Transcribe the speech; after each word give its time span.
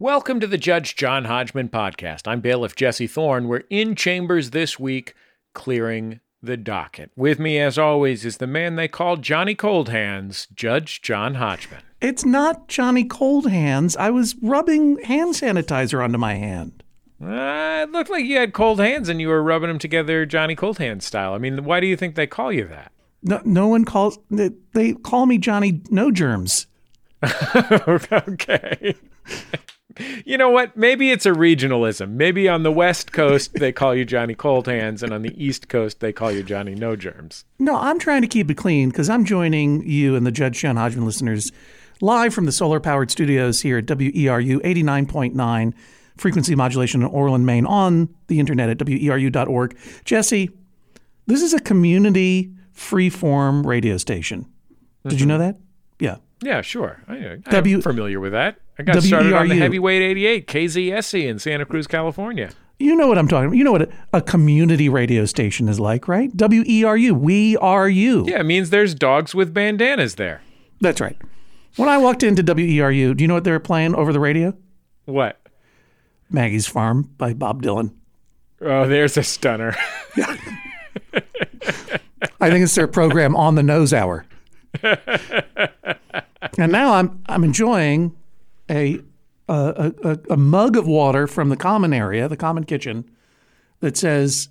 Welcome 0.00 0.40
to 0.40 0.46
the 0.46 0.56
Judge 0.56 0.96
John 0.96 1.26
Hodgman 1.26 1.68
podcast. 1.68 2.26
I'm 2.26 2.40
bailiff 2.40 2.74
Jesse 2.74 3.06
Thorn. 3.06 3.48
We're 3.48 3.64
in 3.68 3.94
chambers 3.94 4.48
this 4.48 4.80
week, 4.80 5.14
clearing 5.52 6.20
the 6.42 6.56
docket. 6.56 7.10
With 7.16 7.38
me, 7.38 7.58
as 7.58 7.76
always, 7.76 8.24
is 8.24 8.38
the 8.38 8.46
man 8.46 8.76
they 8.76 8.88
call 8.88 9.18
Johnny 9.18 9.54
Cold 9.54 9.90
Hands, 9.90 10.48
Judge 10.54 11.02
John 11.02 11.34
Hodgman. 11.34 11.82
It's 12.00 12.24
not 12.24 12.66
Johnny 12.66 13.04
Cold 13.04 13.50
Hands. 13.50 13.94
I 13.98 14.08
was 14.08 14.36
rubbing 14.40 15.02
hand 15.02 15.34
sanitizer 15.34 16.02
onto 16.02 16.16
my 16.16 16.32
hand. 16.32 16.82
Uh, 17.22 17.84
it 17.86 17.92
looked 17.92 18.08
like 18.08 18.24
you 18.24 18.38
had 18.38 18.54
cold 18.54 18.80
hands 18.80 19.10
and 19.10 19.20
you 19.20 19.28
were 19.28 19.42
rubbing 19.42 19.68
them 19.68 19.78
together 19.78 20.24
Johnny 20.24 20.54
Cold 20.54 20.78
Hands 20.78 21.04
style. 21.04 21.34
I 21.34 21.38
mean, 21.38 21.62
why 21.64 21.78
do 21.78 21.86
you 21.86 21.98
think 21.98 22.14
they 22.14 22.26
call 22.26 22.50
you 22.50 22.66
that? 22.68 22.90
No, 23.22 23.42
no 23.44 23.68
one 23.68 23.84
calls. 23.84 24.18
They, 24.30 24.48
they 24.72 24.94
call 24.94 25.26
me 25.26 25.36
Johnny 25.36 25.82
No 25.90 26.10
Germs. 26.10 26.68
okay. 27.22 28.94
You 30.24 30.38
know 30.38 30.50
what? 30.50 30.76
Maybe 30.76 31.10
it's 31.10 31.26
a 31.26 31.30
regionalism. 31.30 32.10
Maybe 32.10 32.48
on 32.48 32.62
the 32.62 32.72
West 32.72 33.12
Coast 33.12 33.54
they 33.54 33.72
call 33.72 33.94
you 33.94 34.04
Johnny 34.04 34.34
Cold 34.34 34.66
Hands, 34.66 35.02
and 35.02 35.12
on 35.12 35.22
the 35.22 35.42
East 35.42 35.68
Coast 35.68 36.00
they 36.00 36.12
call 36.12 36.30
you 36.32 36.42
Johnny 36.42 36.74
No 36.74 36.96
Germs. 36.96 37.44
No, 37.58 37.76
I'm 37.76 37.98
trying 37.98 38.22
to 38.22 38.28
keep 38.28 38.50
it 38.50 38.56
clean 38.56 38.90
because 38.90 39.08
I'm 39.10 39.24
joining 39.24 39.86
you 39.86 40.16
and 40.16 40.26
the 40.26 40.32
Judge 40.32 40.60
John 40.60 40.76
Hodgman 40.76 41.06
listeners 41.06 41.52
live 42.00 42.32
from 42.32 42.46
the 42.46 42.52
solar 42.52 42.80
powered 42.80 43.10
studios 43.10 43.60
here 43.60 43.78
at 43.78 43.86
WERU 43.86 44.60
89.9 44.62 45.74
frequency 46.16 46.54
modulation 46.54 47.02
in 47.02 47.08
Orland, 47.08 47.46
Maine 47.46 47.66
on 47.66 48.14
the 48.28 48.38
internet 48.38 48.68
at 48.68 48.78
weru.org. 48.78 49.76
Jesse, 50.04 50.50
this 51.26 51.42
is 51.42 51.54
a 51.54 51.60
community 51.60 52.52
free-form 52.72 53.66
radio 53.66 53.96
station. 53.96 54.46
Did 55.06 55.12
you 55.12 55.18
mm-hmm. 55.20 55.28
know 55.28 55.38
that? 55.38 55.56
Yeah. 55.98 56.16
Yeah, 56.42 56.62
sure. 56.62 57.02
I, 57.08 57.16
I'm 57.16 57.40
W- 57.42 57.80
familiar 57.80 58.20
with 58.20 58.32
that. 58.32 58.58
I 58.80 58.82
got 58.82 59.02
started 59.02 59.34
on 59.34 59.48
the 59.48 59.56
WERU. 59.56 59.58
Heavyweight 59.58 60.00
88, 60.00 60.46
KZSC 60.46 61.26
in 61.28 61.38
Santa 61.38 61.66
Cruz, 61.66 61.86
California. 61.86 62.50
You 62.78 62.96
know 62.96 63.08
what 63.08 63.18
I'm 63.18 63.28
talking 63.28 63.48
about. 63.48 63.56
You 63.58 63.64
know 63.64 63.72
what 63.72 63.82
a, 63.82 63.88
a 64.14 64.22
community 64.22 64.88
radio 64.88 65.26
station 65.26 65.68
is 65.68 65.78
like, 65.78 66.08
right? 66.08 66.34
W 66.34 66.64
E 66.66 66.82
R 66.82 66.96
U. 66.96 67.14
We 67.14 67.58
are 67.58 67.90
you. 67.90 68.24
Yeah, 68.26 68.40
it 68.40 68.46
means 68.46 68.70
there's 68.70 68.94
dogs 68.94 69.34
with 69.34 69.52
bandanas 69.52 70.14
there. 70.14 70.40
That's 70.80 70.98
right. 70.98 71.18
When 71.76 71.90
I 71.90 71.98
walked 71.98 72.22
into 72.22 72.42
WERU, 72.42 73.14
do 73.14 73.22
you 73.22 73.28
know 73.28 73.34
what 73.34 73.44
they 73.44 73.50
were 73.50 73.60
playing 73.60 73.94
over 73.94 74.14
the 74.14 74.20
radio? 74.20 74.56
What? 75.04 75.38
Maggie's 76.30 76.66
Farm 76.66 77.10
by 77.18 77.34
Bob 77.34 77.62
Dylan. 77.62 77.92
Oh, 78.62 78.88
there's 78.88 79.18
a 79.18 79.22
stunner. 79.22 79.76
I 82.40 82.48
think 82.48 82.64
it's 82.64 82.74
their 82.74 82.88
program 82.88 83.36
on 83.36 83.56
the 83.56 83.62
nose 83.62 83.92
hour. 83.92 84.24
and 84.82 84.98
now 86.72 86.94
I'm 86.94 87.22
I'm 87.26 87.44
enjoying 87.44 88.16
a 88.70 89.00
a, 89.48 89.92
a 90.04 90.18
a 90.30 90.36
mug 90.36 90.76
of 90.76 90.86
water 90.86 91.26
from 91.26 91.48
the 91.48 91.56
common 91.56 91.92
area, 91.92 92.28
the 92.28 92.36
common 92.36 92.64
kitchen, 92.64 93.04
that 93.80 93.96
says 93.96 94.48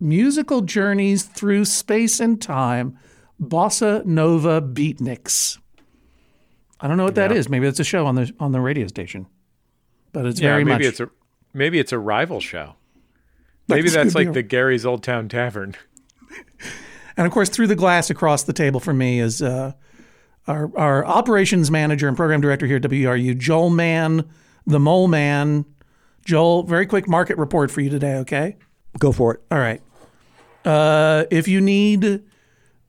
musical 0.00 0.60
journeys 0.60 1.22
through 1.24 1.64
space 1.64 2.20
and 2.20 2.40
time, 2.42 2.98
bossa 3.42 4.04
nova 4.04 4.60
beatniks. 4.60 5.58
I 6.80 6.86
don't 6.88 6.96
know 6.96 7.04
what 7.04 7.14
that 7.16 7.30
Yeah. 7.30 7.38
is. 7.38 7.48
Maybe 7.48 7.66
it's 7.66 7.80
a 7.80 7.84
show 7.84 8.06
on 8.06 8.14
the 8.16 8.32
on 8.38 8.52
the 8.52 8.60
radio 8.60 8.86
station, 8.86 9.26
but 10.12 10.26
it's 10.26 10.40
yeah, 10.40 10.50
very 10.50 10.64
maybe 10.64 10.84
much. 10.84 10.92
it's 10.92 11.00
a 11.00 11.08
maybe 11.54 11.78
it's 11.78 11.92
a 11.92 11.98
rival 11.98 12.40
show. 12.40 12.74
Maybe 13.66 13.88
That 13.88 14.04
that's 14.04 14.14
like 14.14 14.28
a- 14.28 14.32
the 14.32 14.42
Gary's 14.42 14.86
Old 14.86 15.02
Town 15.02 15.28
Tavern. 15.28 15.74
And 17.16 17.26
of 17.26 17.32
course, 17.32 17.48
through 17.48 17.66
the 17.66 17.74
glass 17.76 18.10
across 18.10 18.44
the 18.44 18.52
table 18.52 18.78
from 18.78 18.96
me 18.98 19.18
is 19.18 19.42
uh, 19.42 19.72
our 20.48 20.70
our 20.76 21.06
operations 21.06 21.70
manager 21.70 22.08
and 22.08 22.16
program 22.16 22.40
director 22.40 22.66
here 22.66 22.76
at 22.76 22.82
WRU, 22.82 23.36
Joel 23.38 23.70
Mann, 23.70 24.28
the 24.66 24.80
Mole 24.80 25.08
Man. 25.08 25.64
Joel, 26.24 26.64
very 26.64 26.86
quick 26.86 27.08
market 27.08 27.38
report 27.38 27.70
for 27.70 27.80
you 27.80 27.90
today, 27.90 28.16
okay? 28.16 28.56
Go 28.98 29.12
for 29.12 29.34
it. 29.34 29.40
All 29.50 29.58
right. 29.58 29.80
Uh, 30.64 31.24
if 31.30 31.48
you 31.48 31.60
need 31.60 32.22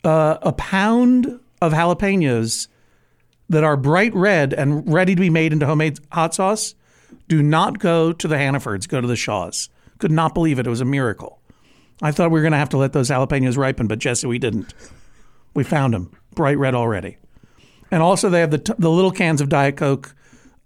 uh, 0.03 0.37
a 0.41 0.51
pound 0.53 1.39
of 1.61 1.73
jalapenos 1.73 2.67
that 3.49 3.63
are 3.63 3.77
bright 3.77 4.13
red 4.13 4.53
and 4.53 4.91
ready 4.91 5.15
to 5.15 5.21
be 5.21 5.29
made 5.29 5.53
into 5.53 5.65
homemade 5.65 5.99
hot 6.11 6.33
sauce, 6.33 6.75
do 7.27 7.41
not 7.41 7.79
go 7.79 8.11
to 8.11 8.27
the 8.27 8.35
Hannafords. 8.35 8.87
Go 8.87 8.99
to 8.99 9.07
the 9.07 9.15
Shaws. 9.15 9.69
Could 9.99 10.11
not 10.11 10.33
believe 10.33 10.59
it. 10.59 10.67
It 10.67 10.69
was 10.69 10.81
a 10.81 10.85
miracle. 10.85 11.39
I 12.01 12.11
thought 12.11 12.31
we 12.31 12.39
were 12.39 12.43
going 12.43 12.53
to 12.53 12.57
have 12.57 12.69
to 12.69 12.77
let 12.77 12.93
those 12.93 13.09
jalapenos 13.09 13.57
ripen, 13.57 13.87
but 13.87 13.99
Jesse, 13.99 14.27
we 14.27 14.39
didn't. 14.39 14.73
We 15.53 15.63
found 15.63 15.93
them 15.93 16.11
bright 16.35 16.57
red 16.57 16.75
already. 16.75 17.17
And 17.91 18.01
also, 18.03 18.29
they 18.29 18.39
have 18.41 18.51
the, 18.51 18.57
t- 18.59 18.73
the 18.77 18.89
little 18.89 19.11
cans 19.11 19.41
of 19.41 19.49
Diet 19.49 19.77
Coke 19.77 20.15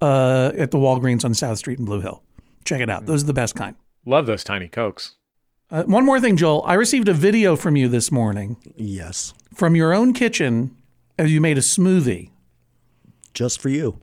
uh, 0.01 0.51
at 0.57 0.71
the 0.71 0.77
Walgreens 0.77 1.23
on 1.23 1.33
South 1.33 1.57
Street 1.57 1.79
in 1.79 1.85
Blue 1.85 2.01
Hill. 2.01 2.21
Check 2.65 2.81
it 2.81 2.89
out. 2.89 3.05
Those 3.05 3.23
are 3.23 3.27
the 3.27 3.33
best 3.33 3.55
kind. 3.55 3.75
Love 4.05 4.25
those 4.25 4.43
tiny 4.43 4.67
cokes. 4.67 5.15
Uh, 5.71 5.83
one 5.83 6.05
more 6.05 6.19
thing, 6.19 6.35
Joel. 6.37 6.63
I 6.65 6.73
received 6.73 7.07
a 7.07 7.13
video 7.13 7.55
from 7.55 7.75
you 7.75 7.87
this 7.87 8.11
morning 8.11 8.57
Yes. 8.75 9.33
from 9.53 9.75
your 9.75 9.93
own 9.93 10.13
kitchen 10.13 10.75
as 11.17 11.31
you 11.31 11.39
made 11.41 11.57
a 11.57 11.61
smoothie. 11.61 12.29
Just 13.33 13.61
for 13.61 13.69
you. 13.69 13.99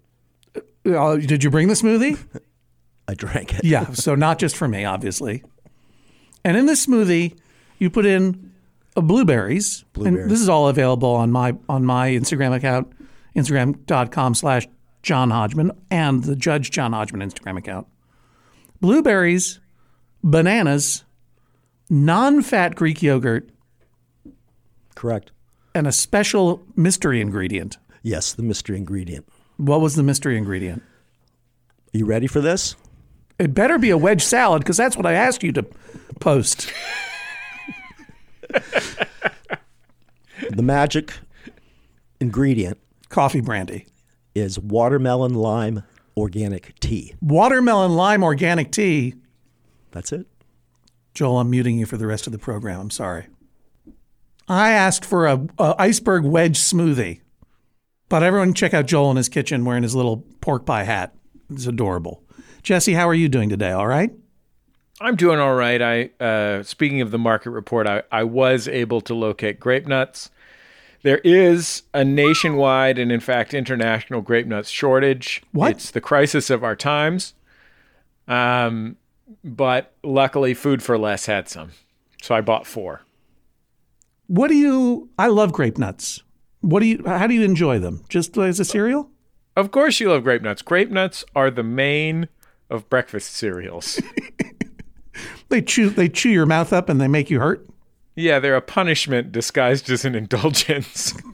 Uh, 0.85 1.17
did 1.17 1.45
you 1.45 1.51
bring 1.51 1.69
the 1.69 1.75
smoothie? 1.75 2.19
I 3.09 3.15
drank 3.15 3.55
it. 3.55 3.65
yeah, 3.65 3.91
so 3.93 4.15
not 4.15 4.39
just 4.39 4.57
for 4.57 4.69
me, 4.69 4.85
obviously. 4.85 5.43
And 6.45 6.57
in 6.57 6.67
this 6.67 6.87
smoothie, 6.87 7.37
you 7.79 7.91
put 7.91 8.07
in 8.07 8.53
uh, 8.97 9.01
blueberries. 9.01 9.81
And 9.83 9.93
Blueberries. 10.05 10.29
this 10.31 10.41
is 10.41 10.49
all 10.49 10.69
available 10.69 11.11
on 11.11 11.31
my 11.31 11.57
on 11.69 11.85
my 11.85 12.11
Instagram 12.11 12.55
account, 12.55 12.91
instagram.com 13.41 14.35
slash 14.35 14.69
John 15.03 15.31
Hodgman, 15.31 15.73
and 15.91 16.25
the 16.25 16.37
Judge 16.37 16.71
John 16.71 16.93
Hodgman 16.93 17.29
Instagram 17.29 17.57
account. 17.59 17.87
Blueberries, 18.81 19.61
bananas, 20.23 21.05
non-fat 21.89 22.75
Greek 22.77 23.03
yogurt, 23.03 23.49
Correct. 24.95 25.33
and 25.75 25.87
a 25.87 25.93
special 25.93 26.63
mystery 26.77 27.21
ingredient. 27.21 27.79
Yes, 28.03 28.33
the 28.33 28.43
mystery 28.43 28.77
ingredient. 28.77 29.27
What 29.57 29.81
was 29.81 29.95
the 29.95 30.03
mystery 30.03 30.37
ingredient? 30.37 30.83
Are 31.95 31.99
you 31.99 32.07
ready 32.07 32.27
for 32.27 32.41
this? 32.41 32.77
It 33.39 33.55
better 33.55 33.79
be 33.79 33.91
a 33.91 33.99
wedge 33.99 34.23
salad 34.23 34.63
because 34.63 34.77
that's 34.77 34.97
what 34.97 35.07
I 35.07 35.15
asked 35.15 35.43
you 35.43 35.53
to 35.53 35.67
post. 36.21 36.71
The 40.51 40.63
magic 40.63 41.13
ingredient 42.21 42.79
Coffee 43.11 43.41
brandy. 43.41 43.87
is 44.37 44.59
watermelon 44.59 45.35
lime 45.35 45.83
organic 46.17 46.79
tea. 46.79 47.15
Watermelon 47.21 47.97
lime 47.97 48.23
organic 48.23 48.71
tea. 48.71 49.15
That's 49.91 50.13
it. 50.13 50.27
Joel, 51.13 51.41
I'm 51.41 51.51
muting 51.51 51.77
you 51.77 51.87
for 51.87 51.97
the 51.97 52.07
rest 52.07 52.29
of 52.29 52.33
the 52.33 52.39
program. 52.39 52.81
I'm 52.81 52.91
sorry. 52.91 53.27
I 54.49 54.71
asked 54.71 55.05
for 55.05 55.27
a, 55.27 55.45
a 55.59 55.75
iceberg 55.79 56.25
wedge 56.25 56.59
smoothie, 56.59 57.21
but 58.09 58.23
everyone 58.23 58.55
check 58.55 58.73
out 58.73 58.87
Joel 58.87 59.11
in 59.11 59.17
his 59.17 59.29
kitchen 59.29 59.65
wearing 59.65 59.83
his 59.83 59.97
little 59.97 60.25
pork 60.41 60.65
pie 60.65 60.85
hat. 60.85 61.13
It's 61.51 61.67
adorable. 61.67 62.23
Jesse, 62.63 62.95
how 62.95 63.09
are 63.09 63.15
you 63.15 63.29
doing 63.29 63.49
today? 63.49 63.73
All 63.73 63.89
right. 63.89 64.13
I'm 65.01 65.17
doing 65.17 65.41
all 65.41 65.55
right. 65.55 65.83
I 65.83 66.25
uh, 66.25 66.63
speaking 66.63 67.01
of 67.01 67.11
the 67.11 67.19
market 67.19 67.51
report, 67.51 67.89
I, 67.89 68.05
I 68.13 68.23
was 68.23 68.69
able 68.69 69.01
to 69.03 69.15
locate 69.15 69.59
grape 69.59 69.89
nuts. 69.89 70.31
There 71.03 71.19
is 71.19 71.83
a 71.95 72.05
nationwide 72.05 72.99
and, 72.99 73.11
in 73.11 73.21
fact, 73.21 73.55
international 73.55 74.21
grape 74.21 74.47
nuts 74.47 74.71
shortage. 74.71 75.43
What? 75.53 75.73
It's 75.73 75.91
the 75.91 76.01
crisis 76.01 76.51
of 76.51 76.63
our 76.63 76.77
times. 76.77 77.35
Um, 78.29 78.97
but 79.43 79.95
luckily, 80.03 80.55
Food 80.55 80.83
for 80.83 80.99
Less 80.99 81.27
had 81.27 81.49
some, 81.49 81.71
so 82.23 82.35
I 82.35 82.41
bought 82.41 82.67
four. 82.67 83.03
What 84.27 84.49
do 84.49 84.55
you? 84.55 85.09
I 85.19 85.29
love 85.29 85.53
grape 85.53 85.79
nuts. 85.79 86.23
What 86.61 86.81
do 86.81 86.87
you? 86.87 87.03
How 87.07 87.27
do 87.27 87.35
you 87.35 87.43
enjoy 87.43 87.79
them? 87.79 88.05
Just 88.09 88.37
as 88.37 88.61
a 88.61 88.65
cereal? 88.65 89.11
Of 89.57 89.71
course, 89.71 89.99
you 89.99 90.11
love 90.11 90.23
grape 90.23 90.43
nuts. 90.43 90.63
Grape 90.63 90.91
nuts 90.91 91.25
are 91.35 91.51
the 91.51 91.63
main 91.63 92.29
of 92.69 92.89
breakfast 92.89 93.35
cereals. 93.35 94.01
They 95.51 95.61
chew. 95.61 95.91
They 95.91 96.09
chew 96.09 96.31
your 96.31 96.47
mouth 96.47 96.73
up 96.73 96.89
and 96.89 97.01
they 97.01 97.09
make 97.09 97.29
you 97.29 97.41
hurt. 97.41 97.69
Yeah, 98.15 98.39
they're 98.39 98.57
a 98.57 98.63
punishment 98.63 99.33
disguised 99.33 99.89
as 99.91 100.05
an 100.05 100.15
indulgence. 100.15 101.15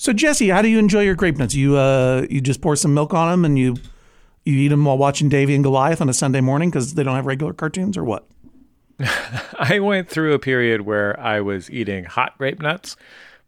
So 0.00 0.12
Jesse, 0.12 0.48
how 0.48 0.62
do 0.62 0.68
you 0.68 0.78
enjoy 0.78 1.02
your 1.02 1.16
grape 1.16 1.38
nuts? 1.38 1.56
You 1.56 1.76
uh, 1.76 2.24
you 2.30 2.40
just 2.40 2.60
pour 2.60 2.76
some 2.76 2.94
milk 2.94 3.12
on 3.12 3.30
them 3.30 3.44
and 3.44 3.58
you 3.58 3.74
you 4.44 4.56
eat 4.56 4.68
them 4.68 4.84
while 4.84 4.96
watching 4.96 5.28
Davey 5.28 5.56
and 5.56 5.64
Goliath 5.64 6.00
on 6.00 6.08
a 6.08 6.14
Sunday 6.14 6.40
morning 6.40 6.70
because 6.70 6.94
they 6.94 7.02
don't 7.02 7.16
have 7.16 7.26
regular 7.26 7.52
cartoons 7.52 7.96
or 7.96 8.04
what? 8.04 8.24
I 9.58 9.80
went 9.80 10.08
through 10.08 10.34
a 10.34 10.38
period 10.38 10.82
where 10.82 11.18
I 11.18 11.40
was 11.40 11.68
eating 11.70 12.04
hot 12.04 12.38
grape 12.38 12.62
nuts, 12.62 12.96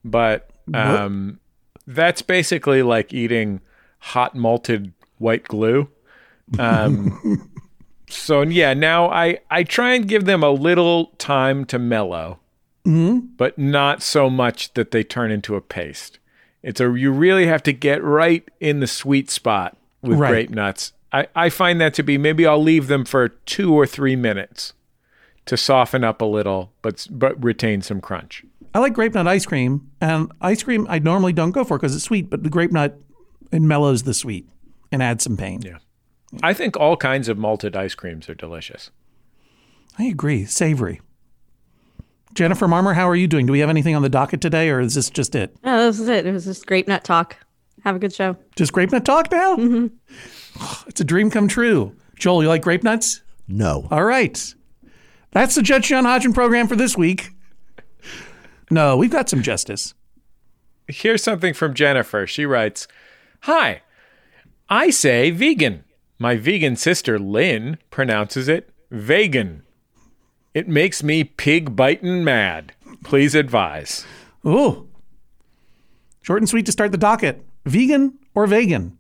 but 0.05 0.51
um, 0.75 1.39
that's 1.87 2.21
basically 2.21 2.83
like 2.83 3.15
eating 3.15 3.61
hot 4.01 4.35
malted 4.35 4.93
white 5.19 5.45
glue. 5.45 5.89
Um, 6.59 7.49
so 8.11 8.43
yeah, 8.43 8.75
now 8.75 9.11
I 9.11 9.39
I 9.51 9.65
try 9.65 9.95
and 9.95 10.07
give 10.09 10.25
them 10.25 10.43
a 10.43 10.51
little 10.51 11.07
time 11.19 11.65
to 11.67 11.79
mellow, 11.79 12.39
mm-hmm. 12.85 13.27
but 13.37 13.59
not 13.59 14.03
so 14.03 14.29
much 14.31 14.75
that 14.75 14.91
they 14.91 15.03
turn 15.05 15.31
into 15.31 15.57
a 15.57 15.61
paste. 15.61 16.19
It's 16.63 16.81
a 16.81 16.93
you 16.97 17.13
really 17.13 17.47
have 17.47 17.63
to 17.65 17.73
get 17.73 18.03
right 18.03 18.47
in 18.61 18.81
the 18.81 18.87
sweet 18.87 19.31
spot 19.31 19.77
with 20.03 20.19
Right. 20.19 20.31
grape 20.31 20.51
nuts. 20.51 20.93
I, 21.13 21.27
I 21.35 21.49
find 21.51 21.81
that 21.81 21.95
to 21.95 22.03
be 22.03 22.19
maybe 22.19 22.47
I'll 22.47 22.63
leave 22.63 22.87
them 22.87 23.05
for 23.05 23.29
two 23.29 23.75
or 23.75 23.87
three 23.87 24.17
minutes 24.17 24.75
to 25.47 25.57
soften 25.57 26.05
up 26.05 26.21
a 26.21 26.25
little, 26.27 26.73
but 26.83 27.07
but 27.11 27.43
retain 27.43 27.83
some 27.83 28.01
crunch. 28.01 28.45
I 28.75 28.79
like 28.79 28.93
grape 28.93 29.15
nut 29.15 29.27
ice 29.27 29.47
cream, 29.47 29.91
and 30.01 30.31
ice 30.41 30.63
cream 30.63 30.87
I 30.89 31.01
normally 31.01 31.33
don't 31.33 31.51
go 31.51 31.65
for 31.65 31.79
because 31.79 31.95
it's 31.97 32.05
sweet, 32.05 32.31
but 32.31 32.45
the 32.45 32.51
grape 32.51 32.71
nut 32.71 33.01
it 33.51 33.61
mellows 33.61 34.05
the 34.05 34.15
sweet 34.15 34.47
and 34.93 35.03
adds 35.03 35.25
some 35.25 35.37
pain. 35.37 35.63
Yeah. 35.63 35.79
I 36.43 36.55
think 36.55 36.77
all 36.77 36.97
kinds 36.97 37.29
of 37.29 37.39
malted 37.39 37.77
ice 37.77 37.95
creams 37.95 38.29
are 38.29 38.35
delicious. 38.35 38.91
I 39.99 40.05
agree. 40.05 40.45
Savory. 40.45 41.01
Jennifer 42.35 42.69
Marmor, 42.69 42.95
how 42.95 43.09
are 43.09 43.17
you 43.17 43.27
doing? 43.27 43.47
Do 43.47 43.53
we 43.53 43.59
have 43.59 43.71
anything 43.71 43.97
on 43.97 44.03
the 44.03 44.09
docket 44.09 44.41
today, 44.41 44.71
or 44.71 44.81
is 44.81 44.95
this 44.95 45.11
just 45.11 45.35
it? 45.35 45.57
No, 45.65 45.87
this 45.87 45.99
is 45.99 46.09
it. 46.09 46.27
It 46.27 46.33
was 46.33 46.45
just 46.45 46.67
grape 46.67 46.87
nut 46.87 47.03
talk. 47.03 47.37
Have 47.83 47.97
a 47.97 47.99
good 47.99 48.13
show. 48.13 48.37
Just 48.57 48.73
grape 48.73 48.93
nut 48.93 49.05
talk 49.05 49.33
now? 49.33 49.57
Mm-hmm. 49.57 49.87
It's 50.89 51.01
a 51.01 51.05
dream 51.05 51.31
come 51.31 51.49
true. 51.49 51.97
Joel, 52.17 52.43
you 52.43 52.49
like 52.49 52.63
grape 52.63 52.83
nuts? 52.85 53.23
No. 53.49 53.89
All 53.91 54.05
right. 54.05 54.55
That's 55.33 55.55
the 55.55 55.63
Judge 55.63 55.89
John 55.89 56.05
Hodgman 56.05 56.35
program 56.35 56.69
for 56.69 56.77
this 56.77 56.97
week. 56.97 57.31
No, 58.71 58.97
we've 58.97 59.11
got 59.11 59.29
some 59.29 59.43
justice. 59.43 59.95
Here's 60.87 61.23
something 61.23 61.55
from 61.55 61.75
Jennifer. 61.75 62.27
She 62.27 62.47
writes 62.47 62.87
Hi, 63.43 63.83
I 64.69 64.91
say 64.91 65.31
vegan. 65.31 65.85
My 66.23 66.37
vegan 66.37 66.77
sister 66.77 67.19
Lynn 67.19 67.79
pronounces 67.91 68.47
it 68.47 68.69
vegan. 68.91 69.63
It 70.53 70.69
makes 70.69 71.03
me 71.03 71.25
pig 71.25 71.75
biting 71.75 72.23
mad. 72.23 72.75
Please 73.03 73.35
advise. 73.35 74.05
Ooh. 74.47 74.87
Short 76.21 76.43
and 76.43 76.49
sweet 76.49 76.67
to 76.67 76.73
start 76.73 76.93
the 76.93 76.99
docket. 76.99 77.43
Vegan 77.65 78.19
or 78.35 78.47
vegan? 78.47 78.99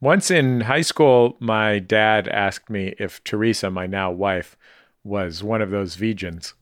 Once 0.00 0.30
in 0.30 0.60
high 0.62 0.82
school, 0.82 1.36
my 1.40 1.80
dad 1.80 2.28
asked 2.28 2.70
me 2.70 2.94
if 2.96 3.22
Teresa, 3.24 3.68
my 3.68 3.86
now 3.88 4.12
wife, 4.12 4.56
was 5.02 5.42
one 5.42 5.62
of 5.62 5.70
those 5.70 5.96
vegans. 5.96 6.52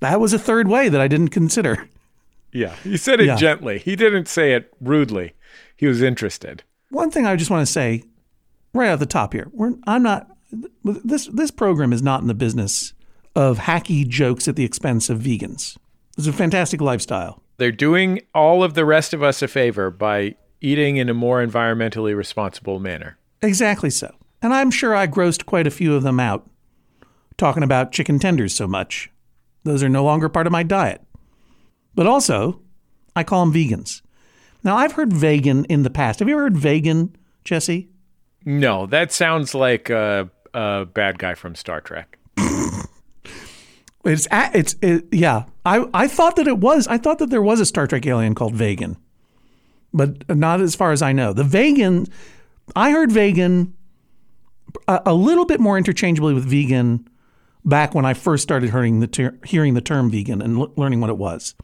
That 0.00 0.20
was 0.20 0.32
a 0.32 0.38
third 0.38 0.68
way 0.68 0.88
that 0.88 1.00
I 1.00 1.08
didn't 1.08 1.28
consider. 1.28 1.88
Yeah, 2.52 2.74
he 2.84 2.96
said 2.96 3.20
it 3.20 3.26
Yeah. 3.26 3.36
gently. 3.36 3.78
He 3.78 3.96
didn't 3.96 4.26
say 4.28 4.52
it 4.52 4.72
rudely. 4.80 5.32
He 5.76 5.86
was 5.86 6.02
interested. 6.02 6.62
One 6.92 7.10
thing 7.10 7.26
I 7.26 7.36
just 7.36 7.50
want 7.50 7.66
to 7.66 7.72
say 7.72 8.02
right 8.74 8.90
at 8.90 8.98
the 8.98 9.06
top 9.06 9.32
here. 9.32 9.48
We're, 9.52 9.72
I'm 9.86 10.02
not 10.02 10.28
this 10.84 11.26
this 11.28 11.50
program 11.50 11.90
is 11.90 12.02
not 12.02 12.20
in 12.20 12.26
the 12.26 12.34
business 12.34 12.92
of 13.34 13.60
hacky 13.60 14.06
jokes 14.06 14.46
at 14.46 14.56
the 14.56 14.64
expense 14.64 15.08
of 15.08 15.18
vegans. 15.18 15.78
It's 16.18 16.26
a 16.26 16.34
fantastic 16.34 16.82
lifestyle. 16.82 17.42
They're 17.56 17.72
doing 17.72 18.20
all 18.34 18.62
of 18.62 18.74
the 18.74 18.84
rest 18.84 19.14
of 19.14 19.22
us 19.22 19.40
a 19.40 19.48
favor 19.48 19.90
by 19.90 20.34
eating 20.60 20.98
in 20.98 21.08
a 21.08 21.14
more 21.14 21.44
environmentally 21.44 22.14
responsible 22.14 22.78
manner. 22.78 23.16
Exactly 23.40 23.88
so. 23.88 24.14
And 24.42 24.52
I'm 24.52 24.70
sure 24.70 24.94
I 24.94 25.06
grossed 25.06 25.46
quite 25.46 25.66
a 25.66 25.70
few 25.70 25.94
of 25.94 26.02
them 26.02 26.20
out 26.20 26.46
talking 27.38 27.62
about 27.62 27.92
chicken 27.92 28.18
tenders 28.18 28.54
so 28.54 28.66
much. 28.66 29.10
Those 29.64 29.82
are 29.82 29.88
no 29.88 30.04
longer 30.04 30.28
part 30.28 30.46
of 30.46 30.52
my 30.52 30.62
diet. 30.62 31.00
But 31.94 32.06
also, 32.06 32.60
I 33.16 33.24
call 33.24 33.46
them 33.46 33.54
vegans. 33.54 34.02
Now, 34.64 34.76
I've 34.76 34.92
heard 34.92 35.12
vegan 35.12 35.64
in 35.66 35.82
the 35.82 35.90
past. 35.90 36.20
Have 36.20 36.28
you 36.28 36.34
ever 36.34 36.44
heard 36.44 36.56
vegan, 36.56 37.16
Jesse? 37.44 37.88
No, 38.44 38.86
that 38.86 39.12
sounds 39.12 39.54
like 39.54 39.90
a, 39.90 40.30
a 40.54 40.86
bad 40.86 41.18
guy 41.18 41.34
from 41.34 41.54
Star 41.54 41.80
Trek. 41.80 42.18
It's 44.04 44.26
it's 44.32 44.74
it, 44.82 45.04
yeah. 45.12 45.44
I 45.64 45.86
I 45.94 46.08
thought 46.08 46.34
that 46.36 46.48
it 46.48 46.58
was. 46.58 46.88
I 46.88 46.98
thought 46.98 47.20
that 47.20 47.30
there 47.30 47.42
was 47.42 47.60
a 47.60 47.66
Star 47.66 47.86
Trek 47.86 48.04
alien 48.04 48.34
called 48.34 48.54
Vegan, 48.54 48.96
but 49.94 50.28
not 50.36 50.60
as 50.60 50.74
far 50.74 50.90
as 50.90 51.02
I 51.02 51.12
know. 51.12 51.32
The 51.32 51.44
Vegan, 51.44 52.06
I 52.74 52.90
heard 52.90 53.12
vegan 53.12 53.74
a, 54.88 55.02
a 55.06 55.14
little 55.14 55.44
bit 55.44 55.60
more 55.60 55.78
interchangeably 55.78 56.34
with 56.34 56.44
vegan 56.44 57.08
back 57.64 57.94
when 57.94 58.04
I 58.04 58.14
first 58.14 58.42
started 58.42 58.70
hearing 58.70 58.98
the 58.98 59.06
ter- 59.06 59.38
hearing 59.44 59.74
the 59.74 59.80
term 59.80 60.10
vegan 60.10 60.42
and 60.42 60.58
l- 60.58 60.72
learning 60.76 61.00
what 61.00 61.10
it 61.10 61.16
was. 61.18 61.54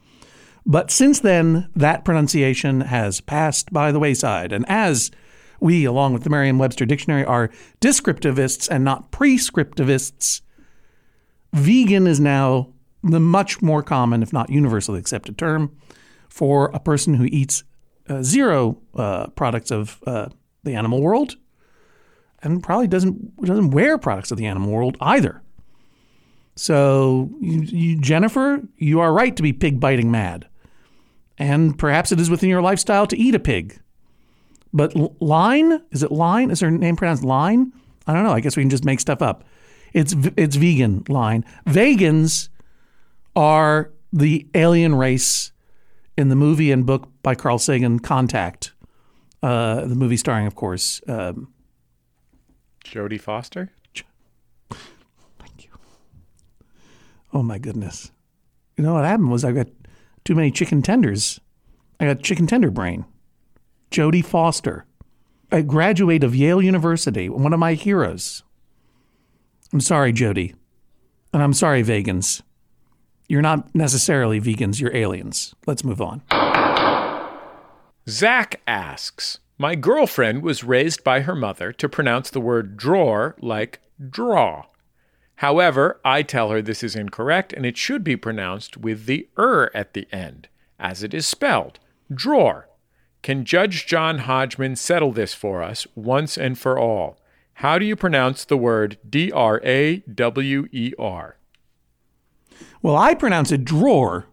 But 0.70 0.90
since 0.90 1.18
then, 1.20 1.70
that 1.74 2.04
pronunciation 2.04 2.82
has 2.82 3.22
passed 3.22 3.72
by 3.72 3.90
the 3.90 3.98
wayside, 3.98 4.52
and 4.52 4.66
as 4.68 5.10
we, 5.60 5.86
along 5.86 6.12
with 6.12 6.22
the 6.22 6.30
Merriam-Webster 6.30 6.84
Dictionary, 6.84 7.24
are 7.24 7.50
descriptivists 7.80 8.68
and 8.70 8.84
not 8.84 9.10
prescriptivists 9.10 10.42
vegan 11.52 12.06
is 12.06 12.20
now 12.20 12.72
the 13.02 13.20
much 13.20 13.62
more 13.62 13.82
common, 13.82 14.22
if 14.22 14.32
not 14.32 14.50
universally 14.50 14.98
accepted 14.98 15.38
term 15.38 15.74
for 16.28 16.70
a 16.74 16.80
person 16.80 17.14
who 17.14 17.24
eats 17.24 17.64
uh, 18.08 18.22
zero 18.22 18.78
uh, 18.94 19.28
products 19.28 19.70
of 19.70 20.00
uh, 20.06 20.28
the 20.64 20.74
animal 20.74 21.00
world 21.00 21.36
and 22.42 22.62
probably 22.62 22.86
doesn't 22.86 23.36
doesn't 23.42 23.70
wear 23.70 23.98
products 23.98 24.30
of 24.30 24.38
the 24.38 24.46
animal 24.46 24.70
world 24.70 24.96
either. 25.00 25.42
So, 26.56 27.30
you, 27.40 27.60
you, 27.60 28.00
Jennifer, 28.00 28.60
you 28.76 28.98
are 28.98 29.12
right 29.12 29.34
to 29.36 29.42
be 29.42 29.52
pig 29.52 29.78
biting 29.78 30.10
mad, 30.10 30.48
and 31.38 31.78
perhaps 31.78 32.12
it 32.12 32.20
is 32.20 32.30
within 32.30 32.48
your 32.48 32.62
lifestyle 32.62 33.06
to 33.06 33.16
eat 33.16 33.34
a 33.34 33.38
pig. 33.38 33.80
But 34.72 34.94
Line, 35.22 35.80
is 35.90 36.02
it 36.02 36.12
Line? 36.12 36.50
Is 36.50 36.60
her 36.60 36.70
name 36.70 36.96
pronounced 36.96 37.24
Line? 37.24 37.72
I 38.06 38.14
don't 38.14 38.24
know. 38.24 38.32
I 38.32 38.40
guess 38.40 38.56
we 38.56 38.62
can 38.62 38.70
just 38.70 38.84
make 38.84 39.00
stuff 39.00 39.22
up. 39.22 39.44
It's 39.92 40.14
it's 40.36 40.56
vegan 40.56 41.04
line. 41.08 41.44
Vegans 41.66 42.48
are 43.34 43.90
the 44.12 44.46
alien 44.54 44.94
race 44.94 45.52
in 46.16 46.28
the 46.28 46.36
movie 46.36 46.72
and 46.72 46.84
book 46.84 47.08
by 47.22 47.34
Carl 47.34 47.58
Sagan, 47.58 47.98
Contact. 47.98 48.72
Uh, 49.42 49.86
the 49.86 49.94
movie 49.94 50.16
starring, 50.16 50.46
of 50.46 50.56
course, 50.56 51.00
um, 51.06 51.52
Jodie 52.84 53.20
Foster? 53.20 53.70
Thank 55.38 55.64
you. 55.64 55.70
Oh 57.32 57.42
my 57.42 57.58
goodness. 57.58 58.10
You 58.76 58.84
know 58.84 58.94
what 58.94 59.04
happened 59.04 59.30
was 59.30 59.44
I 59.44 59.52
got 59.52 59.68
too 60.28 60.34
many 60.34 60.50
chicken 60.50 60.82
tenders. 60.82 61.40
I 61.98 62.04
got 62.04 62.22
chicken 62.22 62.46
tender 62.46 62.70
brain. 62.70 63.06
Jodie 63.90 64.22
Foster, 64.22 64.84
a 65.50 65.62
graduate 65.62 66.22
of 66.22 66.36
Yale 66.36 66.60
University, 66.60 67.30
one 67.30 67.54
of 67.54 67.58
my 67.58 67.72
heroes. 67.72 68.42
I'm 69.72 69.80
sorry, 69.80 70.12
Jodie. 70.12 70.54
And 71.32 71.42
I'm 71.42 71.54
sorry, 71.54 71.82
vegans. 71.82 72.42
You're 73.26 73.40
not 73.40 73.74
necessarily 73.74 74.38
vegans, 74.38 74.82
you're 74.82 74.94
aliens. 74.94 75.54
Let's 75.66 75.82
move 75.82 76.02
on. 76.02 76.20
Zach 78.06 78.60
asks 78.66 79.38
My 79.56 79.76
girlfriend 79.76 80.42
was 80.42 80.62
raised 80.62 81.02
by 81.02 81.22
her 81.22 81.34
mother 81.34 81.72
to 81.72 81.88
pronounce 81.88 82.28
the 82.28 82.40
word 82.42 82.76
drawer 82.76 83.34
like 83.40 83.80
draw. 84.10 84.66
However, 85.38 86.00
I 86.04 86.22
tell 86.22 86.50
her 86.50 86.60
this 86.60 86.82
is 86.82 86.96
incorrect 86.96 87.52
and 87.52 87.64
it 87.64 87.76
should 87.76 88.02
be 88.02 88.16
pronounced 88.16 88.76
with 88.76 89.06
the 89.06 89.28
er 89.38 89.70
at 89.72 89.94
the 89.94 90.08
end, 90.10 90.48
as 90.80 91.04
it 91.04 91.14
is 91.14 91.28
spelled 91.28 91.78
drawer. 92.12 92.68
Can 93.22 93.44
Judge 93.44 93.86
John 93.86 94.18
Hodgman 94.18 94.74
settle 94.74 95.12
this 95.12 95.34
for 95.34 95.62
us 95.62 95.86
once 95.94 96.36
and 96.36 96.58
for 96.58 96.76
all? 96.76 97.20
How 97.54 97.78
do 97.78 97.84
you 97.84 97.94
pronounce 97.94 98.44
the 98.44 98.56
word 98.56 98.98
D 99.08 99.30
R 99.30 99.60
A 99.64 99.98
W 100.12 100.66
E 100.72 100.92
R? 100.98 101.36
Well, 102.82 102.96
I 102.96 103.14
pronounce 103.14 103.52
it 103.52 103.64
drawer. 103.64 104.26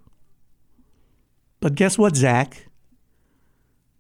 But 1.60 1.76
guess 1.76 2.00
what, 2.00 2.16
Zach? 2.16 2.66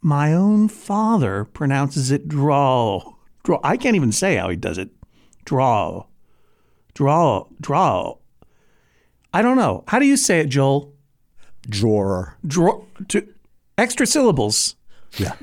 My 0.01 0.33
own 0.33 0.69
father 0.69 1.45
pronounces 1.45 2.09
it 2.09 2.27
draw. 2.27 3.13
Draw. 3.43 3.59
I 3.63 3.77
can't 3.77 3.95
even 3.95 4.11
say 4.11 4.37
how 4.37 4.49
he 4.49 4.55
does 4.55 4.79
it. 4.79 4.89
Draw. 5.45 6.05
Draw. 6.95 7.45
Draw. 7.61 8.17
I 9.33 9.41
don't 9.41 9.57
know. 9.57 9.83
How 9.87 9.99
do 9.99 10.05
you 10.05 10.17
say 10.17 10.39
it, 10.39 10.49
Joel? 10.49 10.93
Drawer. 11.69 12.37
Draw. 12.45 12.83
To, 13.09 13.27
extra 13.77 14.07
syllables. 14.07 14.75
Yeah. 15.17 15.33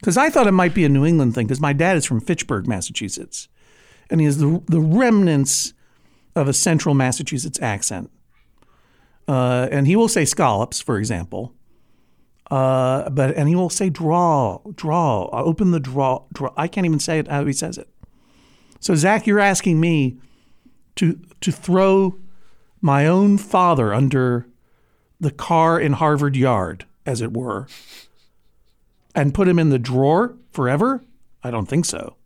Because 0.00 0.16
I 0.16 0.30
thought 0.30 0.46
it 0.46 0.52
might 0.52 0.74
be 0.74 0.84
a 0.84 0.88
New 0.88 1.04
England 1.04 1.34
thing, 1.34 1.46
because 1.46 1.60
my 1.60 1.72
dad 1.72 1.96
is 1.96 2.04
from 2.04 2.20
Fitchburg, 2.20 2.66
Massachusetts. 2.66 3.48
And 4.10 4.20
he 4.20 4.24
has 4.24 4.38
the, 4.38 4.62
the 4.66 4.80
remnants 4.80 5.74
of 6.34 6.48
a 6.48 6.52
central 6.52 6.94
Massachusetts 6.94 7.60
accent. 7.60 8.10
Uh, 9.28 9.68
and 9.70 9.86
he 9.86 9.94
will 9.94 10.08
say 10.08 10.24
scallops, 10.24 10.80
for 10.80 10.98
example. 10.98 11.54
Uh, 12.50 13.08
but 13.10 13.34
and 13.36 13.48
he 13.48 13.54
will 13.54 13.70
say 13.70 13.88
draw, 13.88 14.58
draw, 14.74 15.28
open 15.32 15.70
the 15.70 15.80
draw, 15.80 16.24
draw. 16.32 16.52
I 16.56 16.68
can't 16.68 16.84
even 16.84 16.98
say 16.98 17.18
it 17.18 17.28
how 17.28 17.46
he 17.46 17.52
says 17.52 17.78
it. 17.78 17.88
So 18.80 18.94
Zach, 18.94 19.26
you're 19.26 19.40
asking 19.40 19.80
me 19.80 20.18
to 20.96 21.20
to 21.40 21.52
throw 21.52 22.18
my 22.80 23.06
own 23.06 23.38
father 23.38 23.94
under 23.94 24.46
the 25.20 25.30
car 25.30 25.80
in 25.80 25.94
Harvard 25.94 26.36
Yard, 26.36 26.84
as 27.06 27.20
it 27.20 27.32
were, 27.32 27.68
and 29.14 29.34
put 29.34 29.48
him 29.48 29.58
in 29.58 29.70
the 29.70 29.78
drawer 29.78 30.36
forever? 30.50 31.04
I 31.44 31.50
don't 31.50 31.66
think 31.66 31.84
so. 31.84 32.16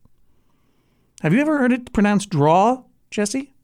Have 1.23 1.32
you 1.32 1.40
ever 1.40 1.58
heard 1.58 1.73
it 1.73 1.92
pronounced 1.92 2.30
draw, 2.30 2.85
Jesse? 3.11 3.54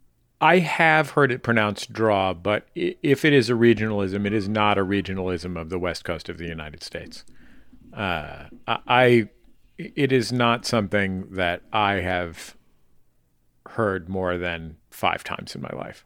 I 0.41 0.59
have 0.59 1.11
heard 1.11 1.31
it 1.31 1.43
pronounced 1.43 1.93
draw, 1.93 2.35
but 2.35 2.67
if 2.75 3.25
it 3.25 3.33
is 3.33 3.49
a 3.49 3.53
regionalism, 3.53 4.27
it 4.27 4.33
is 4.33 4.49
not 4.49 4.77
a 4.77 4.85
regionalism 4.85 5.61
of 5.61 5.71
the 5.71 5.79
west 5.79 6.05
coast 6.05 6.29
of 6.29 6.39
the 6.39 6.47
United 6.47 6.83
States. 6.83 7.25
Uh, 7.93 8.47
I, 8.67 9.29
it 9.79 10.11
is 10.11 10.33
not 10.33 10.67
something 10.67 11.27
that 11.31 11.63
I 11.73 11.95
have 11.95 12.57
heard 13.71 14.09
more 14.09 14.37
than 14.39 14.77
five 14.91 15.25
times 15.25 15.55
in 15.55 15.63
my 15.63 15.71
life. 15.75 16.05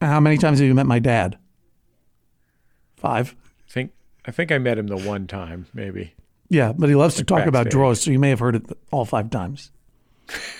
How 0.00 0.20
many 0.20 0.38
times 0.38 0.58
have 0.58 0.68
you 0.68 0.74
met 0.74 0.86
my 0.86 0.98
dad? 0.98 1.38
Five. 2.96 3.34
I 3.68 3.70
think 3.70 3.92
I 4.24 4.30
think 4.30 4.52
I 4.52 4.58
met 4.58 4.78
him 4.78 4.86
the 4.86 4.96
one 4.96 5.26
time, 5.26 5.66
maybe. 5.72 6.14
Yeah, 6.48 6.72
but 6.76 6.88
he 6.88 6.94
loves 6.94 7.16
to 7.16 7.24
talk 7.24 7.46
about 7.46 7.70
drawers, 7.70 8.00
so 8.00 8.10
you 8.10 8.18
may 8.18 8.30
have 8.30 8.38
heard 8.40 8.56
it 8.56 8.64
all 8.90 9.04
five 9.04 9.30
times. 9.30 9.70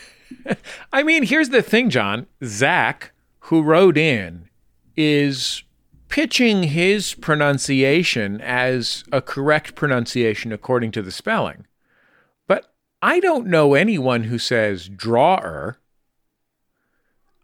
I 0.93 1.03
mean, 1.03 1.23
here's 1.23 1.49
the 1.49 1.63
thing, 1.63 1.89
John. 1.89 2.27
Zach, 2.45 3.13
who 3.41 3.63
wrote 3.63 3.97
in, 3.97 4.49
is 4.97 5.63
pitching 6.09 6.65
his 6.65 7.15
pronunciation 7.15 8.41
as 8.41 9.05
a 9.13 9.23
correct 9.23 9.75
pronunciation 9.75 10.53
according 10.53 10.91
to 10.93 11.03
the 11.03 11.13
spelling. 11.13 11.67
I 13.01 13.21
don't 13.21 13.47
know 13.47 13.75
anyone 13.75 14.25
who 14.25 14.39
says 14.39 14.89
drawer. 14.89 15.79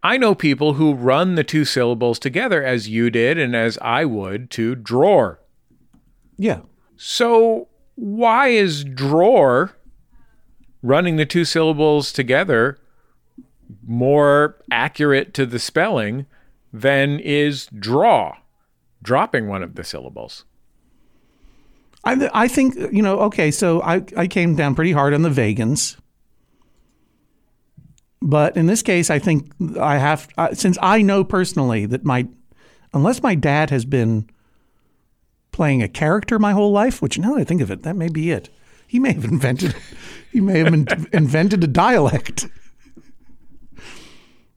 I 0.03 0.17
know 0.17 0.35
people 0.35 0.73
who 0.73 0.93
run 0.93 1.35
the 1.35 1.43
two 1.43 1.65
syllables 1.65 2.19
together 2.19 2.63
as 2.63 2.89
you 2.89 3.09
did 3.09 3.39
and 3.39 3.55
as 3.55 3.77
I 3.81 4.05
would 4.05 4.51
to 4.51 4.75
drawer. 4.75 5.39
Yeah. 6.37 6.61
So 6.97 7.69
why 7.95 8.49
is 8.49 8.83
drawer 8.83 9.71
running 10.83 11.15
the 11.15 11.25
two 11.25 11.45
syllables 11.45 12.11
together 12.11 12.77
more 13.83 14.57
accurate 14.69 15.33
to 15.33 15.45
the 15.45 15.57
spelling 15.57 16.25
than 16.71 17.19
is 17.19 17.67
draw, 17.67 18.37
dropping 19.01 19.47
one 19.47 19.63
of 19.63 19.75
the 19.75 19.83
syllables? 19.83 20.43
I, 22.05 22.29
I 22.33 22.47
think, 22.47 22.75
you 22.75 23.01
know, 23.01 23.19
okay, 23.21 23.49
so 23.51 23.81
I, 23.81 24.03
I 24.15 24.27
came 24.27 24.55
down 24.55 24.75
pretty 24.75 24.91
hard 24.91 25.13
on 25.13 25.23
the 25.23 25.29
vegans. 25.29 25.97
But 28.21 28.55
in 28.55 28.67
this 28.67 28.81
case, 28.81 29.09
I 29.09 29.19
think 29.19 29.51
I 29.79 29.97
have, 29.97 30.27
uh, 30.37 30.53
since 30.53 30.77
I 30.81 31.01
know 31.01 31.23
personally 31.23 31.85
that 31.87 32.05
my, 32.05 32.27
unless 32.93 33.21
my 33.21 33.35
dad 33.35 33.69
has 33.71 33.85
been 33.85 34.29
playing 35.51 35.81
a 35.81 35.87
character 35.87 36.37
my 36.37 36.51
whole 36.51 36.71
life, 36.71 37.01
which 37.01 37.17
now 37.17 37.33
that 37.33 37.41
I 37.41 37.43
think 37.43 37.61
of 37.61 37.71
it, 37.71 37.83
that 37.83 37.95
may 37.95 38.09
be 38.09 38.31
it. 38.31 38.49
He 38.87 38.99
may 38.99 39.13
have 39.13 39.25
invented, 39.25 39.75
he 40.31 40.41
may 40.41 40.59
have 40.59 40.73
in- 40.73 40.87
invented 41.11 41.63
a 41.63 41.67
dialect. 41.67 42.47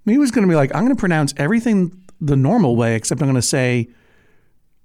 He 0.04 0.18
was 0.18 0.30
going 0.30 0.46
to 0.46 0.50
be 0.50 0.56
like, 0.56 0.74
I'm 0.74 0.84
going 0.84 0.94
to 0.94 1.00
pronounce 1.00 1.34
everything 1.36 2.04
the 2.20 2.36
normal 2.36 2.76
way, 2.76 2.94
except 2.94 3.20
I'm 3.20 3.28
going 3.28 3.36
to 3.36 3.42
say 3.42 3.88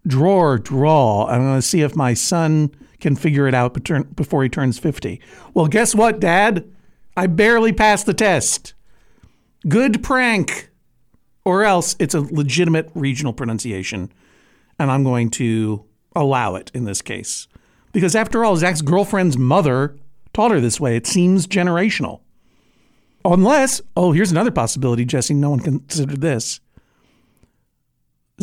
drawer, 0.07 0.57
draw. 0.57 1.27
I'm 1.27 1.41
going 1.41 1.57
to 1.57 1.62
see 1.62 1.81
if 1.81 1.95
my 1.95 2.13
son 2.13 2.72
can 3.00 3.15
figure 3.15 3.48
it 3.48 3.53
out 3.53 3.74
before 4.15 4.43
he 4.43 4.50
turns 4.50 4.79
50. 4.79 5.19
Well, 5.53 5.67
guess 5.67 5.93
what, 5.93 6.19
Dad? 6.19 6.69
I 7.15 7.27
barely 7.27 7.74
passed 7.74 8.05
the 8.05 8.13
test. 8.13 8.74
Good 9.67 10.03
prank. 10.03 10.69
Or 11.45 11.63
else 11.63 11.95
it's 12.00 12.15
a 12.15 12.22
legitimate 12.22 12.89
regional 12.93 13.33
pronunciation, 13.33 14.13
and 14.79 14.89
I'm 14.89 15.03
going 15.03 15.29
to 15.31 15.83
allow 16.15 16.55
it 16.55 16.72
in 16.74 16.86
this 16.86 17.01
case. 17.01 17.50
Because 17.91 18.15
after 18.15 18.45
all, 18.45 18.55
Zach's 18.55 18.81
girlfriend's 18.81 19.38
mother 19.38 19.98
taught 20.33 20.51
her 20.51 20.62
this 20.62 20.79
way. 20.79 20.95
It 20.95 21.05
seems 21.05 21.45
generational. 21.45 22.22
Unless, 23.25 23.81
oh, 23.95 24.13
here's 24.13 24.31
another 24.31 24.51
possibility, 24.51 25.03
Jesse. 25.03 25.33
No 25.33 25.50
one 25.50 25.60
considered 25.60 26.22
this. 26.22 26.62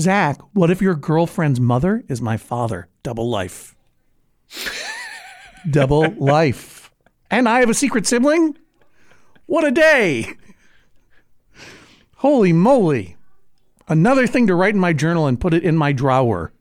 Zach, 0.00 0.40
what 0.52 0.70
if 0.70 0.80
your 0.82 0.94
girlfriend's 0.94 1.60
mother 1.60 2.04
is 2.08 2.20
my 2.20 2.36
father? 2.36 2.88
Double 3.02 3.28
life. 3.28 3.76
Double 5.70 6.10
life. 6.16 6.90
And 7.30 7.48
I 7.48 7.60
have 7.60 7.70
a 7.70 7.74
secret 7.74 8.06
sibling? 8.06 8.56
What 9.46 9.64
a 9.64 9.70
day! 9.70 10.34
Holy 12.16 12.52
moly. 12.52 13.16
Another 13.88 14.26
thing 14.26 14.46
to 14.46 14.54
write 14.54 14.74
in 14.74 14.80
my 14.80 14.92
journal 14.92 15.26
and 15.26 15.40
put 15.40 15.54
it 15.54 15.64
in 15.64 15.76
my 15.76 15.92
drawer. 15.92 16.52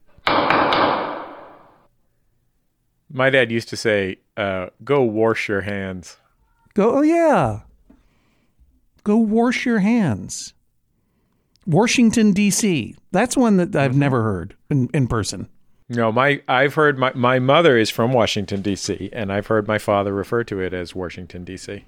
My 3.12 3.30
dad 3.30 3.52
used 3.52 3.70
to 3.70 3.78
say, 3.78 4.18
uh, 4.38 4.68
go 4.84 5.02
wash 5.02 5.48
your 5.48 5.62
hands. 5.62 6.18
Go, 6.74 6.98
oh 6.98 7.02
yeah. 7.02 7.62
Go 9.04 9.18
wash 9.18 9.66
your 9.66 9.80
hands. 9.80 10.54
Washington, 11.70 12.34
D.C. 12.34 12.96
That's 13.12 13.38
one 13.38 13.58
that 13.58 13.76
I've 13.76 13.96
never 13.96 14.24
heard 14.24 14.56
in, 14.72 14.90
in 14.92 15.08
person. 15.08 15.48
No, 15.88 16.12
my 16.12 16.42
I've 16.48 16.74
heard 16.74 16.98
my, 16.98 17.14
my 17.14 17.38
mother 17.40 17.78
is 17.78 17.90
from 17.90 18.12
Washington 18.12 18.62
D.C. 18.62 19.10
and 19.14 19.32
I've 19.32 19.48
heard 19.48 19.68
my 19.68 19.78
father 19.78 20.14
refer 20.14 20.44
to 20.46 20.60
it 20.60 20.74
as 20.74 20.96
Washington 20.96 21.44
D.C. 21.44 21.86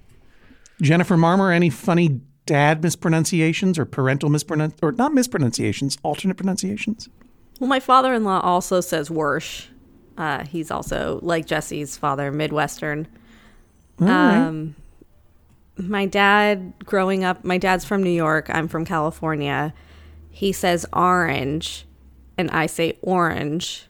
Jennifer 0.80 1.16
Marmor, 1.16 1.54
any 1.54 1.68
funny 1.68 2.20
dad 2.46 2.82
mispronunciations 2.82 3.78
or 3.78 3.84
parental 3.84 4.28
mispronunciations, 4.28 4.82
or 4.82 4.92
not 4.92 5.12
mispronunciations, 5.12 5.98
alternate 6.02 6.36
pronunciations? 6.36 7.08
Well, 7.60 7.68
my 7.68 7.80
father 7.80 8.14
in 8.14 8.24
law 8.24 8.40
also 8.40 8.80
says 8.80 9.08
Wersh. 9.08 9.66
Uh, 10.16 10.44
he's 10.44 10.70
also, 10.70 11.20
like 11.22 11.46
Jesse's 11.46 11.96
father, 11.96 12.30
Midwestern. 12.30 13.06
All 14.00 14.06
right. 14.06 14.36
Um, 14.36 14.74
my 15.88 16.06
dad, 16.06 16.72
growing 16.84 17.24
up, 17.24 17.44
my 17.44 17.58
dad's 17.58 17.84
from 17.84 18.02
New 18.02 18.10
York. 18.10 18.48
I'm 18.50 18.68
from 18.68 18.84
California. 18.84 19.74
He 20.30 20.52
says 20.52 20.86
orange, 20.92 21.86
and 22.38 22.50
I 22.50 22.66
say 22.66 22.98
orange. 23.02 23.86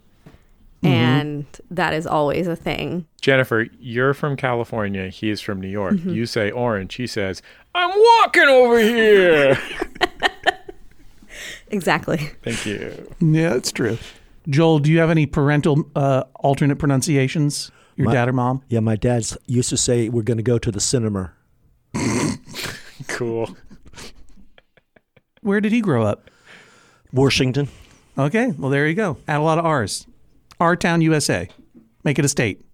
And 0.84 1.46
that 1.70 1.94
is 1.94 2.08
always 2.08 2.49
a 2.49 2.56
thing. 2.56 3.06
Jennifer, 3.20 3.68
you're 3.78 4.14
from 4.14 4.37
California. 4.37 5.11
He 5.11 5.30
is 5.30 5.40
from 5.40 5.61
New 5.61 5.68
York. 5.68 5.94
You 6.04 6.26
say 6.26 6.50
orange. 6.50 6.96
He 6.96 7.06
says, 7.06 7.40
I'm 7.72 7.90
walking 7.96 8.49
over 8.49 8.78
here. 8.80 9.56
Exactly. 11.68 12.18
Thank 12.42 12.66
you. 12.66 13.11
Yeah, 13.20 13.50
that's 13.50 13.72
true. 13.72 13.96
Joel, 14.49 14.78
do 14.80 14.92
you 14.92 14.99
have 14.99 15.08
any 15.11 15.25
parental 15.26 15.88
uh, 15.96 16.25
alternate 16.37 16.76
pronunciations? 16.76 17.70
Your 17.96 18.06
My- 18.08 18.12
dad 18.12 18.28
or 18.28 18.32
mom? 18.34 18.62
Yeah, 18.68 18.80
my 18.80 18.96
dad's 18.96 19.37
used 19.46 19.70
to 19.70 19.76
say 19.78 20.08
we're 20.11 20.22
going 20.22 20.37
to 20.37 20.42
go 20.42 20.58
to 20.58 20.70
the 20.70 20.80
cinema. 20.80 21.32
Cool. 23.12 23.57
Where 25.42 25.61
did 25.61 25.73
he 25.73 25.81
grow 25.81 26.04
up? 26.04 26.31
Washington. 27.12 27.69
Okay, 28.16 28.52
well, 28.59 28.71
there 28.71 28.87
you 28.87 28.95
go. 28.95 29.19
Add 29.28 29.40
a 29.40 29.42
lot 29.42 29.59
of 29.59 29.64
R's. 29.64 30.07
R 30.61 30.76
Town, 30.76 31.00
USA. 31.00 31.49
Make 32.04 32.19
it 32.19 32.25
a 32.25 32.28
state. 32.28 32.64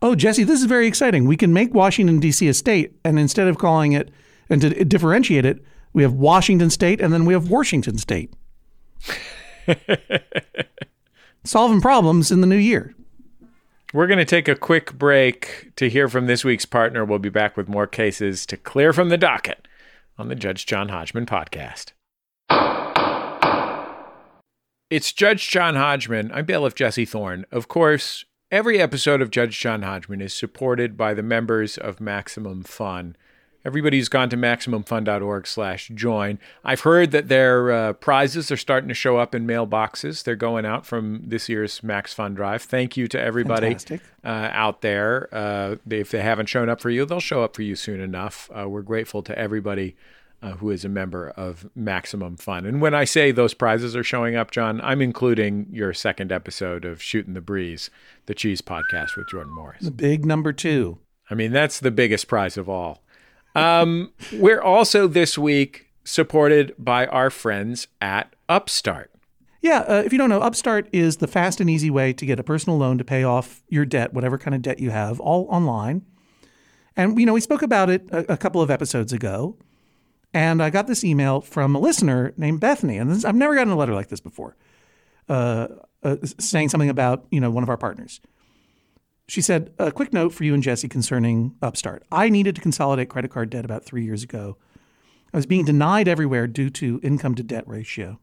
Oh, 0.00 0.14
Jesse, 0.14 0.44
this 0.44 0.60
is 0.60 0.66
very 0.66 0.86
exciting. 0.86 1.26
We 1.26 1.36
can 1.36 1.52
make 1.52 1.74
Washington, 1.74 2.20
D.C. 2.20 2.46
a 2.48 2.54
state, 2.54 2.92
and 3.04 3.18
instead 3.18 3.48
of 3.48 3.58
calling 3.58 3.92
it, 3.92 4.10
and 4.48 4.60
to 4.60 4.84
differentiate 4.84 5.44
it, 5.44 5.62
we 5.92 6.02
have 6.02 6.12
Washington 6.12 6.70
State 6.70 7.00
and 7.00 7.12
then 7.12 7.24
we 7.24 7.34
have 7.34 7.50
Washington 7.50 7.98
State. 7.98 8.32
Solving 11.44 11.80
problems 11.80 12.30
in 12.30 12.40
the 12.40 12.46
new 12.46 12.56
year. 12.56 12.94
We're 13.94 14.06
going 14.06 14.18
to 14.18 14.24
take 14.24 14.48
a 14.48 14.54
quick 14.54 14.92
break 14.92 15.72
to 15.76 15.88
hear 15.88 16.08
from 16.08 16.26
this 16.26 16.44
week's 16.44 16.66
partner. 16.66 17.04
We'll 17.04 17.18
be 17.18 17.30
back 17.30 17.56
with 17.56 17.68
more 17.68 17.86
cases 17.86 18.44
to 18.46 18.56
clear 18.56 18.92
from 18.92 19.08
the 19.08 19.16
docket 19.16 19.66
on 20.18 20.28
the 20.28 20.34
Judge 20.34 20.66
John 20.66 20.88
Hodgman 20.88 21.26
podcast. 21.26 21.92
It's 24.90 25.12
Judge 25.12 25.48
John 25.48 25.76
Hodgman. 25.76 26.32
I'm 26.32 26.46
bailiff 26.46 26.74
Jesse 26.74 27.04
Thorn. 27.04 27.44
Of 27.52 27.68
course, 27.68 28.24
every 28.50 28.80
episode 28.80 29.20
of 29.20 29.30
Judge 29.30 29.58
John 29.60 29.82
Hodgman 29.82 30.20
is 30.20 30.32
supported 30.32 30.96
by 30.96 31.14
the 31.14 31.22
members 31.22 31.76
of 31.76 32.00
Maximum 32.00 32.62
Fun. 32.64 33.14
Everybody's 33.68 34.08
gone 34.08 34.30
to 34.30 34.36
maximumfun.org 34.38 35.46
slash 35.46 35.88
join. 35.94 36.38
I've 36.64 36.80
heard 36.80 37.10
that 37.10 37.28
their 37.28 37.70
uh, 37.70 37.92
prizes 37.92 38.50
are 38.50 38.56
starting 38.56 38.88
to 38.88 38.94
show 38.94 39.18
up 39.18 39.34
in 39.34 39.46
mailboxes. 39.46 40.24
They're 40.24 40.36
going 40.36 40.64
out 40.64 40.86
from 40.86 41.20
this 41.26 41.50
year's 41.50 41.82
MaxFun 41.82 42.34
Drive. 42.34 42.62
Thank 42.62 42.96
you 42.96 43.08
to 43.08 43.20
everybody 43.20 43.76
uh, 44.24 44.48
out 44.52 44.80
there. 44.80 45.28
Uh, 45.30 45.76
if 45.90 46.10
they 46.10 46.22
haven't 46.22 46.46
shown 46.46 46.70
up 46.70 46.80
for 46.80 46.88
you, 46.88 47.04
they'll 47.04 47.20
show 47.20 47.44
up 47.44 47.54
for 47.54 47.60
you 47.60 47.76
soon 47.76 48.00
enough. 48.00 48.50
Uh, 48.58 48.66
we're 48.66 48.80
grateful 48.80 49.22
to 49.22 49.38
everybody 49.38 49.96
uh, 50.42 50.52
who 50.52 50.70
is 50.70 50.86
a 50.86 50.88
member 50.88 51.28
of 51.28 51.68
Maximum 51.74 52.38
Fun. 52.38 52.64
And 52.64 52.80
when 52.80 52.94
I 52.94 53.04
say 53.04 53.32
those 53.32 53.52
prizes 53.52 53.94
are 53.94 54.02
showing 54.02 54.34
up, 54.34 54.50
John, 54.50 54.80
I'm 54.80 55.02
including 55.02 55.66
your 55.70 55.92
second 55.92 56.32
episode 56.32 56.86
of 56.86 57.02
Shooting 57.02 57.34
the 57.34 57.42
Breeze, 57.42 57.90
the 58.24 58.34
cheese 58.34 58.62
podcast 58.62 59.14
with 59.14 59.28
Jordan 59.28 59.54
Morris. 59.54 59.82
The 59.82 59.90
big 59.90 60.24
number 60.24 60.54
two. 60.54 61.00
I 61.30 61.34
mean, 61.34 61.52
that's 61.52 61.80
the 61.80 61.90
biggest 61.90 62.28
prize 62.28 62.56
of 62.56 62.66
all. 62.66 63.02
Um, 63.54 64.12
we're 64.32 64.60
also 64.60 65.06
this 65.08 65.36
week 65.36 65.90
supported 66.04 66.74
by 66.78 67.06
our 67.06 67.30
friends 67.30 67.88
at 68.00 68.34
Upstart. 68.48 69.10
Yeah, 69.60 69.84
uh, 69.88 70.02
if 70.04 70.12
you 70.12 70.18
don't 70.18 70.28
know, 70.28 70.40
Upstart 70.40 70.88
is 70.92 71.16
the 71.16 71.26
fast 71.26 71.60
and 71.60 71.68
easy 71.68 71.90
way 71.90 72.12
to 72.12 72.24
get 72.24 72.38
a 72.38 72.44
personal 72.44 72.78
loan 72.78 72.96
to 72.98 73.04
pay 73.04 73.24
off 73.24 73.62
your 73.68 73.84
debt, 73.84 74.14
whatever 74.14 74.38
kind 74.38 74.54
of 74.54 74.62
debt 74.62 74.78
you 74.78 74.90
have, 74.90 75.18
all 75.18 75.46
online. 75.50 76.02
And 76.96 77.18
you 77.18 77.26
know, 77.26 77.32
we 77.32 77.40
spoke 77.40 77.62
about 77.62 77.90
it 77.90 78.08
a, 78.10 78.34
a 78.34 78.36
couple 78.36 78.62
of 78.62 78.70
episodes 78.70 79.12
ago, 79.12 79.56
and 80.32 80.62
I 80.62 80.70
got 80.70 80.86
this 80.86 81.02
email 81.02 81.40
from 81.40 81.74
a 81.74 81.80
listener 81.80 82.32
named 82.36 82.60
Bethany, 82.60 82.98
and 82.98 83.10
this, 83.10 83.24
I've 83.24 83.34
never 83.34 83.54
gotten 83.54 83.72
a 83.72 83.76
letter 83.76 83.94
like 83.94 84.08
this 84.08 84.20
before, 84.20 84.56
uh, 85.28 85.68
uh, 86.02 86.16
saying 86.38 86.68
something 86.68 86.90
about 86.90 87.26
you 87.30 87.40
know 87.40 87.50
one 87.50 87.62
of 87.62 87.68
our 87.68 87.76
partners. 87.76 88.20
She 89.28 89.42
said, 89.42 89.74
A 89.78 89.92
quick 89.92 90.14
note 90.14 90.32
for 90.32 90.44
you 90.44 90.54
and 90.54 90.62
Jesse 90.62 90.88
concerning 90.88 91.54
Upstart. 91.60 92.02
I 92.10 92.30
needed 92.30 92.54
to 92.54 92.62
consolidate 92.62 93.10
credit 93.10 93.30
card 93.30 93.50
debt 93.50 93.66
about 93.66 93.84
three 93.84 94.02
years 94.02 94.22
ago. 94.22 94.56
I 95.34 95.36
was 95.36 95.44
being 95.44 95.66
denied 95.66 96.08
everywhere 96.08 96.46
due 96.46 96.70
to 96.70 96.98
income 97.02 97.34
to 97.34 97.42
debt 97.42 97.68
ratio. 97.68 98.18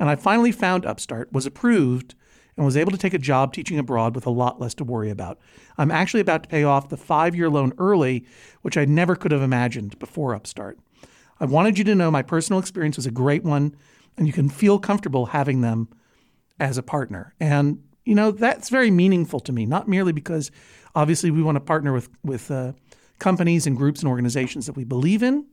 And 0.00 0.10
I 0.10 0.16
finally 0.16 0.50
found 0.50 0.84
Upstart, 0.84 1.32
was 1.32 1.46
approved, 1.46 2.16
and 2.56 2.66
was 2.66 2.76
able 2.76 2.90
to 2.90 2.98
take 2.98 3.14
a 3.14 3.18
job 3.18 3.52
teaching 3.52 3.78
abroad 3.78 4.16
with 4.16 4.26
a 4.26 4.30
lot 4.30 4.60
less 4.60 4.74
to 4.74 4.84
worry 4.84 5.10
about. 5.10 5.38
I'm 5.78 5.92
actually 5.92 6.20
about 6.20 6.42
to 6.42 6.48
pay 6.48 6.64
off 6.64 6.88
the 6.88 6.96
five 6.96 7.36
year 7.36 7.48
loan 7.48 7.72
early, 7.78 8.26
which 8.62 8.76
I 8.76 8.84
never 8.84 9.14
could 9.14 9.30
have 9.30 9.42
imagined 9.42 9.96
before 10.00 10.34
Upstart. 10.34 10.76
I 11.38 11.44
wanted 11.44 11.78
you 11.78 11.84
to 11.84 11.94
know 11.94 12.10
my 12.10 12.22
personal 12.22 12.58
experience 12.58 12.96
was 12.96 13.06
a 13.06 13.12
great 13.12 13.44
one, 13.44 13.76
and 14.18 14.26
you 14.26 14.32
can 14.32 14.48
feel 14.48 14.80
comfortable 14.80 15.26
having 15.26 15.60
them 15.60 15.88
as 16.58 16.76
a 16.78 16.82
partner. 16.82 17.32
And 17.38 17.82
you 18.04 18.14
know 18.14 18.30
that's 18.30 18.68
very 18.68 18.90
meaningful 18.90 19.40
to 19.40 19.52
me, 19.52 19.66
not 19.66 19.88
merely 19.88 20.12
because 20.12 20.50
obviously 20.94 21.30
we 21.30 21.42
want 21.42 21.56
to 21.56 21.60
partner 21.60 21.92
with 21.92 22.08
with 22.22 22.50
uh, 22.50 22.72
companies 23.18 23.66
and 23.66 23.76
groups 23.76 24.00
and 24.00 24.08
organizations 24.08 24.66
that 24.66 24.76
we 24.76 24.84
believe 24.84 25.22
in, 25.22 25.46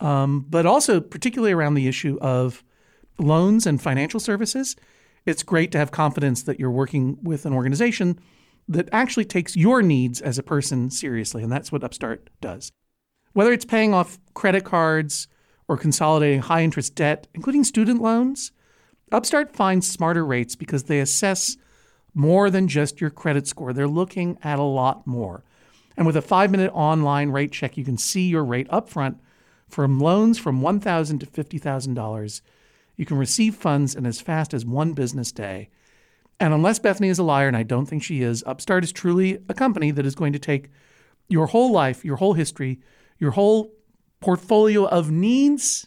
um, 0.00 0.44
but 0.48 0.66
also 0.66 1.00
particularly 1.00 1.52
around 1.52 1.74
the 1.74 1.88
issue 1.88 2.18
of 2.20 2.64
loans 3.18 3.66
and 3.66 3.80
financial 3.80 4.20
services. 4.20 4.76
It's 5.26 5.42
great 5.42 5.72
to 5.72 5.78
have 5.78 5.90
confidence 5.90 6.42
that 6.44 6.58
you're 6.58 6.70
working 6.70 7.18
with 7.22 7.44
an 7.44 7.52
organization 7.52 8.18
that 8.68 8.88
actually 8.92 9.24
takes 9.24 9.56
your 9.56 9.82
needs 9.82 10.20
as 10.20 10.38
a 10.38 10.42
person 10.42 10.90
seriously, 10.90 11.42
and 11.42 11.50
that's 11.50 11.72
what 11.72 11.84
Upstart 11.84 12.30
does. 12.40 12.70
Whether 13.32 13.52
it's 13.52 13.64
paying 13.64 13.94
off 13.94 14.18
credit 14.34 14.64
cards 14.64 15.28
or 15.68 15.76
consolidating 15.76 16.40
high 16.40 16.62
interest 16.62 16.94
debt, 16.94 17.26
including 17.34 17.64
student 17.64 18.00
loans, 18.00 18.52
Upstart 19.12 19.54
finds 19.54 19.88
smarter 19.88 20.24
rates 20.24 20.56
because 20.56 20.84
they 20.84 21.00
assess 21.00 21.56
more 22.18 22.50
than 22.50 22.68
just 22.68 23.00
your 23.00 23.10
credit 23.10 23.46
score. 23.46 23.72
They're 23.72 23.88
looking 23.88 24.38
at 24.42 24.58
a 24.58 24.62
lot 24.62 25.06
more. 25.06 25.44
And 25.96 26.06
with 26.06 26.16
a 26.16 26.22
five 26.22 26.50
minute 26.50 26.70
online 26.74 27.30
rate 27.30 27.52
check, 27.52 27.76
you 27.76 27.84
can 27.84 27.96
see 27.96 28.28
your 28.28 28.44
rate 28.44 28.68
upfront 28.68 29.16
from 29.68 30.00
loans 30.00 30.38
from 30.38 30.60
1,000 30.60 31.18
to 31.20 31.26
$50,000. 31.26 32.40
You 32.96 33.06
can 33.06 33.18
receive 33.18 33.54
funds 33.54 33.94
in 33.94 34.06
as 34.06 34.20
fast 34.20 34.52
as 34.52 34.66
one 34.66 34.92
business 34.92 35.32
day. 35.32 35.70
And 36.40 36.52
unless 36.52 36.78
Bethany 36.78 37.08
is 37.08 37.18
a 37.18 37.24
liar, 37.24 37.48
and 37.48 37.56
I 37.56 37.62
don't 37.62 37.86
think 37.86 38.02
she 38.02 38.22
is, 38.22 38.44
Upstart 38.46 38.84
is 38.84 38.92
truly 38.92 39.38
a 39.48 39.54
company 39.54 39.90
that 39.90 40.06
is 40.06 40.14
going 40.14 40.32
to 40.32 40.38
take 40.38 40.70
your 41.28 41.46
whole 41.46 41.72
life, 41.72 42.04
your 42.04 42.16
whole 42.16 42.34
history, 42.34 42.80
your 43.18 43.32
whole 43.32 43.72
portfolio 44.20 44.86
of 44.86 45.10
needs 45.10 45.86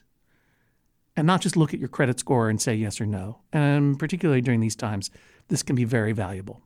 and 1.16 1.28
not 1.28 1.42
just 1.42 1.58
look 1.58 1.74
at 1.74 1.80
your 1.80 1.90
credit 1.90 2.20
score 2.20 2.50
and 2.50 2.62
say 2.62 2.74
yes 2.74 3.02
or 3.02 3.06
no. 3.06 3.40
And 3.52 4.00
particularly 4.00 4.42
during 4.42 4.60
these 4.60 4.76
times, 4.76 5.12
this 5.52 5.62
can 5.64 5.76
be 5.76 5.84
very 5.84 6.14
valuable. 6.14 6.62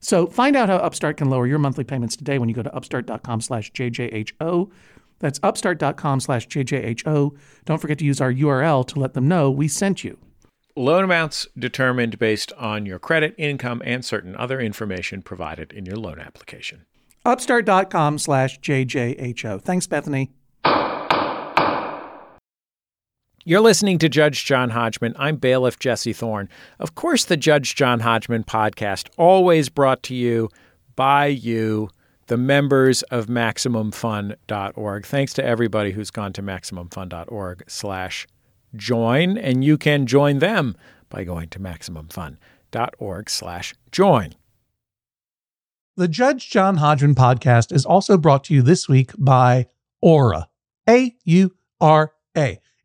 So 0.00 0.26
find 0.26 0.56
out 0.56 0.68
how 0.68 0.76
Upstart 0.76 1.18
can 1.18 1.30
lower 1.30 1.46
your 1.46 1.58
monthly 1.58 1.84
payments 1.84 2.16
today 2.16 2.38
when 2.38 2.48
you 2.48 2.54
go 2.54 2.62
to 2.62 2.74
upstart.com 2.74 3.40
slash 3.40 3.70
JJHO. 3.72 4.70
That's 5.18 5.38
upstart.com 5.42 6.20
slash 6.20 6.48
JJHO. 6.48 7.36
Don't 7.66 7.78
forget 7.78 7.98
to 7.98 8.04
use 8.04 8.20
our 8.20 8.32
URL 8.32 8.86
to 8.88 8.98
let 8.98 9.14
them 9.14 9.28
know 9.28 9.50
we 9.50 9.68
sent 9.68 10.02
you. 10.02 10.18
Loan 10.76 11.04
amounts 11.04 11.46
determined 11.58 12.18
based 12.18 12.52
on 12.56 12.86
your 12.86 12.98
credit, 12.98 13.34
income, 13.36 13.82
and 13.84 14.04
certain 14.04 14.34
other 14.36 14.60
information 14.60 15.20
provided 15.20 15.72
in 15.72 15.84
your 15.84 15.96
loan 15.96 16.18
application. 16.18 16.86
Upstart.com 17.26 18.18
slash 18.18 18.58
JJHO. 18.60 19.60
Thanks, 19.60 19.86
Bethany. 19.86 20.30
You're 23.50 23.60
listening 23.60 23.98
to 23.98 24.08
Judge 24.08 24.44
John 24.44 24.70
Hodgman. 24.70 25.16
I'm 25.18 25.34
bailiff 25.34 25.76
Jesse 25.80 26.12
Thorn. 26.12 26.48
Of 26.78 26.94
course, 26.94 27.24
the 27.24 27.36
Judge 27.36 27.74
John 27.74 27.98
Hodgman 27.98 28.44
podcast, 28.44 29.08
always 29.18 29.68
brought 29.68 30.04
to 30.04 30.14
you 30.14 30.50
by 30.94 31.26
you, 31.26 31.90
the 32.28 32.36
members 32.36 33.02
of 33.02 33.26
MaximumFun.org. 33.26 35.04
Thanks 35.04 35.32
to 35.32 35.44
everybody 35.44 35.90
who's 35.90 36.12
gone 36.12 36.32
to 36.34 36.42
MaximumFun.org 36.42 37.64
slash 37.66 38.28
join, 38.76 39.36
and 39.36 39.64
you 39.64 39.76
can 39.76 40.06
join 40.06 40.38
them 40.38 40.76
by 41.08 41.24
going 41.24 41.48
to 41.48 41.58
MaximumFun.org 41.58 43.28
slash 43.28 43.74
join. 43.90 44.36
The 45.96 46.06
Judge 46.06 46.50
John 46.50 46.76
Hodgman 46.76 47.16
podcast 47.16 47.72
is 47.72 47.84
also 47.84 48.16
brought 48.16 48.44
to 48.44 48.54
you 48.54 48.62
this 48.62 48.88
week 48.88 49.10
by 49.18 49.66
Aura. 50.00 50.48
A 50.88 51.16
U 51.24 51.56
R 51.80 52.12
A. 52.36 52.60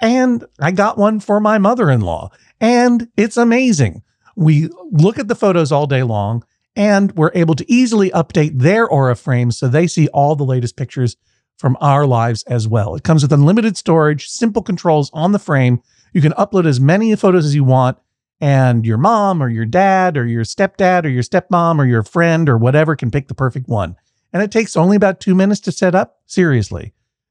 and 0.00 0.44
I 0.60 0.70
got 0.72 0.98
one 0.98 1.20
for 1.20 1.40
my 1.40 1.58
mother 1.58 1.90
in 1.90 2.00
law, 2.00 2.30
and 2.60 3.08
it's 3.16 3.36
amazing. 3.36 4.02
We 4.36 4.68
look 4.90 5.18
at 5.18 5.28
the 5.28 5.34
photos 5.34 5.72
all 5.72 5.86
day 5.86 6.02
long, 6.02 6.44
and 6.74 7.12
we're 7.12 7.32
able 7.34 7.54
to 7.54 7.72
easily 7.72 8.10
update 8.10 8.58
their 8.58 8.86
Aura 8.86 9.16
frames 9.16 9.58
so 9.58 9.68
they 9.68 9.86
see 9.86 10.08
all 10.08 10.36
the 10.36 10.44
latest 10.44 10.76
pictures 10.76 11.16
from 11.56 11.76
our 11.80 12.06
lives 12.06 12.42
as 12.44 12.68
well. 12.68 12.94
It 12.94 13.02
comes 13.02 13.22
with 13.22 13.32
unlimited 13.32 13.76
storage, 13.76 14.28
simple 14.28 14.62
controls 14.62 15.10
on 15.14 15.32
the 15.32 15.38
frame 15.38 15.80
you 16.16 16.22
can 16.22 16.32
upload 16.32 16.64
as 16.64 16.80
many 16.80 17.14
photos 17.14 17.44
as 17.44 17.54
you 17.54 17.62
want, 17.62 17.98
and 18.40 18.86
your 18.86 18.96
mom 18.96 19.42
or 19.42 19.50
your 19.50 19.66
dad 19.66 20.16
or 20.16 20.24
your 20.24 20.44
stepdad 20.44 21.04
or 21.04 21.10
your 21.10 21.22
stepmom 21.22 21.78
or 21.78 21.84
your 21.84 22.02
friend 22.02 22.48
or 22.48 22.56
whatever 22.56 22.96
can 22.96 23.10
pick 23.10 23.28
the 23.28 23.34
perfect 23.34 23.68
one. 23.68 23.96
And 24.32 24.42
it 24.42 24.50
takes 24.50 24.78
only 24.78 24.96
about 24.96 25.20
two 25.20 25.34
minutes 25.34 25.60
to 25.60 25.72
set 25.72 25.94
up. 25.94 26.20
Seriously. 26.24 26.94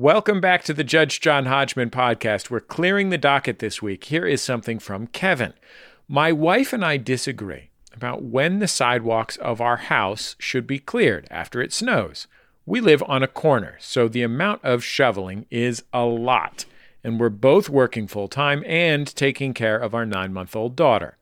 Welcome 0.00 0.40
back 0.40 0.64
to 0.64 0.72
the 0.72 0.82
Judge 0.82 1.20
John 1.20 1.44
Hodgman 1.44 1.90
podcast. 1.90 2.48
We're 2.48 2.60
clearing 2.60 3.10
the 3.10 3.18
docket 3.18 3.58
this 3.58 3.82
week. 3.82 4.04
Here 4.04 4.24
is 4.24 4.40
something 4.40 4.78
from 4.78 5.08
Kevin. 5.08 5.52
My 6.08 6.32
wife 6.32 6.72
and 6.72 6.82
I 6.82 6.96
disagree 6.96 7.68
about 7.92 8.22
when 8.22 8.60
the 8.60 8.66
sidewalks 8.66 9.36
of 9.36 9.60
our 9.60 9.76
house 9.76 10.36
should 10.38 10.66
be 10.66 10.78
cleared 10.78 11.28
after 11.30 11.60
it 11.60 11.74
snows. 11.74 12.26
We 12.64 12.80
live 12.80 13.02
on 13.06 13.22
a 13.22 13.28
corner, 13.28 13.76
so 13.78 14.08
the 14.08 14.22
amount 14.22 14.64
of 14.64 14.82
shoveling 14.82 15.44
is 15.50 15.82
a 15.92 16.06
lot, 16.06 16.64
and 17.04 17.20
we're 17.20 17.28
both 17.28 17.68
working 17.68 18.06
full 18.06 18.28
time 18.28 18.64
and 18.66 19.06
taking 19.14 19.52
care 19.52 19.76
of 19.76 19.94
our 19.94 20.06
nine 20.06 20.32
month 20.32 20.56
old 20.56 20.76
daughter. 20.76 21.18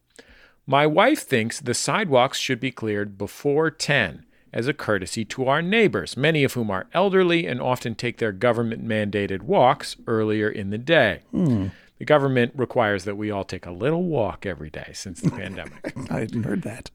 My 0.68 0.86
wife 0.86 1.22
thinks 1.22 1.58
the 1.58 1.74
sidewalks 1.74 2.38
should 2.38 2.60
be 2.60 2.70
cleared 2.70 3.18
before 3.18 3.72
10 3.72 4.24
as 4.52 4.68
a 4.68 4.74
courtesy 4.74 5.24
to 5.26 5.46
our 5.46 5.62
neighbors, 5.62 6.16
many 6.16 6.44
of 6.44 6.54
whom 6.54 6.70
are 6.70 6.86
elderly 6.92 7.46
and 7.46 7.60
often 7.60 7.94
take 7.94 8.18
their 8.18 8.32
government 8.32 8.86
mandated 8.86 9.42
walks 9.42 9.96
earlier 10.06 10.48
in 10.48 10.70
the 10.70 10.78
day. 10.78 11.20
Hmm. 11.30 11.68
The 11.98 12.04
government 12.04 12.52
requires 12.54 13.04
that 13.04 13.16
we 13.16 13.30
all 13.30 13.44
take 13.44 13.66
a 13.66 13.72
little 13.72 14.04
walk 14.04 14.46
every 14.46 14.70
day 14.70 14.92
since 14.94 15.20
the 15.20 15.30
pandemic. 15.30 15.92
I 16.10 16.20
hadn't 16.20 16.44
heard 16.44 16.62
that. 16.62 16.90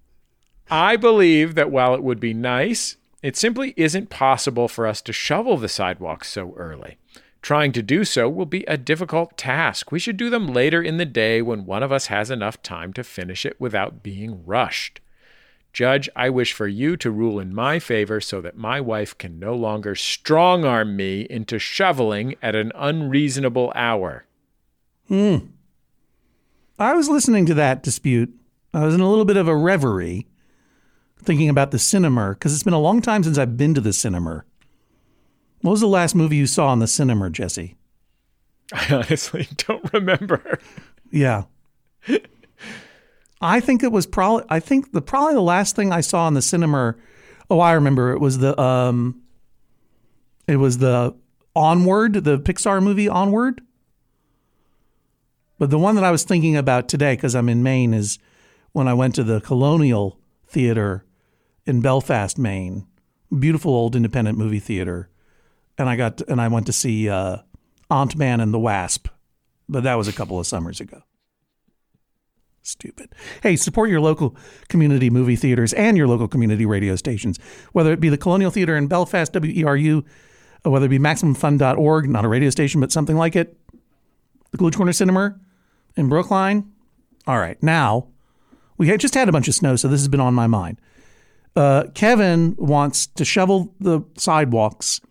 I 0.71 0.95
believe 0.95 1.55
that 1.55 1.71
while 1.71 1.93
it 1.93 2.03
would 2.03 2.21
be 2.21 2.33
nice, 2.33 2.95
it 3.21 3.35
simply 3.35 3.73
isn't 3.75 4.09
possible 4.09 4.67
for 4.67 4.87
us 4.87 5.01
to 5.01 5.13
shovel 5.13 5.57
the 5.57 5.69
sidewalks 5.69 6.29
so 6.29 6.53
early. 6.55 6.97
Trying 7.41 7.73
to 7.73 7.81
do 7.81 8.05
so 8.05 8.29
will 8.29 8.45
be 8.45 8.63
a 8.63 8.77
difficult 8.77 9.37
task. 9.37 9.91
We 9.91 9.99
should 9.99 10.15
do 10.15 10.29
them 10.29 10.47
later 10.47 10.81
in 10.81 10.95
the 10.95 11.05
day 11.05 11.41
when 11.41 11.65
one 11.65 11.83
of 11.83 11.91
us 11.91 12.05
has 12.05 12.31
enough 12.31 12.63
time 12.63 12.93
to 12.93 13.03
finish 13.03 13.45
it 13.45 13.59
without 13.59 14.01
being 14.01 14.45
rushed. 14.45 15.01
Judge, 15.73 16.07
I 16.15 16.29
wish 16.29 16.53
for 16.53 16.67
you 16.67 16.95
to 16.97 17.09
rule 17.09 17.39
in 17.39 17.53
my 17.53 17.79
favor 17.79 18.21
so 18.21 18.41
that 18.41 18.55
my 18.55 18.79
wife 18.79 19.17
can 19.17 19.39
no 19.39 19.55
longer 19.55 19.95
strong 19.95 20.63
arm 20.63 20.95
me 20.95 21.21
into 21.21 21.57
shoveling 21.57 22.35
at 22.43 22.55
an 22.55 22.71
unreasonable 22.75 23.73
hour. 23.75 24.25
Hmm. 25.07 25.37
I 26.77 26.93
was 26.93 27.09
listening 27.09 27.47
to 27.47 27.55
that 27.55 27.81
dispute. 27.81 28.31
I 28.71 28.85
was 28.85 28.93
in 28.93 29.01
a 29.01 29.09
little 29.09 29.25
bit 29.25 29.37
of 29.37 29.47
a 29.47 29.55
reverie 29.55 30.27
thinking 31.17 31.49
about 31.49 31.71
the 31.71 31.79
cinema 31.79 32.29
because 32.29 32.53
it's 32.53 32.63
been 32.63 32.73
a 32.73 32.79
long 32.79 33.01
time 33.01 33.23
since 33.23 33.39
I've 33.39 33.57
been 33.57 33.73
to 33.73 33.81
the 33.81 33.93
cinema. 33.93 34.43
What 35.61 35.71
was 35.71 35.81
the 35.81 35.87
last 35.87 36.13
movie 36.13 36.35
you 36.35 36.47
saw 36.47 36.71
in 36.73 36.79
the 36.79 36.87
cinema, 36.87 37.29
Jesse? 37.31 37.77
I 38.73 38.93
honestly 38.93 39.47
don't 39.57 39.91
remember. 39.91 40.59
Yeah. 41.09 41.43
I 43.43 43.59
think 43.59 43.83
it 43.83 43.91
was 43.91 44.07
probably 44.07 44.45
I 44.49 44.61
think 44.61 44.93
the 44.93 45.01
probably 45.01 45.33
the 45.33 45.41
last 45.41 45.75
thing 45.75 45.91
I 45.91 45.99
saw 45.99 46.27
in 46.29 46.33
the 46.33 46.41
cinema 46.41 46.95
oh 47.49 47.59
I 47.59 47.73
remember 47.73 48.13
it 48.13 48.19
was 48.19 48.37
the 48.37 48.59
um 48.59 49.21
it 50.47 50.55
was 50.55 50.77
the 50.77 51.13
Onward, 51.55 52.13
the 52.13 52.39
Pixar 52.39 52.81
movie 52.81 53.07
Onward. 53.07 53.61
But 55.59 55.69
the 55.69 55.77
one 55.77 55.95
that 55.95 56.03
I 56.03 56.09
was 56.09 56.23
thinking 56.23 56.55
about 56.55 56.87
today 56.87 57.17
cuz 57.17 57.35
I'm 57.35 57.49
in 57.49 57.61
Maine 57.61 57.93
is 57.93 58.17
when 58.71 58.87
I 58.87 58.93
went 58.93 59.13
to 59.15 59.23
the 59.23 59.41
Colonial 59.41 60.17
Theater 60.47 61.05
in 61.65 61.81
Belfast, 61.81 62.37
Maine. 62.37 62.87
Beautiful 63.37 63.73
old 63.73 63.95
independent 63.95 64.37
movie 64.37 64.59
theater. 64.59 65.09
And 65.77 65.89
I 65.89 65.97
got 65.97 66.21
and 66.29 66.39
I 66.39 66.47
went 66.47 66.65
to 66.67 66.73
see 66.73 67.09
uh 67.09 67.39
Ant 67.91 68.15
Man 68.15 68.39
and 68.39 68.53
the 68.53 68.59
Wasp. 68.59 69.09
But 69.67 69.83
that 69.83 69.95
was 69.95 70.07
a 70.07 70.13
couple 70.13 70.39
of 70.39 70.47
summers 70.47 70.79
ago. 70.79 71.03
Stupid. 72.63 73.13
Hey, 73.41 73.57
support 73.57 73.89
your 73.89 73.99
local 73.99 74.37
community 74.69 75.09
movie 75.09 75.35
theaters 75.35 75.73
and 75.73 75.97
your 75.97 76.07
local 76.07 76.29
community 76.29 76.65
radio 76.65 76.95
stations, 76.95 77.37
whether 77.73 77.91
it 77.91 77.99
be 77.99 78.07
the 78.07 78.17
Colonial 78.17 78.51
Theater 78.51 78.77
in 78.77 78.87
Belfast, 78.87 79.33
WERU, 79.33 80.05
whether 80.63 80.85
it 80.85 80.89
be 80.89 80.97
MaximumFun.org, 80.97 82.09
not 82.09 82.23
a 82.23 82.29
radio 82.29 82.49
station, 82.49 82.79
but 82.79 82.89
something 82.89 83.17
like 83.17 83.35
it, 83.35 83.57
the 84.51 84.57
Coolidge 84.57 84.77
Corner 84.77 84.93
Cinema 84.93 85.37
in 85.97 86.07
Brookline. 86.07 86.71
All 87.27 87.37
right, 87.37 87.61
now 87.61 88.07
we 88.77 88.95
just 88.97 89.13
had 89.13 89.27
a 89.27 89.33
bunch 89.33 89.49
of 89.49 89.55
snow, 89.55 89.75
so 89.75 89.89
this 89.89 89.99
has 89.99 90.07
been 90.07 90.21
on 90.21 90.33
my 90.33 90.47
mind. 90.47 90.79
Uh, 91.57 91.83
Kevin 91.93 92.55
wants 92.57 93.07
to 93.07 93.25
shovel 93.25 93.75
the 93.81 94.01
sidewalks 94.17 95.01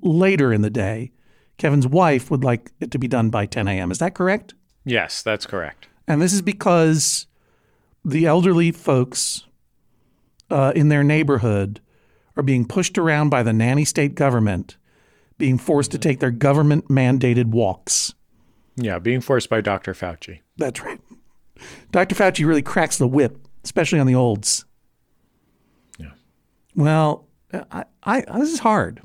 later 0.00 0.52
in 0.52 0.62
the 0.62 0.70
day. 0.70 1.10
Kevin's 1.58 1.88
wife 1.88 2.30
would 2.30 2.44
like 2.44 2.70
it 2.80 2.92
to 2.92 2.98
be 2.98 3.08
done 3.08 3.30
by 3.30 3.46
10 3.46 3.66
a.m. 3.66 3.90
Is 3.90 3.98
that 3.98 4.14
correct? 4.14 4.54
Yes, 4.84 5.22
that's 5.22 5.44
correct. 5.44 5.88
And 6.06 6.20
this 6.20 6.32
is 6.32 6.42
because 6.42 7.26
the 8.04 8.26
elderly 8.26 8.72
folks 8.72 9.46
uh, 10.50 10.72
in 10.74 10.88
their 10.88 11.04
neighborhood 11.04 11.80
are 12.36 12.42
being 12.42 12.66
pushed 12.66 12.98
around 12.98 13.28
by 13.28 13.42
the 13.42 13.52
nanny 13.52 13.84
state 13.84 14.14
government, 14.14 14.76
being 15.38 15.58
forced 15.58 15.90
to 15.92 15.98
take 15.98 16.20
their 16.20 16.30
government 16.30 16.88
mandated 16.88 17.46
walks. 17.46 18.14
Yeah, 18.76 18.98
being 18.98 19.20
forced 19.20 19.50
by 19.50 19.60
Dr. 19.60 19.92
Fauci. 19.92 20.40
That's 20.56 20.80
right. 20.80 21.00
Dr. 21.90 22.14
Fauci 22.14 22.46
really 22.46 22.62
cracks 22.62 22.98
the 22.98 23.08
whip, 23.08 23.38
especially 23.64 24.00
on 24.00 24.06
the 24.06 24.14
olds. 24.14 24.64
Yeah. 25.98 26.12
Well, 26.74 27.28
I, 27.70 27.84
I 28.02 28.20
this 28.38 28.52
is 28.52 28.60
hard. 28.60 29.02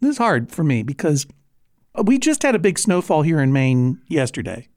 This 0.00 0.12
is 0.12 0.18
hard 0.18 0.50
for 0.50 0.64
me 0.64 0.82
because 0.82 1.26
we 2.02 2.18
just 2.18 2.42
had 2.42 2.54
a 2.54 2.58
big 2.58 2.78
snowfall 2.78 3.22
here 3.22 3.40
in 3.40 3.52
Maine 3.52 4.00
yesterday. 4.08 4.68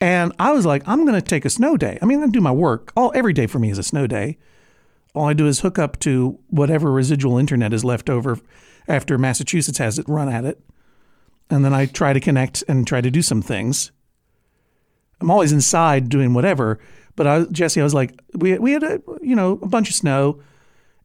And 0.00 0.32
I 0.38 0.52
was 0.52 0.66
like, 0.66 0.86
I'm 0.86 1.04
going 1.04 1.20
to 1.20 1.22
take 1.22 1.44
a 1.44 1.50
snow 1.50 1.76
day. 1.76 1.98
I 2.02 2.04
mean, 2.04 2.22
I 2.22 2.26
do 2.26 2.40
my 2.40 2.52
work. 2.52 2.92
All 2.96 3.12
every 3.14 3.32
day 3.32 3.46
for 3.46 3.58
me 3.58 3.70
is 3.70 3.78
a 3.78 3.82
snow 3.82 4.06
day. 4.06 4.38
All 5.14 5.26
I 5.26 5.32
do 5.32 5.46
is 5.46 5.60
hook 5.60 5.78
up 5.78 5.98
to 6.00 6.38
whatever 6.48 6.90
residual 6.90 7.38
internet 7.38 7.72
is 7.72 7.84
left 7.84 8.10
over 8.10 8.38
after 8.88 9.16
Massachusetts 9.16 9.78
has 9.78 9.98
it 9.98 10.08
run 10.08 10.28
at 10.28 10.44
it. 10.44 10.60
And 11.48 11.64
then 11.64 11.72
I 11.72 11.86
try 11.86 12.12
to 12.12 12.20
connect 12.20 12.64
and 12.68 12.86
try 12.86 13.00
to 13.00 13.10
do 13.10 13.22
some 13.22 13.42
things. 13.42 13.92
I'm 15.20 15.30
always 15.30 15.52
inside 15.52 16.08
doing 16.08 16.34
whatever. 16.34 16.80
But 17.16 17.26
I, 17.26 17.44
Jesse, 17.44 17.80
I 17.80 17.84
was 17.84 17.94
like, 17.94 18.20
we, 18.34 18.58
we 18.58 18.72
had 18.72 18.82
a, 18.82 19.00
you 19.22 19.36
know, 19.36 19.52
a 19.62 19.68
bunch 19.68 19.88
of 19.88 19.94
snow. 19.94 20.40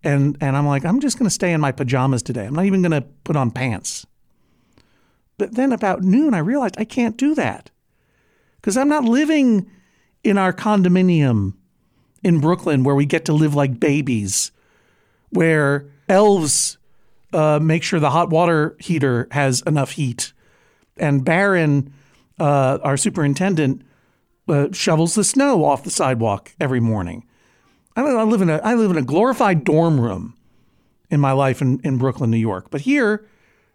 And, 0.04 0.38
and 0.42 0.58
I'm 0.58 0.66
like, 0.66 0.86
I'm 0.86 1.00
just 1.00 1.20
going 1.20 1.28
to 1.28 1.34
stay 1.34 1.52
in 1.52 1.62
my 1.62 1.72
pajamas 1.72 2.24
today. 2.24 2.46
I'm 2.46 2.56
not 2.56 2.66
even 2.66 2.82
going 2.82 3.00
to 3.00 3.08
put 3.24 3.36
on 3.36 3.52
pants. 3.52 4.08
But 5.38 5.56
then 5.56 5.72
about 5.72 6.02
noon, 6.02 6.34
I 6.34 6.40
realized 6.40 6.76
I 6.78 6.86
can't 6.86 7.16
do 7.16 7.36
that 7.36 7.70
because 8.62 8.78
I'm 8.78 8.90
not 8.90 9.04
living 9.04 9.70
in 10.24 10.38
our 10.38 10.54
condominium 10.54 11.54
in 12.24 12.40
Brooklyn 12.40 12.84
where 12.84 12.96
we 12.96 13.06
get 13.06 13.26
to 13.26 13.34
live 13.34 13.56
like 13.56 13.80
babies, 13.80 14.52
where 15.30 15.86
elves 16.08 16.78
uh, 17.34 17.60
make 17.62 17.84
sure 17.84 18.00
the 18.00 18.10
hot 18.10 18.30
water 18.30 18.76
heater 18.80 19.28
has 19.32 19.62
enough 19.62 19.92
heat, 19.92 20.34
and 20.98 21.24
Barron, 21.24 21.94
uh, 22.40 22.80
our 22.84 22.98
superintendent, 22.98 23.84
uh, 24.48 24.68
shovels 24.72 25.16
the 25.16 25.24
snow 25.24 25.64
off 25.64 25.84
the 25.84 25.92
sidewalk 25.92 26.54
every 26.60 26.80
morning. 26.80 27.26
I, 27.96 28.02
I 28.02 28.24
live 28.24 28.42
in 28.42 28.50
a 28.50 28.58
I 28.58 28.74
live 28.74 28.92
in 28.92 28.98
a 28.98 29.04
glorified 29.04 29.64
dorm 29.64 30.00
room 30.00 30.36
in 31.10 31.20
my 31.20 31.32
life 31.32 31.62
in, 31.62 31.80
in 31.84 31.98
Brooklyn, 31.98 32.32
New 32.32 32.38
York, 32.38 32.70
but 32.70 32.82
here, 32.82 33.26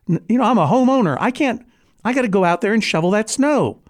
you 0.08 0.38
know, 0.38 0.44
I'm 0.44 0.58
a 0.58 0.66
homeowner. 0.66 1.16
I 1.20 1.30
can't. 1.30 1.64
I 2.04 2.12
got 2.12 2.22
to 2.22 2.28
go 2.28 2.44
out 2.44 2.60
there 2.60 2.74
and 2.74 2.84
shovel 2.84 3.10
that 3.12 3.30
snow 3.30 3.80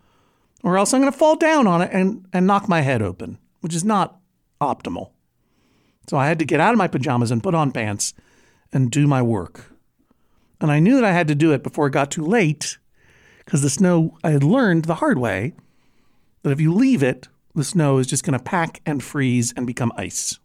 or 0.64 0.78
else 0.78 0.92
I'm 0.92 1.00
going 1.02 1.12
to 1.12 1.16
fall 1.16 1.36
down 1.36 1.66
on 1.66 1.82
it 1.82 1.90
and, 1.92 2.26
and 2.32 2.46
knock 2.46 2.68
my 2.68 2.80
head 2.80 3.02
open, 3.02 3.38
which 3.60 3.74
is 3.74 3.84
not 3.84 4.18
optimal. 4.60 5.10
So 6.08 6.16
I 6.16 6.26
had 6.26 6.38
to 6.38 6.44
get 6.44 6.58
out 6.58 6.72
of 6.72 6.78
my 6.78 6.88
pajamas 6.88 7.30
and 7.30 7.42
put 7.42 7.54
on 7.54 7.70
pants 7.70 8.14
and 8.72 8.90
do 8.90 9.06
my 9.06 9.20
work. 9.22 9.72
And 10.60 10.72
I 10.72 10.80
knew 10.80 10.94
that 10.96 11.04
I 11.04 11.12
had 11.12 11.28
to 11.28 11.34
do 11.34 11.52
it 11.52 11.62
before 11.62 11.86
it 11.86 11.92
got 11.92 12.10
too 12.10 12.24
late 12.24 12.78
because 13.44 13.60
the 13.60 13.70
snow, 13.70 14.16
I 14.24 14.30
had 14.30 14.42
learned 14.42 14.86
the 14.86 14.96
hard 14.96 15.18
way 15.18 15.52
that 16.42 16.50
if 16.50 16.60
you 16.60 16.72
leave 16.72 17.02
it, 17.02 17.28
the 17.54 17.62
snow 17.62 17.98
is 17.98 18.06
just 18.06 18.24
going 18.24 18.36
to 18.38 18.42
pack 18.42 18.80
and 18.86 19.04
freeze 19.04 19.52
and 19.56 19.66
become 19.66 19.92
ice. 19.96 20.38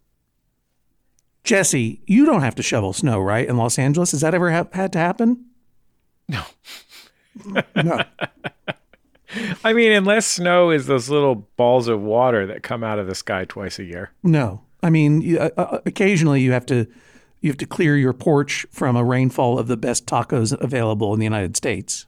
Jesse, 1.45 2.01
you 2.05 2.25
don't 2.25 2.41
have 2.41 2.55
to 2.55 2.63
shovel 2.63 2.91
snow, 2.91 3.19
right, 3.19 3.47
in 3.47 3.55
Los 3.55 3.79
Angeles? 3.79 4.11
Has 4.11 4.21
that 4.21 4.35
ever 4.35 4.51
ha- 4.51 4.67
had 4.73 4.91
to 4.93 4.99
happen? 4.99 5.45
No. 6.27 6.43
No. 7.75 8.03
I 9.63 9.73
mean, 9.73 9.91
unless 9.91 10.25
snow 10.25 10.71
is 10.71 10.87
those 10.87 11.09
little 11.09 11.47
balls 11.57 11.87
of 11.87 12.01
water 12.01 12.45
that 12.47 12.63
come 12.63 12.83
out 12.83 12.99
of 12.99 13.07
the 13.07 13.15
sky 13.15 13.45
twice 13.45 13.79
a 13.79 13.83
year. 13.83 14.11
No, 14.23 14.61
I 14.81 14.89
mean, 14.89 15.21
you- 15.21 15.39
uh, 15.39 15.49
uh, 15.57 15.79
occasionally 15.85 16.41
you 16.41 16.51
have 16.51 16.65
to 16.67 16.87
you 17.41 17.49
have 17.49 17.57
to 17.57 17.65
clear 17.65 17.95
your 17.95 18.11
porch 18.13 18.65
from 18.71 18.95
a 18.97 19.03
rainfall 19.03 19.57
of 19.57 19.67
the 19.67 19.77
best 19.77 20.05
tacos 20.05 20.51
available 20.59 21.13
in 21.13 21.19
the 21.19 21.25
United 21.25 21.55
States. 21.55 22.05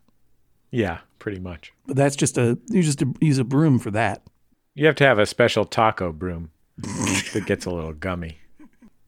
Yeah, 0.71 0.99
pretty 1.19 1.39
much. 1.39 1.71
But 1.88 1.95
that's 1.95 2.15
just 2.15 2.38
a 2.38 2.57
you 2.69 2.81
just 2.84 3.03
use 3.19 3.38
a 3.38 3.43
broom 3.43 3.79
for 3.79 3.91
that. 3.91 4.23
You 4.75 4.86
have 4.88 4.95
to 4.95 5.03
have 5.05 5.19
a 5.19 5.25
special 5.25 5.65
taco 5.65 6.12
broom 6.12 6.49
that 6.77 7.43
gets 7.45 7.65
a 7.65 7.71
little 7.71 7.93
gummy. 7.93 8.38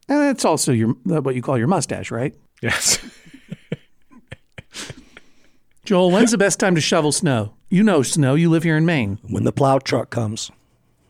And 0.10 0.19
that's 0.19 0.43
also 0.45 0.71
your 0.73 0.89
what 1.06 1.34
you 1.36 1.41
call 1.41 1.58
your 1.58 1.67
mustache, 1.67 2.12
right? 2.12 2.36
Yes. 2.62 2.99
Joel, 5.86 6.12
when's 6.12 6.32
the 6.32 6.38
best 6.38 6.60
time 6.60 6.76
to 6.76 6.82
shovel 6.82 7.12
snow? 7.12 7.54
You 7.69 7.84
know 7.84 8.04
snow. 8.04 8.36
You 8.36 8.50
live 8.50 8.63
here 8.63 8.78
in 8.78 8.86
Maine. 8.86 9.19
When 9.28 9.43
the 9.43 9.52
plow 9.52 9.80
truck 9.80 10.10
comes, 10.10 10.50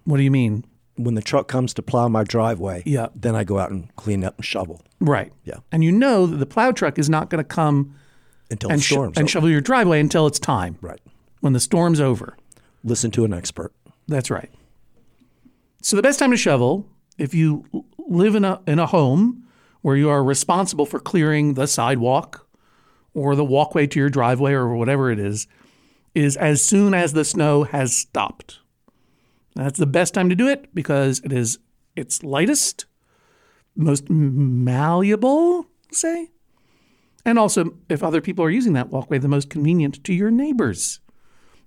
What 0.06 0.18
do 0.18 0.24
you 0.24 0.32
mean? 0.32 0.66
when 0.96 1.16
the 1.16 1.22
truck 1.22 1.48
comes 1.48 1.74
to 1.74 1.82
plow 1.82 2.08
my 2.08 2.24
driveway, 2.24 2.84
Yeah. 2.86 3.08
then 3.16 3.36
I 3.36 3.44
go 3.44 3.58
out 3.60 3.72
and 3.72 3.94
clean 3.96 4.24
up 4.24 4.36
and 4.38 4.46
shovel 4.46 4.82
Right. 5.00 5.32
Yeah. 5.44 5.58
And 5.72 5.84
you 5.84 5.92
know 5.92 6.26
that 6.28 6.38
the 6.38 6.46
plow 6.46 6.72
truck 6.72 6.98
is 7.00 7.10
not 7.10 7.30
going 7.30 7.44
to 7.44 7.48
come 7.48 7.96
until 8.50 8.70
and, 8.72 8.80
the 8.80 8.84
storm's 8.84 9.18
and 9.18 9.24
over. 9.26 9.28
shovel 9.30 9.50
your 9.50 9.62
driveway 9.62 10.00
until 10.00 10.28
it's 10.28 10.40
time. 10.40 10.78
Right. 10.82 11.00
When 11.42 11.54
the 11.54 11.60
storm's 11.60 12.00
over. 12.00 12.38
Listen 12.84 13.12
to 13.12 13.26
an 13.26 13.34
expert. 13.34 13.74
That's 14.08 14.30
right. 14.32 14.50
So 15.82 15.96
the 15.96 16.02
best 16.02 16.20
time 16.20 16.32
to 16.32 16.38
shovel, 16.38 16.86
if 17.18 17.34
you 17.34 17.66
l- 17.74 17.86
live 18.08 18.36
in 18.36 18.46
a 18.46 18.62
in 18.66 18.80
a 18.80 18.86
home 18.86 19.44
where 19.82 19.96
you 19.98 20.10
are 20.10 20.24
responsible 20.24 20.86
for 20.86 21.00
clearing 21.00 21.56
the 21.56 21.68
sidewalk 21.68 22.43
or 23.14 23.36
the 23.36 23.46
walkway 23.46 23.88
to 23.88 24.00
your 24.00 24.10
driveway 24.10 24.54
or 24.54 24.76
whatever 24.76 25.12
it 25.12 25.20
is, 25.20 25.48
is 26.16 26.38
as 26.38 26.64
soon 26.64 26.94
as 26.94 27.14
the 27.14 27.26
snow 27.26 27.64
has 27.64 27.96
stopped. 27.96 28.60
That's 29.56 29.80
the 29.80 29.86
best 29.86 30.14
time 30.14 30.30
to 30.30 30.36
do 30.36 30.48
it 30.48 30.74
because 30.74 31.22
it 31.24 31.32
is 31.32 31.60
it's 31.96 32.24
lightest, 32.24 32.86
most 33.76 34.10
malleable, 34.10 35.68
say, 35.92 36.32
and 37.26 37.38
also 37.38 37.76
if 37.90 38.04
other 38.04 38.22
people 38.22 38.44
are 38.44 38.50
using 38.50 38.74
that 38.74 38.90
walkway, 38.90 39.20
the 39.20 39.28
most 39.28 39.50
convenient 39.50 40.04
to 40.04 40.14
your 40.14 40.32
neighbors. 40.32 41.00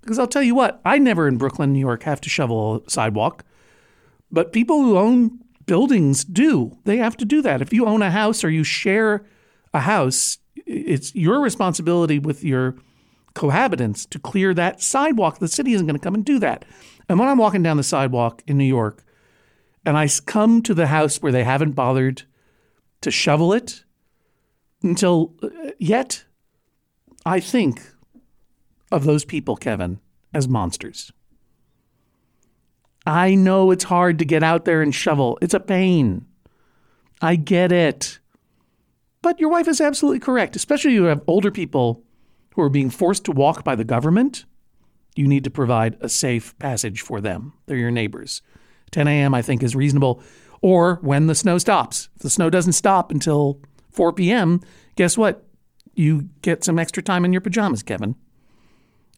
Because 0.01 0.19
I'll 0.19 0.27
tell 0.27 0.43
you 0.43 0.55
what, 0.55 0.81
I 0.85 0.99
never 0.99 1.27
in 1.27 1.39
Brooklyn, 1.39 1.73
New 1.73 1.81
York, 1.81 2.05
have 2.05 2.21
to 2.23 2.29
shovel 2.29 2.83
a 2.87 2.91
sidewalk, 2.91 3.45
but 4.31 4.53
people 4.53 4.83
who 4.83 4.99
own 4.99 5.41
buildings 5.67 6.25
do. 6.25 6.79
They 6.85 6.99
have 6.99 7.17
to 7.17 7.25
do 7.25 7.43
that. 7.43 7.61
If 7.61 7.73
you 7.73 7.87
own 7.87 8.03
a 8.03 8.11
house 8.11 8.45
or 8.45 8.51
you 8.51 8.63
share 8.63 9.27
a 9.75 9.81
house, 9.81 10.39
it's 10.67 11.15
your 11.15 11.41
responsibility 11.41 12.19
with 12.19 12.45
your 12.45 12.77
cohabitants 13.35 14.09
to 14.11 14.19
clear 14.19 14.53
that 14.55 14.83
sidewalk. 14.83 15.39
The 15.39 15.49
city 15.49 15.73
isn't 15.73 15.87
going 15.87 15.99
to 15.99 16.03
come 16.03 16.15
and 16.15 16.25
do 16.25 16.39
that. 16.41 16.65
And 17.09 17.19
when 17.19 17.29
I'm 17.29 17.39
walking 17.39 17.63
down 17.63 17.77
the 17.77 17.83
sidewalk 17.83 18.43
in 18.47 18.59
New 18.59 18.65
York 18.65 19.05
and 19.85 19.97
I 19.97 20.09
come 20.27 20.63
to 20.63 20.75
the 20.75 20.89
house 20.89 21.23
where 21.23 21.33
they 21.33 21.45
haven't 21.45 21.73
bothered 21.73 22.23
to 23.03 23.11
shovel 23.11 23.53
it 23.53 23.85
until 24.83 25.35
uh, 25.43 25.49
yet, 25.79 26.25
I 27.25 27.41
think 27.41 27.81
of 28.91 29.05
those 29.05 29.25
people, 29.25 29.57
Kevin, 29.57 30.01
as 30.35 30.49
monsters. 30.49 31.13
I 33.07 33.37
know 33.37 33.71
it's 33.71 33.85
hard 33.85 34.19
to 34.19 34.25
get 34.25 34.43
out 34.43 34.65
there 34.65 34.83
and 34.83 34.95
shovel. 34.95 35.39
It's 35.41 35.55
a 35.55 35.61
pain. 35.61 36.27
I 37.23 37.37
get 37.37 37.71
it. 37.71 38.19
But 39.27 39.41
your 39.41 39.51
wife 39.51 39.67
is 39.67 39.81
absolutely 39.81 40.21
correct, 40.21 40.55
especially 40.55 40.93
you 40.93 41.03
have 41.07 41.21
older 41.27 41.51
people 41.51 42.05
who 42.55 42.62
are 42.62 42.69
being 42.69 42.91
forced 42.91 43.25
to 43.25 43.33
walk 43.33 43.65
by 43.65 43.75
the 43.75 43.83
government. 43.83 44.45
You 45.17 45.27
need 45.27 45.43
to 45.43 45.51
provide 45.51 45.97
a 46.01 46.09
safe 46.09 46.57
passage 46.61 47.01
for 47.01 47.21
them. 47.21 47.53
They're 47.67 47.77
your 47.77 47.91
neighbors. 47.91 48.41
10 48.93 49.09
a.m., 49.09 49.35
I 49.35 49.43
think, 49.43 49.65
is 49.65 49.75
reasonable. 49.75 50.23
Or 50.62 51.01
when 51.03 51.27
the 51.27 51.35
snow 51.35 51.59
stops. 51.59 52.09
If 52.15 52.23
the 52.23 52.31
snow 52.31 52.51
doesn't 52.51 52.75
stop 52.75 53.11
until 53.11 53.61
4 53.91 54.12
p.m., 54.12 54.61
guess 54.95 55.19
what? 55.19 55.45
You 55.97 56.29
get 56.43 56.62
some 56.62 56.79
extra 56.79 57.03
time 57.03 57.25
in 57.25 57.33
your 57.33 57.41
pajamas, 57.41 57.83
Kevin. 57.83 58.15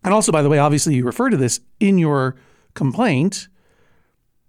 And 0.03 0.14
also, 0.14 0.33
by 0.33 0.40
the 0.40 0.49
way, 0.49 0.59
obviously 0.59 0.94
you 0.94 1.05
refer 1.05 1.29
to 1.29 1.37
this 1.37 1.61
in 1.81 1.99
your 1.99 2.35
complaint. 2.73 3.49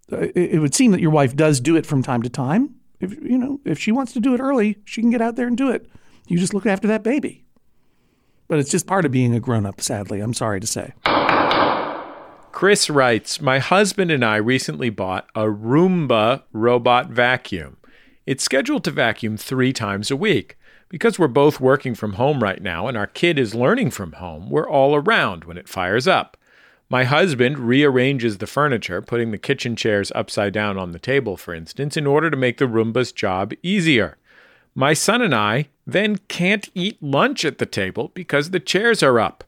Uh, 0.10 0.20
It, 0.20 0.54
it 0.54 0.60
would 0.60 0.74
seem 0.74 0.92
that 0.92 1.02
your 1.02 1.12
wife 1.12 1.36
does 1.36 1.60
do 1.60 1.76
it 1.76 1.86
from 1.86 2.02
time 2.02 2.22
to 2.22 2.30
time. 2.30 2.79
If 3.00 3.14
you 3.24 3.38
know, 3.38 3.60
if 3.66 3.80
she 3.80 3.92
wants 3.92 4.14
to 4.14 4.20
do 4.20 4.34
it 4.34 4.40
early, 4.40 4.78
she 4.86 5.02
can 5.02 5.10
get 5.10 5.22
out 5.22 5.36
there 5.36 5.48
and 5.48 5.58
do 5.58 5.72
it. 5.72 5.90
You 6.28 6.38
just 6.38 6.54
look 6.54 6.66
after 6.66 6.88
that 6.88 7.04
baby. 7.04 7.46
But 8.48 8.60
it's 8.60 8.72
just 8.72 8.88
part 8.88 9.06
of 9.06 9.12
being 9.12 9.34
a 9.34 9.40
grown 9.40 9.66
up, 9.66 9.80
sadly. 9.80 10.20
I'm 10.20 10.34
sorry 10.34 10.60
to 10.60 10.68
say. 10.68 10.94
Chris 12.52 12.90
writes 12.90 13.40
My 13.40 13.60
husband 13.60 14.12
and 14.12 14.26
I 14.26 14.36
recently 14.38 14.90
bought 14.90 15.30
a 15.36 15.44
Roomba 15.44 16.44
robot 16.52 17.10
vacuum. 17.10 17.78
It's 18.26 18.44
scheduled 18.44 18.84
to 18.84 18.92
vacuum 18.92 19.38
three 19.38 19.72
times 19.72 20.12
a 20.12 20.16
week. 20.16 20.58
Because 20.90 21.20
we're 21.20 21.28
both 21.28 21.60
working 21.60 21.94
from 21.94 22.14
home 22.14 22.42
right 22.42 22.62
now 22.62 22.88
and 22.88 22.98
our 22.98 23.06
kid 23.06 23.38
is 23.38 23.54
learning 23.54 23.92
from 23.92 24.14
home, 24.14 24.50
we're 24.50 24.68
all 24.68 24.96
around 24.96 25.44
when 25.44 25.58
it 25.58 25.70
fires 25.70 26.08
up. 26.08 26.36
My 26.90 27.04
husband 27.04 27.60
rearranges 27.60 28.40
the 28.40 28.48
furniture, 28.48 29.02
putting 29.02 29.32
the 29.32 29.38
kitchen 29.38 29.76
chairs 29.76 30.12
upside 30.16 30.54
down 30.54 30.78
on 30.78 30.92
the 30.92 31.00
table, 31.00 31.38
for 31.38 31.54
instance, 31.54 31.96
in 31.96 32.08
order 32.08 32.32
to 32.32 32.38
make 32.38 32.58
the 32.58 32.66
Roomba's 32.66 33.12
job 33.12 33.54
easier. 33.62 34.18
My 34.74 34.94
son 34.94 35.22
and 35.22 35.36
I 35.36 35.68
then 35.86 36.18
can't 36.28 36.70
eat 36.74 37.02
lunch 37.02 37.46
at 37.46 37.60
the 37.60 37.66
table 37.66 38.12
because 38.14 38.50
the 38.50 38.60
chairs 38.60 39.04
are 39.04 39.20
up. 39.20 39.44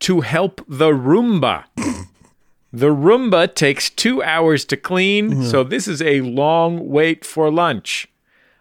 To 0.00 0.20
help 0.20 0.60
the 0.68 0.90
Roomba. 0.90 1.64
The 2.76 2.88
Roomba 2.88 3.54
takes 3.54 3.88
two 3.88 4.22
hours 4.22 4.66
to 4.66 4.76
clean, 4.76 5.30
mm-hmm. 5.30 5.42
so 5.44 5.64
this 5.64 5.88
is 5.88 6.02
a 6.02 6.20
long 6.20 6.90
wait 6.90 7.24
for 7.24 7.50
lunch. 7.50 8.06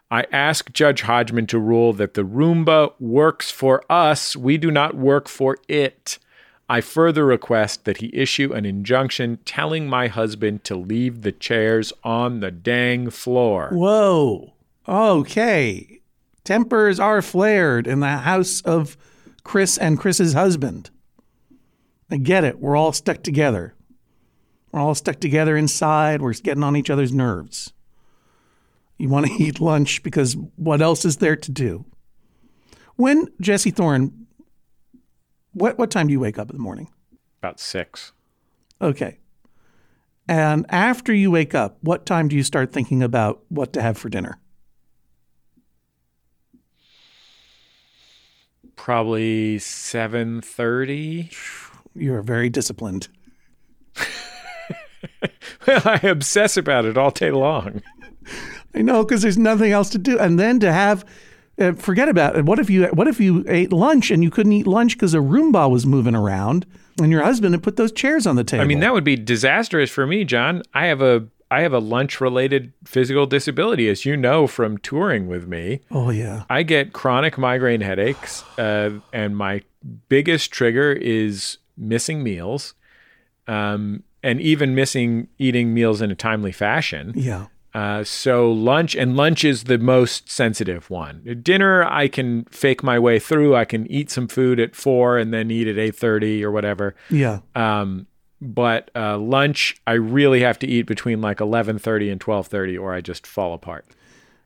I 0.10 0.26
ask 0.32 0.71
Judge 0.71 1.02
Hodgman 1.02 1.48
to 1.48 1.60
rule 1.60 1.91
that 1.91 2.13
the 2.13 2.24
Roomba 2.24 2.93
works 2.98 3.52
for 3.52 3.84
us. 3.91 4.34
We 4.34 4.58
do 4.58 4.71
not 4.71 4.95
work 4.95 5.28
for 5.28 5.58
it. 5.67 6.17
I 6.67 6.82
further 6.82 7.25
request 7.25 7.86
that 7.86 7.97
he 7.97 8.10
issue 8.13 8.54
an 8.54 8.65
injunction 8.65 9.38
telling 9.45 9.88
my 9.88 10.08
husband 10.08 10.63
to 10.63 10.75
leave 10.75 11.21
the 11.21 11.32
chairs 11.32 11.93
on 12.04 12.39
the 12.39 12.51
dang 12.51 13.12
floor. 13.12 13.69
Whoa. 13.71 14.54
Okay. 14.88 15.99
Tempers 16.43 16.99
are 16.99 17.21
flared 17.21 17.86
in 17.86 17.99
the 17.99 18.17
house 18.17 18.62
of 18.62 18.97
Chris 19.43 19.78
and 19.78 19.99
Chris's 19.99 20.34
husband. 20.34 20.89
I 22.10 22.17
get 22.17 22.43
it. 22.43 22.60
We're 22.60 22.75
all 22.75 22.93
stuck 22.93 23.23
together. 23.23 23.75
We're 24.71 24.82
all 24.82 24.95
stuck 24.95 25.19
together 25.19 25.56
inside. 25.56 26.21
We're 26.21 26.34
getting 26.34 26.63
on 26.63 26.75
each 26.75 26.89
other's 26.89 27.13
nerves. 27.13 27.73
You 28.97 29.10
want 29.10 29.28
to 29.28 29.34
eat 29.39 29.60
lunch 29.60 30.01
because 30.04 30.36
what 30.56 30.82
else 30.82 31.06
is 31.06 31.17
there 31.17 31.36
to 31.36 31.51
do? 31.51 31.86
When, 32.95 33.28
Jesse 33.41 33.71
Thorn, 33.71 34.25
what, 35.56 35.80
what 35.80 35.89
time 35.89 36.08
do 36.08 36.12
you 36.12 36.20
wake 36.20 36.38
up 36.38 36.50
in 36.52 36.56
the 36.56 36.62
morning? 36.62 36.89
About 37.41 37.60
six. 37.60 38.12
Okay. 38.82 39.18
And 40.28 40.65
after 40.70 41.13
you 41.13 41.32
wake 41.32 41.56
up, 41.56 41.78
what 41.82 42.06
time 42.06 42.28
do 42.28 42.36
you 42.36 42.44
start 42.44 42.72
thinking 42.72 43.02
about 43.02 43.44
what 43.50 43.74
to 43.74 43.82
have 43.82 43.98
for 43.98 44.10
dinner? 44.10 44.39
Probably 48.76 49.58
seven 49.60 50.41
thirty. 50.41 51.32
You're 51.96 52.22
very 52.22 52.50
disciplined. 52.50 53.08
Well, 55.68 55.82
I 55.86 56.00
obsess 56.04 56.58
about 56.58 56.86
it 56.86 56.98
all 56.98 57.12
day 57.12 57.32
long. 57.32 57.82
I 58.76 58.82
know 58.82 59.04
because 59.04 59.22
there's 59.22 59.38
nothing 59.38 59.72
else 59.72 59.89
to 59.91 59.98
do, 59.98 60.20
and 60.20 60.39
then 60.39 60.60
to 60.60 60.72
have 60.72 61.06
uh, 61.60 61.74
forget 61.74 62.10
about 62.10 62.36
it. 62.38 62.46
What 62.46 62.60
if 62.60 62.70
you 62.70 62.86
What 62.88 63.08
if 63.08 63.20
you 63.20 63.44
ate 63.48 63.72
lunch 63.72 64.12
and 64.12 64.24
you 64.24 64.30
couldn't 64.30 64.52
eat 64.52 64.68
lunch 64.68 64.94
because 64.96 65.13
a 65.13 65.20
Roomba 65.20 65.70
was 65.70 65.86
moving 65.86 66.15
around, 66.15 66.65
and 67.02 67.12
your 67.12 67.24
husband 67.24 67.54
had 67.54 67.63
put 67.63 67.76
those 67.78 67.91
chairs 67.91 68.28
on 68.28 68.36
the 68.36 68.44
table? 68.44 68.63
I 68.63 68.68
mean, 68.68 68.80
that 68.82 68.94
would 68.94 69.04
be 69.04 69.15
disastrous 69.15 69.89
for 69.89 70.06
me, 70.06 70.24
John. 70.24 70.63
I 70.74 70.88
have 70.88 71.02
a 71.02 71.28
I 71.52 71.62
have 71.62 71.74
a 71.74 71.80
lunch 71.80 72.20
related 72.20 72.74
physical 72.84 73.26
disability, 73.26 73.88
as 73.88 74.04
you 74.04 74.18
know 74.18 74.48
from 74.48 74.78
touring 74.80 75.28
with 75.28 75.48
me. 75.48 75.82
oh 75.91 76.10
yeah, 76.10 76.44
I 76.50 76.63
get 76.63 76.91
chronic 76.91 77.38
migraine 77.38 77.82
headaches, 77.82 78.44
uh, 78.58 78.91
and 79.13 79.38
my 79.38 79.62
biggest 80.10 80.52
trigger 80.52 80.91
is 80.91 81.60
missing 81.78 82.24
meals, 82.24 82.74
um, 83.48 84.04
and 84.24 84.41
even 84.41 84.74
missing 84.74 85.28
eating 85.38 85.74
meals 85.74 86.02
in 86.02 86.10
a 86.12 86.15
timely 86.15 86.52
fashion. 86.52 87.13
yeah, 87.15 87.46
Uh, 87.76 88.06
so 88.06 88.50
lunch 88.50 88.96
and 88.96 89.18
lunch 89.18 89.44
is 89.44 89.66
the 89.66 89.78
most 89.78 90.32
sensitive 90.32 90.90
one. 90.90 91.40
Dinner 91.44 91.84
I 91.84 92.08
can 92.08 92.46
fake 92.46 92.82
my 92.84 92.98
way 92.98 93.20
through. 93.20 93.54
I 93.54 93.66
can 93.66 93.86
eat 93.92 94.10
some 94.10 94.30
food 94.30 94.62
at 94.62 94.78
four 94.78 95.18
and 95.18 95.34
then 95.34 95.52
eat 95.52 95.68
at 95.68 95.78
eight 95.78 95.96
thirty 95.96 96.42
or 96.42 96.52
whatever. 96.52 96.96
yeah. 97.10 97.40
Um, 97.54 98.08
but 98.42 98.92
uh, 98.96 99.18
lunch 99.18 99.76
I 99.86 99.94
really 99.94 100.40
have 100.40 100.58
to 100.60 100.68
eat 100.68 100.84
between 100.84 101.20
like 101.20 101.42
eleven 101.42 101.78
thirty 101.78 102.10
and 102.10 102.22
twelve 102.22 102.48
thirty, 102.48 102.78
or 102.78 102.94
I 102.94 103.02
just 103.02 103.28
fall 103.28 103.54
apart. 103.54 103.86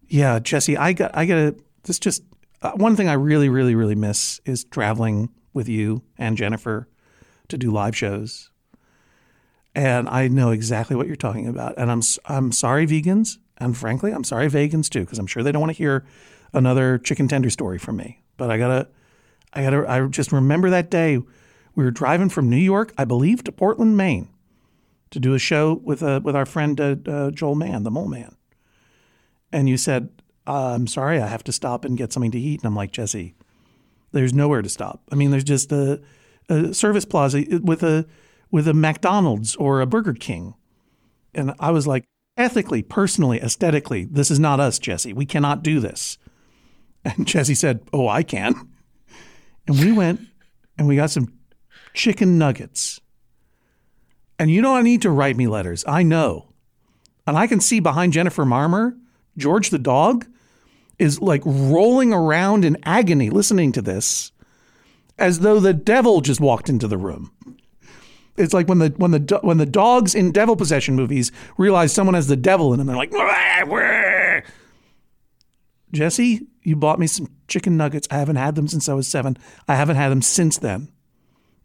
Yeah, 0.07 0.39
Jesse, 0.39 0.75
I 0.75 0.93
got, 0.93 1.11
I 1.13 1.25
got 1.27 1.35
to. 1.35 1.55
This 1.83 1.99
just 1.99 2.23
uh, 2.63 2.71
one 2.71 2.95
thing 2.95 3.09
I 3.09 3.13
really, 3.13 3.47
really, 3.47 3.75
really 3.75 3.95
miss 3.95 4.41
is 4.43 4.63
traveling 4.63 5.29
with 5.53 5.69
you 5.69 6.01
and 6.17 6.35
Jennifer 6.35 6.87
to 7.49 7.57
do 7.59 7.71
live 7.71 7.95
shows. 7.95 8.48
And 9.75 10.09
I 10.09 10.27
know 10.27 10.51
exactly 10.51 10.95
what 10.95 11.07
you're 11.07 11.15
talking 11.15 11.47
about. 11.47 11.75
And 11.77 11.91
I'm, 11.91 12.01
I'm 12.25 12.51
sorry, 12.51 12.87
vegans, 12.87 13.37
and 13.57 13.77
frankly, 13.77 14.11
I'm 14.11 14.23
sorry, 14.23 14.47
vegans 14.47 14.89
too, 14.89 15.01
because 15.01 15.19
I'm 15.19 15.27
sure 15.27 15.43
they 15.43 15.51
don't 15.51 15.61
want 15.61 15.71
to 15.71 15.77
hear 15.77 16.05
another 16.53 16.97
chicken 16.97 17.27
tender 17.27 17.49
story 17.49 17.77
from 17.77 17.97
me. 17.97 18.21
But 18.37 18.49
I 18.51 18.57
gotta, 18.57 18.87
I 19.53 19.63
gotta, 19.63 19.85
I 19.89 20.07
just 20.07 20.31
remember 20.31 20.69
that 20.71 20.89
day 20.89 21.17
we 21.75 21.83
were 21.83 21.91
driving 21.91 22.29
from 22.29 22.49
New 22.49 22.57
York, 22.57 22.93
I 22.97 23.05
believe, 23.05 23.43
to 23.43 23.51
Portland, 23.51 23.95
Maine, 23.95 24.29
to 25.11 25.19
do 25.19 25.33
a 25.33 25.39
show 25.39 25.73
with 25.83 26.01
uh, 26.03 26.19
with 26.23 26.35
our 26.35 26.45
friend 26.45 26.79
uh, 26.81 26.95
uh, 27.07 27.31
Joel 27.31 27.55
Mann, 27.55 27.83
the 27.83 27.91
Mole 27.91 28.07
Man 28.07 28.35
and 29.51 29.67
you 29.69 29.77
said, 29.77 30.09
uh, 30.47 30.73
"I'm 30.75 30.87
sorry, 30.87 31.19
I 31.19 31.27
have 31.27 31.43
to 31.45 31.51
stop 31.51 31.85
and 31.85 31.97
get 31.97 32.13
something 32.13 32.31
to 32.31 32.39
eat." 32.39 32.61
And 32.61 32.67
I'm 32.67 32.75
like, 32.75 32.91
Jesse, 32.91 33.35
There's 34.11 34.33
nowhere 34.33 34.61
to 34.61 34.69
stop. 34.69 35.03
I 35.11 35.15
mean, 35.15 35.31
there's 35.31 35.43
just 35.43 35.71
a, 35.71 36.01
a 36.49 36.73
service 36.73 37.05
plaza 37.05 37.43
with 37.61 37.83
a 37.83 38.07
with 38.51 38.67
a 38.67 38.73
McDonald's 38.73 39.55
or 39.55 39.81
a 39.81 39.87
Burger 39.87 40.13
King, 40.13 40.55
and 41.33 41.53
I 41.59 41.71
was 41.71 41.85
like, 41.85 42.05
ethically, 42.37 42.81
personally, 42.81 43.39
aesthetically, 43.41 44.05
this 44.05 44.31
is 44.31 44.39
not 44.39 44.59
us, 44.59 44.79
Jesse. 44.79 45.13
We 45.13 45.25
cannot 45.25 45.63
do 45.63 45.79
this. 45.79 46.17
And 47.05 47.27
Jesse 47.27 47.55
said, 47.55 47.81
"Oh, 47.93 48.07
I 48.07 48.23
can." 48.23 48.69
And 49.67 49.79
we 49.79 49.91
went 49.91 50.21
and 50.77 50.87
we 50.87 50.95
got 50.95 51.11
some 51.11 51.31
chicken 51.93 52.37
nuggets. 52.37 52.99
And 54.39 54.49
you 54.49 54.61
don't 54.61 54.83
need 54.83 55.01
to 55.03 55.11
write 55.11 55.35
me 55.35 55.47
letters. 55.47 55.83
I 55.85 56.01
know. 56.01 56.53
And 57.27 57.37
I 57.37 57.45
can 57.45 57.59
see 57.59 57.79
behind 57.79 58.13
Jennifer 58.13 58.45
Marmor, 58.45 58.97
George 59.37 59.69
the 59.69 59.77
dog 59.77 60.25
is 60.97 61.21
like 61.21 61.41
rolling 61.45 62.13
around 62.13 62.65
in 62.65 62.77
agony 62.83 63.29
listening 63.29 63.71
to 63.73 63.81
this 63.81 64.31
as 65.17 65.39
though 65.39 65.59
the 65.59 65.73
devil 65.73 66.21
just 66.21 66.39
walked 66.39 66.69
into 66.69 66.87
the 66.87 66.97
room. 66.97 67.31
It's 68.39 68.53
like 68.53 68.67
when 68.67 68.79
the 68.79 68.89
when 68.97 69.11
the 69.11 69.39
when 69.41 69.57
the 69.57 69.65
dogs 69.65 70.15
in 70.15 70.31
devil 70.31 70.55
possession 70.55 70.95
movies 70.95 71.31
realize 71.57 71.93
someone 71.93 72.15
has 72.15 72.27
the 72.27 72.37
devil 72.37 72.73
in 72.73 72.79
them, 72.79 72.87
they're 72.87 72.95
like, 72.95 73.11
"Wah, 73.11 73.65
wah." 73.65 74.41
Jesse, 75.91 76.47
you 76.63 76.75
bought 76.75 76.99
me 76.99 77.07
some 77.07 77.27
chicken 77.47 77.75
nuggets. 77.75 78.07
I 78.09 78.17
haven't 78.17 78.37
had 78.37 78.55
them 78.55 78.67
since 78.67 78.87
I 78.87 78.93
was 78.93 79.07
seven. 79.07 79.37
I 79.67 79.75
haven't 79.75 79.97
had 79.97 80.09
them 80.09 80.21
since 80.21 80.57
then. 80.57 80.89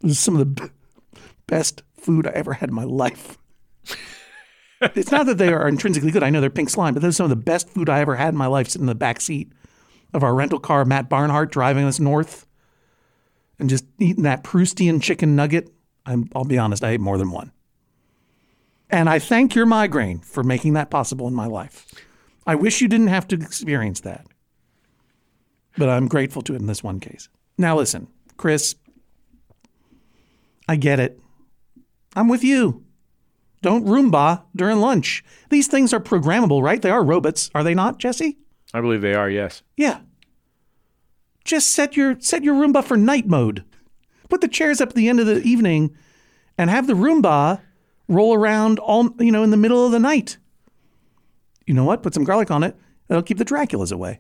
This 0.00 0.12
is 0.12 0.18
some 0.18 0.34
of 0.34 0.40
the 0.40 0.62
b- 0.62 1.20
best 1.46 1.82
food 1.96 2.26
I 2.26 2.30
ever 2.30 2.54
had 2.54 2.70
in 2.70 2.74
my 2.74 2.84
life. 2.84 3.38
it's 4.80 5.10
not 5.10 5.26
that 5.26 5.38
they 5.38 5.52
are 5.52 5.68
intrinsically 5.68 6.10
good. 6.10 6.22
I 6.22 6.30
know 6.30 6.40
they're 6.40 6.50
pink 6.50 6.70
slime, 6.70 6.94
but 6.94 7.02
those 7.02 7.14
are 7.14 7.18
some 7.18 7.30
of 7.30 7.30
the 7.30 7.37
best 7.37 7.68
food 7.68 7.88
I 7.88 8.00
ever 8.00 8.16
had 8.16 8.34
in 8.34 8.38
my 8.38 8.46
life 8.46 8.68
sitting 8.68 8.84
in 8.84 8.87
the 8.87 8.94
back 8.94 9.20
seat 9.20 9.52
of 10.12 10.22
our 10.22 10.34
rental 10.34 10.58
car, 10.58 10.84
Matt 10.84 11.08
Barnhart 11.08 11.52
driving 11.52 11.84
us 11.84 12.00
north 12.00 12.46
and 13.58 13.68
just 13.68 13.84
eating 13.98 14.24
that 14.24 14.42
Proustian 14.42 15.02
chicken 15.02 15.37
nugget. 15.37 15.70
I'm, 16.06 16.28
I'll 16.34 16.44
be 16.44 16.58
honest, 16.58 16.84
I 16.84 16.90
ate 16.90 17.00
more 17.00 17.18
than 17.18 17.30
one. 17.30 17.52
And 18.90 19.08
I 19.08 19.18
thank 19.18 19.54
your 19.54 19.66
migraine 19.66 20.20
for 20.20 20.42
making 20.42 20.74
that 20.74 20.90
possible 20.90 21.26
in 21.26 21.34
my 21.34 21.46
life. 21.46 21.86
I 22.46 22.54
wish 22.54 22.80
you 22.80 22.88
didn't 22.88 23.08
have 23.08 23.26
to 23.28 23.36
experience 23.36 24.00
that. 24.00 24.26
But 25.76 25.88
I'm 25.88 26.06
grateful 26.06 26.42
to 26.42 26.54
it 26.54 26.60
in 26.60 26.66
this 26.66 26.84
one 26.84 27.00
case. 27.00 27.28
Now, 27.58 27.76
listen, 27.76 28.08
Chris, 28.36 28.76
I 30.68 30.76
get 30.76 31.00
it. 31.00 31.18
I'm 32.14 32.28
with 32.28 32.44
you. 32.44 32.84
Don't 33.62 33.86
Roomba 33.86 34.42
during 34.54 34.78
lunch. 34.78 35.24
These 35.48 35.68
things 35.68 35.92
are 35.92 36.00
programmable, 36.00 36.62
right? 36.62 36.82
They 36.82 36.90
are 36.90 37.02
robots, 37.02 37.50
are 37.54 37.64
they 37.64 37.74
not, 37.74 37.98
Jesse? 37.98 38.36
I 38.74 38.80
believe 38.80 39.00
they 39.00 39.14
are, 39.14 39.30
yes. 39.30 39.62
Yeah. 39.76 40.00
Just 41.44 41.70
set 41.70 41.96
your 41.96 42.18
set 42.20 42.42
your 42.42 42.54
Roomba 42.54 42.84
for 42.84 42.96
night 42.96 43.26
mode. 43.26 43.64
Put 44.35 44.40
the 44.40 44.49
chairs 44.49 44.81
up 44.81 44.88
at 44.88 44.94
the 44.97 45.09
end 45.09 45.20
of 45.20 45.27
the 45.27 45.40
evening 45.42 45.97
and 46.59 46.68
have 46.68 46.88
the 46.88 46.94
Roomba 46.94 47.61
roll 48.09 48.35
around 48.35 48.81
all 48.81 49.14
you 49.20 49.31
know 49.31 49.44
in 49.44 49.51
the 49.51 49.57
middle 49.57 49.87
of 49.87 49.92
the 49.92 50.01
night. 50.01 50.38
You 51.68 51.75
know 51.75 51.85
what? 51.85 52.03
Put 52.03 52.14
some 52.14 52.25
garlic 52.25 52.51
on 52.51 52.64
it. 52.64 52.75
That'll 53.07 53.23
keep 53.23 53.38
the 53.38 53.44
Draculas 53.44 53.92
away. 53.92 54.18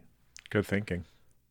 Good 0.50 0.66
thinking. 0.66 1.04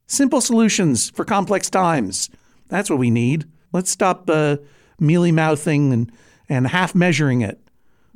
Simple 0.08 0.40
solutions 0.40 1.10
for 1.10 1.26
complex 1.26 1.70
times. 1.70 2.30
That's 2.70 2.90
what 2.90 3.00
we 3.00 3.10
need. 3.10 3.44
Let's 3.74 3.92
stop 3.92 4.30
uh, 4.30 4.56
mealy 4.98 5.34
mouthing 5.34 5.92
and, 5.92 6.10
and 6.48 6.66
half 6.68 6.96
measuring 6.96 7.42
it. 7.42 7.60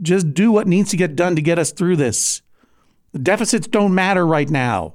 Just 0.01 0.33
do 0.33 0.49
what 0.49 0.65
needs 0.65 0.91
to 0.91 0.97
get 0.97 1.17
done 1.17 1.35
to 1.35 1.41
get 1.41 1.59
us 1.59 1.73
through 1.73 1.97
this. 1.97 2.41
The 3.11 3.19
deficits 3.19 3.67
don't 3.67 3.93
matter 3.93 4.25
right 4.25 4.49
now. 4.49 4.93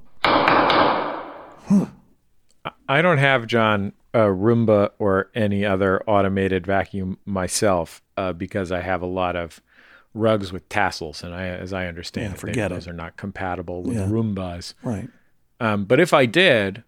I 2.89 3.03
don't 3.03 3.19
have, 3.19 3.45
John, 3.45 3.93
a 4.13 4.19
Roomba 4.27 4.91
or 4.99 5.29
any 5.33 5.65
other 5.65 6.01
automated 6.07 6.65
vacuum 6.67 7.17
myself 7.25 8.01
uh, 8.17 8.31
because 8.33 8.71
I 8.71 8.81
have 8.81 9.01
a 9.01 9.05
lot 9.07 9.35
of 9.35 9.59
rugs 10.13 10.51
with 10.53 10.67
tassels. 10.69 11.23
And 11.23 11.33
I, 11.33 11.47
as 11.47 11.73
I 11.73 11.87
understand 11.87 12.25
Yeah, 12.25 12.29
it, 12.29 12.33
they- 12.35 12.39
forget 12.39 12.71
it. 12.71 12.75
those 12.75 12.87
are 12.87 12.93
not 12.93 13.17
compatible 13.17 13.81
with 13.83 13.97
Yeah. 13.97 14.05
Roombas. 14.07 14.73
Right. 14.83 15.09
Um, 15.59 15.85
but 15.85 15.99
if 15.99 16.13
I 16.13 16.25
did, 16.27 16.83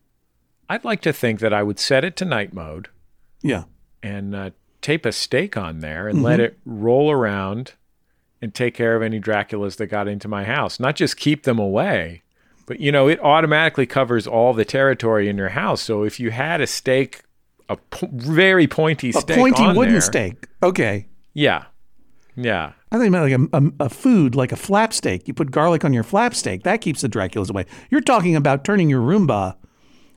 I'd 0.70 0.84
like 0.86 1.02
to 1.02 1.14
think 1.14 1.40
that 1.40 1.54
I 1.54 1.64
would 1.64 1.80
set 1.80 2.04
it 2.04 2.16
to 2.18 2.26
night 2.26 2.54
mode 2.54 2.90
Yeah. 3.42 3.64
and 4.04 4.36
uh, 4.36 4.50
tape 4.82 5.06
a 5.06 5.12
stake 5.12 5.58
on 5.58 5.80
there 5.80 6.08
and 6.08 6.18
Mm-hmm. 6.18 6.26
let 6.26 6.40
it 6.40 6.60
roll 6.66 7.10
around 7.12 7.74
and 8.42 8.54
take 8.54 8.76
care 8.76 8.96
of 8.96 9.02
any 9.02 9.20
Draculas 9.20 9.78
that 9.78 9.88
got 9.88 10.08
into 10.08 10.28
my 10.28 10.44
house. 10.44 10.80
Not 10.80 10.96
just 10.96 11.18
keep 11.18 11.44
them 11.44 11.58
away, 11.58 12.22
but 12.66 12.80
you 12.80 12.92
know, 12.92 13.08
it 13.08 13.20
automatically 13.22 13.86
covers 13.86 14.26
all 14.28 14.54
the 14.54 14.66
territory 14.66 15.30
in 15.30 15.38
your 15.38 15.50
house. 15.50 15.82
So 15.82 16.04
if 16.04 16.20
you 16.20 16.32
had 16.32 16.62
a 16.62 16.68
steak, 16.68 17.24
a 17.70 17.78
po- 17.78 18.10
very 18.12 18.68
pointy 18.68 19.12
steak. 19.12 19.38
A 19.38 19.40
pointy 19.40 19.68
wooden 19.68 19.94
there- 19.94 20.02
steak. 20.02 20.48
Okay. 20.64 21.08
yeah, 21.34 21.66
yeah, 22.36 22.74
I 22.92 22.98
think 22.98 23.10
about 23.10 23.30
like 23.30 23.40
a, 23.54 23.58
a, 23.82 23.86
a 23.86 23.90
food 23.90 24.36
like 24.36 24.52
a 24.52 24.56
flap 24.58 24.94
steak. 24.94 25.28
You 25.28 25.34
put 25.34 25.52
garlic 25.52 25.86
on 25.86 25.94
your 25.94 26.04
flap 26.04 26.34
steak. 26.36 26.64
That 26.64 26.82
keeps 26.82 27.02
the 27.02 27.08
Draculas 27.10 27.50
away. 27.50 27.66
You're 27.90 28.02
talking 28.02 28.36
about 28.36 28.64
turning 28.66 28.90
your 28.90 29.02
Roomba 29.02 29.56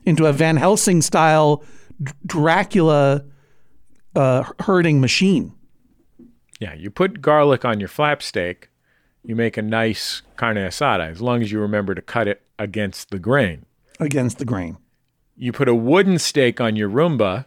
into 0.05 0.25
a 0.25 0.33
Van 0.33 0.57
Helsing 0.57 1.01
style 1.01 1.63
Dracula 2.25 3.23
uh, 4.15 4.43
herding 4.61 5.01
machine. 5.01 5.53
yeah. 6.59 6.73
You 6.73 6.89
put 6.89 7.21
garlic 7.21 7.63
on 7.65 7.79
your 7.79 7.89
flap 7.89 8.21
steak, 8.23 8.68
you 9.29 9.35
make 9.35 9.57
a 9.57 9.61
nice 9.61 10.23
carne 10.37 10.57
asada 10.57 11.07
as 11.07 11.21
long 11.21 11.43
as 11.43 11.51
you 11.51 11.59
remember 11.59 11.93
to 11.93 12.01
cut 12.01 12.27
it 12.27 12.41
against 12.57 13.11
the 13.11 13.19
grain. 13.19 13.63
against 13.99 14.39
the 14.39 14.45
grain. 14.45 14.75
You 15.37 15.51
put 15.51 15.67
a 15.67 15.75
wooden 15.75 16.17
stake 16.17 16.59
on 16.59 16.75
your 16.75 16.89
Roomba, 16.89 17.45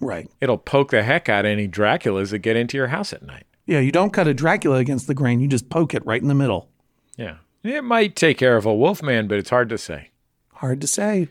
Right. 0.00 0.30
it'll 0.40 0.56
poke 0.56 0.90
the 0.92 1.02
heck 1.02 1.28
out 1.28 1.44
of 1.44 1.50
any 1.50 1.66
Draculas 1.66 2.30
that 2.30 2.38
get 2.40 2.54
into 2.54 2.76
your 2.76 2.86
house 2.88 3.12
at 3.12 3.24
night. 3.24 3.44
Yeah, 3.66 3.80
you 3.80 3.90
don't 3.90 4.12
cut 4.12 4.28
a 4.28 4.34
Dracula 4.34 4.76
against 4.76 5.08
the 5.08 5.14
grain. 5.14 5.40
You 5.40 5.48
just 5.48 5.68
poke 5.68 5.94
it 5.94 6.06
right 6.06 6.22
in 6.22 6.28
the 6.28 6.34
middle. 6.34 6.68
Yeah. 7.16 7.38
It 7.64 7.82
might 7.82 8.14
take 8.14 8.38
care 8.38 8.56
of 8.56 8.64
a 8.66 8.72
wolfman, 8.74 9.26
but 9.26 9.38
it's 9.38 9.50
hard 9.50 9.68
to 9.70 9.78
say. 9.78 10.10
Hard 10.52 10.80
to 10.82 10.86
say. 10.86 11.26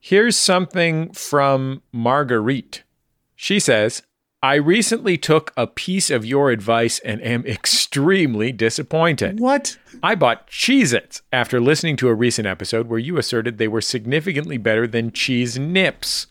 Here's 0.00 0.36
something 0.36 1.12
from 1.12 1.82
Marguerite. 1.92 2.84
She 3.36 3.60
says, 3.60 4.02
I 4.40 4.54
recently 4.54 5.18
took 5.18 5.52
a 5.56 5.66
piece 5.66 6.10
of 6.10 6.24
your 6.24 6.50
advice 6.50 7.00
and 7.00 7.20
am 7.22 7.44
extremely 7.46 8.52
disappointed. 8.52 9.40
What? 9.40 9.76
I 10.00 10.14
bought 10.14 10.48
Cheez 10.48 10.94
Its 10.94 11.22
after 11.32 11.60
listening 11.60 11.96
to 11.96 12.08
a 12.08 12.14
recent 12.14 12.46
episode 12.46 12.86
where 12.86 13.00
you 13.00 13.18
asserted 13.18 13.58
they 13.58 13.66
were 13.66 13.80
significantly 13.80 14.56
better 14.56 14.86
than 14.86 15.10
cheese 15.10 15.58
nips, 15.58 16.28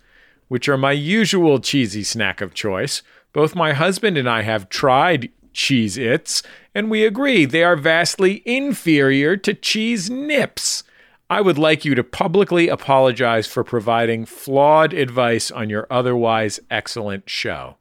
which 0.48 0.70
are 0.70 0.78
my 0.78 0.94
usual 0.94 1.60
cheesy 1.60 2.04
snack 2.04 2.40
of 2.40 2.54
choice. 2.54 3.04
Both 3.34 3.56
my 3.56 3.74
husband 3.74 4.18
and 4.18 4.30
I 4.30 4.44
have 4.44 4.70
tried 4.70 5.30
Cheez 5.54 5.98
Its, 5.98 6.44
and 6.74 6.90
we 6.90 7.06
agree 7.06 7.44
they 7.44 7.64
are 7.64 7.76
vastly 7.76 8.42
inferior 8.46 9.36
to 9.38 9.54
cheese 9.54 10.10
nips. 10.10 10.84
I 11.30 11.42
would 11.42 11.58
like 11.58 11.84
you 11.84 11.94
to 11.96 12.06
publicly 12.06 12.70
apologize 12.70 13.48
for 13.48 13.66
providing 13.66 14.26
flawed 14.26 14.94
advice 14.94 15.52
on 15.52 15.70
your 15.70 15.88
otherwise 15.90 16.62
excellent 16.72 17.30
show. 17.30 17.76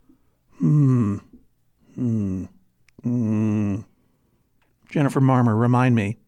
Jennifer 4.90 5.20
Marmor, 5.20 5.58
remind 5.58 5.94
me. 5.94 6.18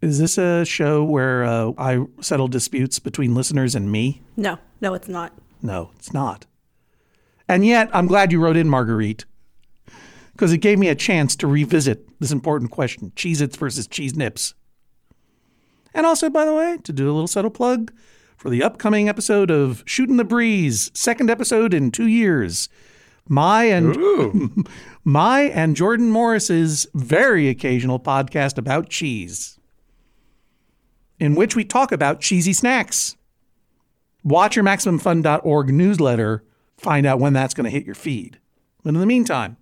Is 0.00 0.18
this 0.18 0.38
a 0.38 0.64
show 0.64 1.02
where 1.02 1.44
uh, 1.44 1.72
I 1.76 2.04
settle 2.20 2.46
disputes 2.48 2.98
between 2.98 3.34
listeners 3.34 3.74
and 3.74 3.90
me? 3.90 4.22
No, 4.36 4.58
no, 4.80 4.94
it's 4.94 5.08
not. 5.08 5.32
No, 5.60 5.90
it's 5.96 6.12
not. 6.12 6.46
And 7.48 7.66
yet, 7.66 7.88
I'm 7.92 8.06
glad 8.06 8.30
you 8.30 8.40
wrote 8.40 8.56
in, 8.56 8.68
Marguerite, 8.68 9.24
because 10.32 10.52
it 10.52 10.58
gave 10.58 10.78
me 10.78 10.88
a 10.88 10.94
chance 10.94 11.34
to 11.36 11.46
revisit 11.46 12.20
this 12.20 12.30
important 12.30 12.70
question 12.70 13.10
Cheez 13.16 13.40
Its 13.40 13.56
versus 13.56 13.86
Cheese 13.86 14.14
Nips. 14.14 14.54
And 15.94 16.06
also, 16.06 16.30
by 16.30 16.44
the 16.44 16.54
way, 16.54 16.78
to 16.84 16.92
do 16.92 17.06
a 17.06 17.12
little 17.12 17.26
subtle 17.26 17.50
plug 17.50 17.92
for 18.36 18.50
the 18.50 18.62
upcoming 18.62 19.08
episode 19.08 19.50
of 19.50 19.82
Shooting 19.84 20.16
the 20.16 20.24
Breeze, 20.24 20.92
second 20.94 21.30
episode 21.30 21.74
in 21.74 21.90
two 21.90 22.06
years. 22.06 22.68
My 23.28 23.64
and 23.64 24.66
my 25.04 25.42
and 25.42 25.76
Jordan 25.76 26.10
Morris's 26.10 26.86
very 26.94 27.48
occasional 27.48 28.00
podcast 28.00 28.58
about 28.58 28.88
cheese, 28.88 29.58
in 31.18 31.34
which 31.34 31.54
we 31.54 31.64
talk 31.64 31.92
about 31.92 32.20
cheesy 32.20 32.52
snacks 32.52 33.16
watch 34.28 34.56
your 34.56 34.64
MaximumFun.org 34.64 35.72
newsletter, 35.72 36.44
find 36.76 37.06
out 37.06 37.18
when 37.18 37.32
that's 37.32 37.54
going 37.54 37.64
to 37.64 37.70
hit 37.70 37.84
your 37.84 37.94
feed. 37.94 38.38
But 38.82 38.90
in 38.94 39.00
the 39.00 39.06
meantime, 39.06 39.56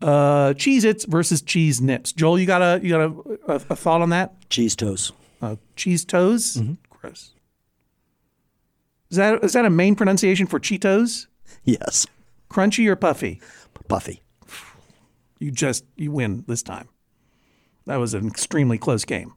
uh, 0.00 0.54
Cheez 0.54 0.84
Its 0.84 1.04
versus 1.04 1.42
Cheese 1.42 1.80
Nips. 1.80 2.12
Joel, 2.12 2.38
you 2.38 2.46
got 2.46 2.62
a 2.62 2.80
you 2.82 2.90
got 2.90 3.00
a, 3.00 3.52
a, 3.52 3.54
a 3.70 3.76
thought 3.76 4.00
on 4.00 4.10
that? 4.10 4.48
Cheese 4.48 4.74
toes. 4.74 5.12
Uh, 5.42 5.56
cheese 5.76 6.04
toes? 6.04 6.60
Gross. 6.88 7.34
Is 9.10 9.16
that 9.16 9.44
is 9.44 9.52
that 9.52 9.64
a 9.64 9.70
main 9.70 9.94
pronunciation 9.94 10.46
for 10.46 10.58
Cheetos? 10.58 11.26
Yes. 11.64 12.06
Crunchy 12.50 12.86
or 12.88 12.96
puffy? 12.96 13.40
Puffy. 13.88 14.22
You 15.38 15.50
just 15.50 15.84
you 15.96 16.10
win 16.12 16.44
this 16.46 16.62
time. 16.62 16.88
That 17.86 17.96
was 17.96 18.12
an 18.14 18.26
extremely 18.26 18.76
close 18.78 19.04
game. 19.04 19.34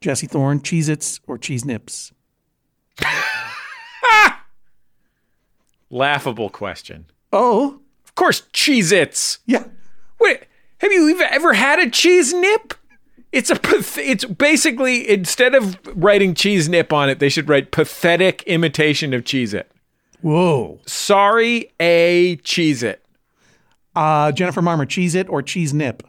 Jesse 0.00 0.26
Thorn, 0.26 0.60
Cheez 0.60 0.88
Its 0.88 1.20
or 1.26 1.38
Cheese 1.38 1.64
Nips? 1.64 2.12
laughable 5.90 6.50
question. 6.50 7.06
Oh, 7.32 7.80
Of 8.04 8.14
course, 8.14 8.42
Cheez 8.52 8.92
Its. 8.92 9.38
yeah. 9.46 9.64
Wait, 10.20 10.44
have 10.78 10.92
you 10.92 11.08
even 11.08 11.26
ever 11.30 11.54
had 11.54 11.78
a 11.80 11.90
cheese 11.90 12.32
nip? 12.32 12.74
It's 13.32 13.50
a 13.50 13.56
path- 13.56 13.98
it's 13.98 14.24
basically 14.24 15.08
instead 15.08 15.54
of 15.54 15.78
writing 15.94 16.34
cheese 16.34 16.68
nip 16.68 16.92
on 16.92 17.08
it, 17.08 17.18
they 17.18 17.28
should 17.30 17.48
write 17.48 17.70
pathetic 17.72 18.42
imitation 18.44 19.14
of 19.14 19.24
Cheez 19.24 19.54
It. 19.54 19.71
Whoa. 20.22 20.80
Sorry, 20.86 21.70
a 21.80 22.36
Cheese 22.36 22.82
It. 22.82 23.04
Uh, 23.94 24.32
Jennifer 24.32 24.62
Marmor, 24.62 24.88
Cheese 24.88 25.14
It 25.14 25.28
or 25.28 25.42
Cheese 25.42 25.74
Nip? 25.74 26.02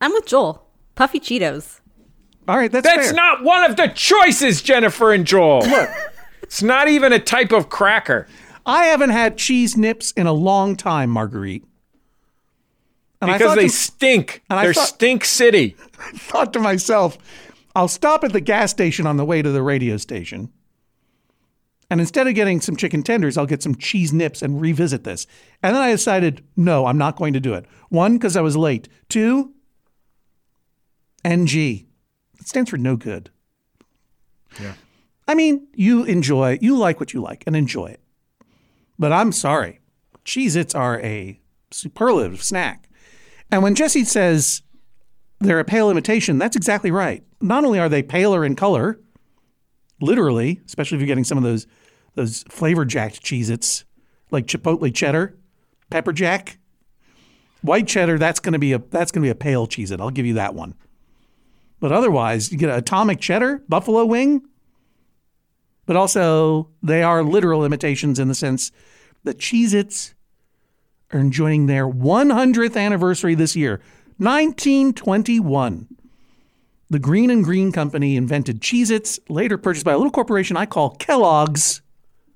I'm 0.00 0.12
with 0.12 0.26
Joel. 0.26 0.66
Puffy 0.94 1.20
Cheetos. 1.20 1.80
All 2.48 2.56
right, 2.56 2.70
that's, 2.72 2.86
That's 2.86 3.06
fair. 3.06 3.14
not 3.14 3.44
one 3.44 3.68
of 3.70 3.76
the 3.76 3.86
choices, 3.88 4.62
Jennifer 4.62 5.12
and 5.12 5.26
Joel. 5.26 5.62
it's 6.42 6.62
not 6.62 6.88
even 6.88 7.12
a 7.12 7.18
type 7.18 7.52
of 7.52 7.68
cracker. 7.68 8.26
I 8.66 8.86
haven't 8.86 9.10
had 9.10 9.36
cheese 9.36 9.76
nips 9.76 10.12
in 10.12 10.26
a 10.26 10.32
long 10.32 10.74
time, 10.76 11.10
Marguerite. 11.10 11.64
And 13.20 13.30
Because 13.32 13.40
thought 13.50 13.54
they 13.56 13.62
to- 13.68 13.72
stink. 13.72 14.42
and 14.50 14.58
I 14.58 14.64
They're 14.64 14.74
thought- 14.74 14.88
stink 14.88 15.24
city. 15.24 15.76
thought 16.14 16.52
to 16.54 16.58
myself, 16.60 17.16
I'll 17.76 17.88
stop 17.88 18.24
at 18.24 18.32
the 18.32 18.40
gas 18.40 18.70
station 18.72 19.06
on 19.06 19.16
the 19.16 19.24
way 19.24 19.40
to 19.42 19.50
the 19.50 19.62
radio 19.62 19.96
station. 19.96 20.50
And 21.92 22.00
instead 22.00 22.26
of 22.26 22.34
getting 22.34 22.62
some 22.62 22.74
chicken 22.74 23.02
tenders, 23.02 23.36
I'll 23.36 23.44
get 23.44 23.62
some 23.62 23.74
cheese 23.74 24.14
nips 24.14 24.40
and 24.40 24.58
revisit 24.58 25.04
this. 25.04 25.26
And 25.62 25.76
then 25.76 25.82
I 25.82 25.90
decided, 25.90 26.42
no, 26.56 26.86
I'm 26.86 26.96
not 26.96 27.16
going 27.16 27.34
to 27.34 27.38
do 27.38 27.52
it. 27.52 27.66
One, 27.90 28.14
because 28.14 28.34
I 28.34 28.40
was 28.40 28.56
late. 28.56 28.88
Two, 29.10 29.52
NG. 31.22 31.86
It 32.40 32.48
stands 32.48 32.70
for 32.70 32.78
no 32.78 32.96
good. 32.96 33.28
Yeah. 34.58 34.72
I 35.28 35.34
mean, 35.34 35.68
you 35.74 36.04
enjoy, 36.04 36.56
you 36.62 36.78
like 36.78 36.98
what 36.98 37.12
you 37.12 37.20
like 37.20 37.44
and 37.46 37.54
enjoy 37.54 37.88
it. 37.88 38.00
But 38.98 39.12
I'm 39.12 39.30
sorry. 39.30 39.80
Cheez 40.24 40.56
Its 40.56 40.74
are 40.74 40.98
a 41.00 41.38
superlative 41.70 42.42
snack. 42.42 42.88
And 43.50 43.62
when 43.62 43.74
Jesse 43.74 44.04
says 44.04 44.62
they're 45.40 45.60
a 45.60 45.64
pale 45.66 45.90
imitation, 45.90 46.38
that's 46.38 46.56
exactly 46.56 46.90
right. 46.90 47.22
Not 47.42 47.66
only 47.66 47.78
are 47.78 47.90
they 47.90 48.02
paler 48.02 48.46
in 48.46 48.56
color, 48.56 48.98
literally, 50.00 50.62
especially 50.64 50.96
if 50.96 51.02
you're 51.02 51.06
getting 51.06 51.24
some 51.24 51.36
of 51.36 51.44
those 51.44 51.66
those 52.14 52.44
flavor 52.48 52.84
jacked 52.84 53.22
Cheez 53.22 53.50
Its, 53.50 53.84
like 54.30 54.46
Chipotle 54.46 54.94
cheddar, 54.94 55.36
pepper 55.90 56.12
jack, 56.12 56.58
white 57.62 57.86
cheddar, 57.86 58.18
that's 58.18 58.40
gonna 58.40 58.58
be 58.58 58.72
a 58.72 58.78
that's 58.78 59.12
gonna 59.12 59.24
be 59.24 59.30
a 59.30 59.34
pale 59.34 59.66
Cheez 59.66 59.90
It. 59.90 60.00
I'll 60.00 60.10
give 60.10 60.26
you 60.26 60.34
that 60.34 60.54
one. 60.54 60.74
But 61.80 61.92
otherwise, 61.92 62.52
you 62.52 62.58
get 62.58 62.70
an 62.70 62.78
atomic 62.78 63.20
cheddar, 63.20 63.62
buffalo 63.68 64.04
wing, 64.04 64.42
but 65.84 65.96
also 65.96 66.70
they 66.82 67.02
are 67.02 67.22
literal 67.22 67.64
imitations 67.64 68.18
in 68.18 68.28
the 68.28 68.34
sense 68.34 68.70
that 69.24 69.38
Cheez 69.38 69.74
Its 69.74 70.14
are 71.12 71.20
enjoying 71.20 71.66
their 71.66 71.86
100th 71.86 72.76
anniversary 72.76 73.34
this 73.34 73.56
year, 73.56 73.80
1921. 74.18 75.88
The 76.88 76.98
Green 76.98 77.30
and 77.30 77.42
Green 77.42 77.72
Company 77.72 78.16
invented 78.16 78.60
Cheez 78.60 78.90
Its, 78.90 79.18
later 79.28 79.58
purchased 79.58 79.84
by 79.84 79.92
a 79.92 79.96
little 79.96 80.12
corporation 80.12 80.56
I 80.56 80.66
call 80.66 80.90
Kellogg's, 80.96 81.81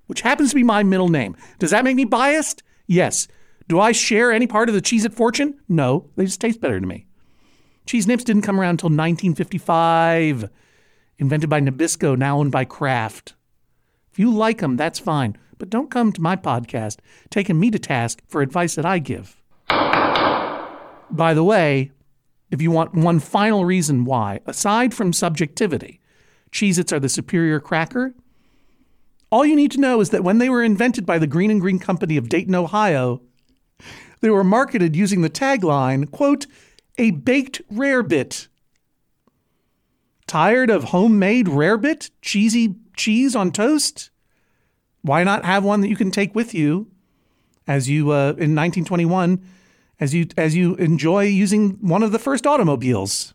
which 0.07 0.22
happens 0.22 0.50
to 0.50 0.57
be 0.57 0.62
my 0.62 0.82
middle 0.82 1.09
name. 1.09 1.36
Does 1.59 1.70
that 1.70 1.84
make 1.84 1.96
me 1.96 2.04
biased? 2.04 2.62
Yes. 2.86 3.28
Do 3.68 3.80
I 3.80 3.92
share 3.92 4.32
any 4.32 4.46
part 4.46 4.68
of 4.68 4.74
the 4.74 4.80
Cheez 4.80 5.04
It 5.04 5.14
fortune? 5.14 5.59
No, 5.68 6.09
they 6.16 6.24
just 6.24 6.40
taste 6.40 6.61
better 6.61 6.80
to 6.80 6.86
me. 6.86 7.07
Cheese 7.86 8.07
Nips 8.07 8.24
didn't 8.24 8.42
come 8.42 8.61
around 8.61 8.70
until 8.70 8.88
1955, 8.88 10.50
invented 11.18 11.50
by 11.50 11.61
Nabisco, 11.61 12.16
now 12.16 12.38
owned 12.38 12.52
by 12.52 12.64
Kraft. 12.64 13.34
If 14.12 14.18
you 14.18 14.30
like 14.32 14.59
them, 14.59 14.76
that's 14.76 14.98
fine. 14.98 15.36
But 15.59 15.70
don't 15.70 15.90
come 15.90 16.12
to 16.12 16.20
my 16.20 16.36
podcast 16.36 16.98
taking 17.30 17.59
me 17.59 17.70
to 17.70 17.78
task 17.78 18.20
for 18.28 18.42
advice 18.42 18.74
that 18.74 18.84
I 18.84 18.98
give. 18.98 19.42
By 19.68 21.32
the 21.34 21.44
way, 21.44 21.92
if 22.50 22.61
you 22.61 22.70
want 22.70 22.94
one 22.94 23.20
final 23.20 23.64
reason 23.64 24.04
why, 24.04 24.40
aside 24.46 24.92
from 24.94 25.12
subjectivity, 25.12 26.00
Cheez 26.52 26.78
Its 26.78 26.92
are 26.92 27.00
the 27.00 27.09
superior 27.09 27.61
cracker, 27.61 28.14
all 29.30 29.44
you 29.44 29.56
need 29.56 29.72
to 29.72 29.80
know 29.80 30.00
is 30.00 30.10
that 30.10 30.24
when 30.24 30.38
they 30.38 30.48
were 30.48 30.62
invented 30.62 31.04
by 31.04 31.18
the 31.18 31.26
Green 31.26 31.50
and 31.50 31.60
Green 31.60 31.78
Company 31.78 32.16
of 32.16 32.28
Dayton, 32.28 32.54
Ohio, 32.54 33.20
they 34.20 34.30
were 34.30 34.44
marketed 34.44 34.96
using 34.96 35.22
the 35.22 35.30
tagline, 35.30 36.10
quote, 36.10 36.46
a 36.98 37.10
baked 37.10 37.60
rarebit. 37.72 38.48
Tired 40.26 40.70
of 40.70 40.84
homemade 40.84 41.46
rarebit? 41.46 42.10
Cheesy 42.22 42.76
cheese 42.96 43.36
on 43.36 43.52
toast? 43.52 44.10
Why 45.02 45.22
not 45.22 45.44
have 45.44 45.64
one 45.64 45.82
that 45.82 45.88
you 45.88 45.96
can 45.96 46.10
take 46.10 46.34
with 46.34 46.54
you 46.54 46.90
as 47.66 47.88
you 47.88 48.10
uh, 48.10 48.30
in 48.30 48.54
1921 48.54 49.44
as 50.00 50.14
you 50.14 50.26
as 50.36 50.56
you 50.56 50.74
enjoy 50.76 51.24
using 51.24 51.78
one 51.80 52.02
of 52.02 52.12
the 52.12 52.18
first 52.18 52.46
automobiles? 52.46 53.34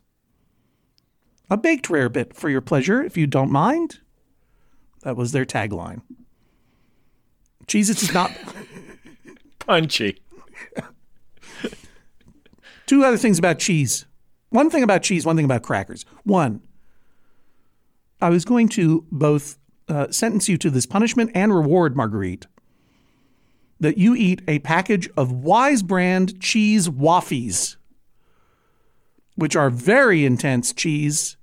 A 1.48 1.56
baked 1.56 1.88
rarebit 1.88 2.34
for 2.34 2.48
your 2.50 2.60
pleasure, 2.60 3.02
if 3.02 3.16
you 3.16 3.26
don't 3.26 3.50
mind. 3.50 4.00
That 5.02 5.16
was 5.16 5.32
their 5.32 5.44
tagline. 5.44 6.02
Cheez 7.66 7.90
Its 7.90 8.02
is 8.02 8.14
not 8.14 8.30
Punchy. 9.60 10.20
two 12.86 13.04
other 13.04 13.16
things 13.16 13.38
about 13.38 13.58
cheese. 13.58 14.06
One 14.50 14.70
thing 14.70 14.82
about 14.82 15.02
cheese, 15.02 15.24
one 15.24 15.36
thing 15.36 15.44
about 15.44 15.62
crackers. 15.62 16.04
One, 16.24 16.60
I 18.20 18.28
was 18.28 18.44
going 18.44 18.68
to 18.70 19.06
both 19.10 19.58
uh, 19.88 20.10
sentence 20.10 20.48
you 20.48 20.56
to 20.58 20.70
this 20.70 20.86
punishment 20.86 21.30
and 21.34 21.54
reward, 21.54 21.96
Marguerite, 21.96 22.46
that 23.80 23.98
you 23.98 24.14
eat 24.14 24.42
a 24.46 24.58
package 24.60 25.08
of 25.16 25.32
Wise 25.32 25.82
brand 25.82 26.40
cheese 26.40 26.88
waffies, 26.88 27.76
which 29.34 29.56
are 29.56 29.70
very 29.70 30.24
intense 30.24 30.72
cheese, 30.72 31.36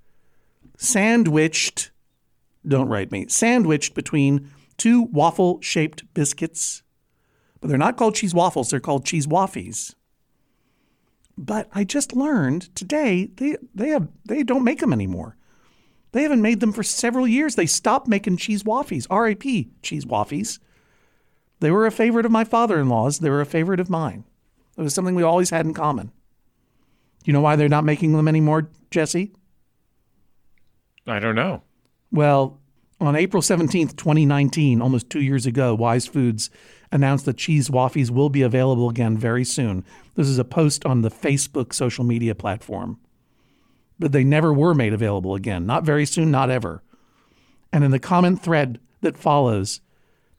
sandwiched, 0.78 1.92
don't 2.68 2.90
write 2.90 3.12
me, 3.12 3.28
sandwiched 3.28 3.94
between 3.94 4.50
two 4.78 5.04
waffle 5.04 5.60
shaped 5.62 6.04
biscuits. 6.14 6.84
But 7.62 7.68
they're 7.68 7.78
not 7.78 7.98
called 7.98 8.16
cheese 8.16 8.34
waffles, 8.34 8.70
they're 8.70 8.80
called 8.80 9.06
cheese 9.06 9.28
waffies. 9.28 9.96
But 11.38 11.70
I 11.74 11.86
just 11.86 12.16
learned 12.16 12.74
today 12.76 13.30
they 13.36 13.58
they 13.74 13.90
have 13.90 14.10
they 14.26 14.44
don't 14.44 14.64
make 14.64 14.80
them 14.80 14.92
anymore. 14.94 15.38
They 16.12 16.24
haven't 16.24 16.42
made 16.42 16.60
them 16.60 16.74
for 16.74 16.84
several 16.84 17.28
years. 17.28 17.56
They 17.56 17.66
stopped 17.66 18.08
making 18.08 18.38
cheese 18.38 18.64
waffies. 18.64 19.06
R.I.P. 19.10 19.70
cheese 19.82 20.06
waffies. 20.06 20.60
They 21.60 21.72
were 21.72 21.86
a 21.86 21.92
favorite 21.92 22.26
of 22.26 22.32
my 22.32 22.44
father-in-law's. 22.44 23.20
They 23.20 23.30
were 23.30 23.42
a 23.42 23.46
favorite 23.46 23.80
of 23.80 23.90
mine. 23.90 24.24
It 24.78 24.82
was 24.82 24.94
something 24.94 25.14
we 25.14 25.24
always 25.24 25.50
had 25.50 25.66
in 25.66 25.74
common. 25.74 26.12
You 27.26 27.34
know 27.34 27.42
why 27.42 27.56
they're 27.56 27.70
not 27.70 27.84
making 27.84 28.14
them 28.14 28.28
anymore, 28.28 28.70
Jesse? 28.92 29.34
I 31.06 31.20
don't 31.20 31.36
know. 31.36 31.64
Well, 32.12 32.60
on 33.00 33.16
April 33.16 33.42
17th, 33.42 33.96
2019, 33.96 34.82
almost 34.82 35.10
two 35.10 35.22
years 35.22 35.46
ago, 35.46 35.74
Wise 35.76 36.06
Foods 36.06 36.50
announced 36.92 37.26
that 37.26 37.38
cheese 37.38 37.70
waffies 37.70 38.10
will 38.10 38.30
be 38.30 38.42
available 38.42 38.90
again 38.90 39.18
very 39.18 39.46
soon. 39.46 39.86
This 40.16 40.28
is 40.28 40.40
a 40.40 40.44
post 40.44 40.86
on 40.86 41.02
the 41.02 41.12
Facebook 41.12 41.74
social 41.74 42.04
media 42.04 42.36
platform. 42.36 43.00
But 44.00 44.12
they 44.12 44.24
never 44.24 44.54
were 44.54 44.74
made 44.74 44.94
available 44.94 45.36
again. 45.36 45.66
Not 45.66 45.84
very 45.84 46.06
soon, 46.06 46.32
not 46.32 46.50
ever. 46.50 46.84
And 47.72 47.84
in 47.84 47.92
the 47.92 48.00
comment 48.00 48.42
thread 48.42 48.80
that 49.02 49.18
follows, 49.18 49.82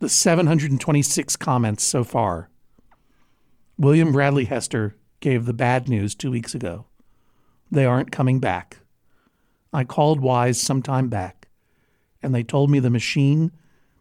the 0.01 0.09
726 0.09 1.37
comments 1.37 1.85
so 1.85 2.05
far, 2.05 2.51
William 3.79 4.12
Bradley 4.12 4.47
Hester 4.47 4.97
gave 5.21 5.45
the 5.45 5.53
bad 5.53 5.89
news 5.89 6.14
two 6.14 6.31
weeks 6.31 6.55
ago. 6.55 6.87
They 7.71 7.85
aren't 7.85 8.11
coming 8.11 8.41
back. 8.41 8.79
I 9.73 9.85
called 9.85 10.21
Wise 10.21 10.61
some 10.61 10.83
time 10.83 11.09
back, 11.09 11.39
and 12.23 12.35
they 12.35 12.43
told 12.43 12.71
me 12.71 12.79
the 12.79 12.91
machine 12.91 13.53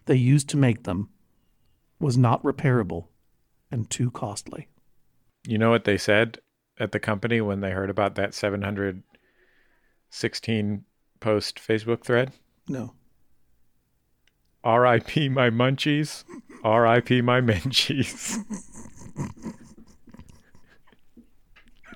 they 0.05 0.15
used 0.15 0.49
to 0.49 0.57
make 0.57 0.83
them 0.83 1.09
was 1.99 2.17
not 2.17 2.43
repairable 2.43 3.07
and 3.71 3.89
too 3.89 4.11
costly. 4.11 4.67
You 5.47 5.57
know 5.57 5.69
what 5.69 5.85
they 5.85 5.97
said 5.97 6.39
at 6.79 6.91
the 6.91 6.99
company 6.99 7.39
when 7.41 7.61
they 7.61 7.71
heard 7.71 7.89
about 7.89 8.13
that 8.15 8.33
716 8.33 10.83
post 11.19 11.59
Facebook 11.59 12.03
thread? 12.03 12.33
No. 12.67 12.93
R.I.P. 14.63 15.29
my 15.29 15.49
munchies. 15.49 16.25
R.I.P. 16.63 17.21
my 17.21 17.41
menchies. 17.41 18.37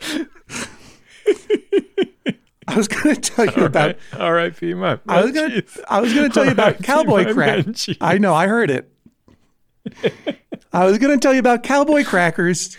I 2.68 2.76
was 2.76 2.88
going 2.88 3.16
to 3.16 3.22
tell 3.22 3.45
you 3.45 3.66
about. 3.66 3.97
R.I.P. 4.14 4.74
my 4.74 4.99
I 5.07 5.22
was 5.24 5.32
going 5.32 5.51
to. 5.51 5.64
I 5.89 6.01
was 6.01 6.14
going 6.14 6.30
to 6.30 6.34
tell 6.34 6.45
you 6.45 6.51
about 6.51 6.82
cowboy 6.84 7.34
crack. 7.34 7.66
I 8.01 8.18
know. 8.18 8.34
I 8.34 8.47
heard 8.47 8.70
it. 8.70 8.89
I 10.72 10.86
was 10.86 10.97
going 10.97 11.18
to 11.18 11.22
tell 11.22 11.34
you 11.34 11.39
about 11.39 11.64
cowboy 11.64 12.03
crackers. 12.03 12.78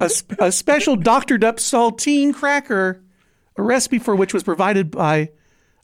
A, 0.00 0.10
a 0.38 0.52
special 0.52 0.96
doctored 0.96 1.44
up 1.44 1.56
saltine 1.56 2.34
cracker, 2.34 3.02
a 3.56 3.62
recipe 3.62 3.98
for 3.98 4.14
which 4.16 4.34
was 4.34 4.42
provided 4.42 4.90
by 4.90 5.30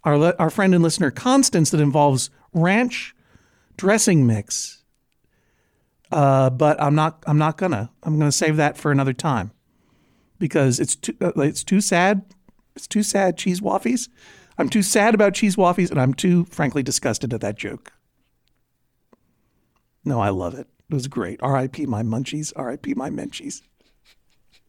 our 0.04 0.34
our 0.40 0.50
friend 0.50 0.74
and 0.74 0.82
listener 0.82 1.10
Constance 1.10 1.70
that 1.70 1.80
involves 1.80 2.30
ranch 2.52 3.14
dressing 3.76 4.26
mix, 4.26 4.82
Uh, 6.10 6.50
but 6.50 6.80
I'm 6.80 6.94
not. 6.94 7.22
I'm 7.26 7.38
not 7.38 7.56
gonna. 7.56 7.90
I'm 8.02 8.18
gonna 8.18 8.32
save 8.32 8.56
that 8.56 8.76
for 8.76 8.92
another 8.92 9.12
time 9.14 9.52
because 10.38 10.78
it's 10.80 10.96
too. 10.96 11.14
Uh, 11.20 11.32
it's 11.36 11.64
too 11.64 11.80
sad. 11.80 12.22
It's 12.74 12.86
too 12.86 13.02
sad. 13.02 13.36
Cheese 13.36 13.60
waffies. 13.60 14.08
I'm 14.58 14.68
too 14.68 14.82
sad 14.82 15.14
about 15.14 15.34
cheese 15.34 15.56
waffies, 15.56 15.90
and 15.90 16.00
I'm 16.00 16.14
too 16.14 16.44
frankly 16.44 16.82
disgusted 16.82 17.32
at 17.32 17.40
that 17.40 17.56
joke. 17.56 17.92
No, 20.04 20.20
I 20.20 20.30
love 20.30 20.54
it. 20.54 20.66
It 20.90 20.94
was 20.94 21.06
great. 21.08 21.42
R.I.P. 21.42 21.86
my 21.86 22.02
munchies. 22.02 22.52
R.I.P. 22.56 22.94
my 22.94 23.08
menchies. 23.08 23.62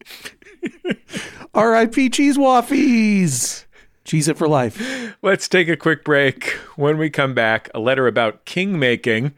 R.I.P. 1.54 2.10
cheese 2.10 2.38
waffies. 2.38 3.64
Cheese 4.04 4.28
it 4.28 4.36
for 4.36 4.48
life. 4.48 5.16
Let's 5.22 5.48
take 5.48 5.68
a 5.68 5.76
quick 5.76 6.04
break. 6.04 6.50
When 6.76 6.98
we 6.98 7.08
come 7.10 7.34
back, 7.34 7.70
a 7.74 7.80
letter 7.80 8.06
about 8.06 8.44
king 8.44 8.78
making, 8.78 9.34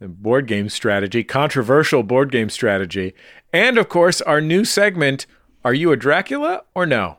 the 0.00 0.08
board 0.08 0.46
game 0.46 0.68
strategy, 0.68 1.24
controversial 1.24 2.02
board 2.02 2.30
game 2.30 2.50
strategy, 2.50 3.14
and 3.52 3.78
of 3.78 3.88
course, 3.88 4.20
our 4.20 4.40
new 4.40 4.64
segment 4.64 5.26
Are 5.64 5.74
You 5.74 5.90
a 5.90 5.96
Dracula 5.96 6.62
or 6.74 6.86
No? 6.86 7.18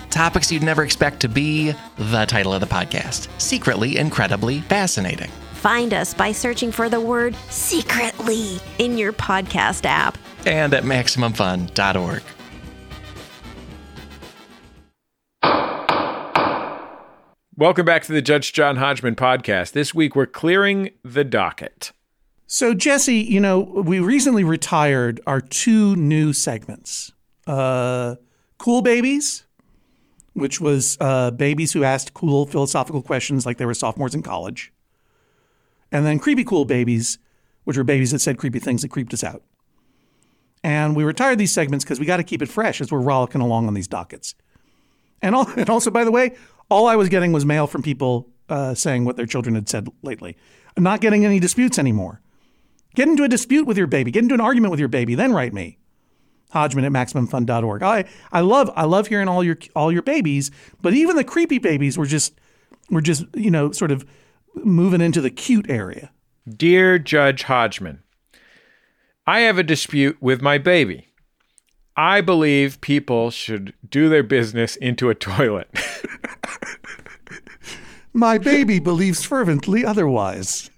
Topics 0.11 0.51
you'd 0.51 0.61
never 0.61 0.83
expect 0.83 1.21
to 1.21 1.29
be 1.29 1.73
the 1.97 2.25
title 2.25 2.53
of 2.53 2.59
the 2.59 2.67
podcast 2.67 3.29
Secretly 3.39 3.97
Incredibly 3.97 4.59
Fascinating. 4.61 5.31
Find 5.53 5.93
us 5.93 6.13
by 6.13 6.33
searching 6.33 6.71
for 6.71 6.89
the 6.89 6.99
word 6.99 7.33
secretly 7.49 8.59
in 8.77 8.97
your 8.97 9.13
podcast 9.13 9.85
app. 9.85 10.17
And 10.45 10.73
at 10.73 10.83
MaximumFun.org. 10.83 12.23
Welcome 17.55 17.85
back 17.85 18.03
to 18.03 18.11
the 18.11 18.21
Judge 18.21 18.53
John 18.53 18.77
Hodgman 18.77 19.15
podcast. 19.15 19.73
This 19.73 19.93
week 19.93 20.15
we're 20.15 20.25
clearing 20.25 20.89
the 21.03 21.23
docket. 21.23 21.91
So, 22.47 22.73
Jesse, 22.73 23.19
you 23.19 23.39
know, 23.39 23.59
we 23.59 23.99
recently 23.99 24.43
retired 24.43 25.21
our 25.25 25.39
two 25.39 25.95
new 25.95 26.33
segments 26.33 27.13
uh, 27.47 28.15
Cool 28.57 28.81
Babies, 28.81 29.45
which 30.33 30.61
was 30.61 30.97
uh, 30.99 31.31
babies 31.31 31.73
who 31.73 31.83
asked 31.83 32.13
cool 32.13 32.45
philosophical 32.45 33.01
questions 33.01 33.45
like 33.45 33.57
they 33.57 33.65
were 33.65 33.73
sophomores 33.73 34.15
in 34.15 34.23
college, 34.23 34.71
and 35.91 36.05
then 36.05 36.19
Creepy 36.19 36.43
Cool 36.43 36.65
Babies, 36.65 37.19
which 37.63 37.77
were 37.77 37.83
babies 37.83 38.11
that 38.11 38.19
said 38.19 38.37
creepy 38.37 38.59
things 38.59 38.81
that 38.81 38.89
creeped 38.89 39.13
us 39.13 39.23
out. 39.23 39.43
And 40.63 40.95
we 40.95 41.03
retired 41.03 41.37
these 41.37 41.51
segments 41.51 41.83
because 41.83 41.99
we 41.99 42.05
got 42.05 42.17
to 42.17 42.23
keep 42.23 42.41
it 42.41 42.49
fresh 42.49 42.81
as 42.81 42.91
we're 42.91 42.99
rollicking 42.99 43.41
along 43.41 43.67
on 43.67 43.73
these 43.73 43.87
dockets. 43.87 44.35
And, 45.21 45.35
all, 45.35 45.47
and 45.57 45.69
also, 45.69 45.91
by 45.91 46.03
the 46.03 46.11
way, 46.11 46.35
all 46.69 46.87
I 46.87 46.95
was 46.95 47.09
getting 47.09 47.31
was 47.31 47.45
mail 47.45 47.67
from 47.67 47.81
people 47.81 48.29
uh, 48.49 48.73
saying 48.73 49.05
what 49.05 49.17
their 49.17 49.25
children 49.25 49.55
had 49.55 49.69
said 49.69 49.89
lately. 50.01 50.37
I'm 50.77 50.83
not 50.83 51.01
getting 51.01 51.25
any 51.25 51.39
disputes 51.39 51.79
anymore. 51.79 52.21
Get 52.95 53.07
into 53.07 53.23
a 53.23 53.27
dispute 53.27 53.65
with 53.65 53.77
your 53.77 53.87
baby. 53.87 54.11
Get 54.11 54.23
into 54.23 54.35
an 54.35 54.41
argument 54.41 54.71
with 54.71 54.79
your 54.79 54.89
baby. 54.89 55.15
Then 55.15 55.33
write 55.33 55.53
me. 55.53 55.77
Hodgman 56.51 56.85
at 56.85 56.91
MaximumFun.org. 56.91 57.83
I, 57.83 58.05
I 58.31 58.41
love 58.41 58.69
I 58.75 58.85
love 58.85 59.07
hearing 59.07 59.27
all 59.27 59.43
your 59.43 59.57
all 59.75 59.91
your 59.91 60.01
babies, 60.01 60.51
but 60.81 60.93
even 60.93 61.15
the 61.15 61.23
creepy 61.23 61.57
babies 61.57 61.97
were 61.97 62.05
just 62.05 62.33
were 62.89 63.01
just, 63.01 63.25
you 63.35 63.49
know, 63.49 63.71
sort 63.71 63.91
of 63.91 64.05
moving 64.55 65.01
into 65.01 65.21
the 65.21 65.29
cute 65.29 65.69
area. 65.69 66.11
Dear 66.47 66.99
Judge 66.99 67.43
Hodgman, 67.43 68.03
I 69.25 69.41
have 69.41 69.57
a 69.57 69.63
dispute 69.63 70.17
with 70.21 70.41
my 70.41 70.57
baby. 70.57 71.07
I 71.95 72.21
believe 72.21 72.81
people 72.81 73.31
should 73.31 73.73
do 73.87 74.09
their 74.09 74.23
business 74.23 74.75
into 74.75 75.09
a 75.09 75.15
toilet. 75.15 75.69
My 78.13 78.37
baby 78.37 78.79
believes 78.79 79.23
fervently 79.23 79.85
otherwise. 79.85 80.69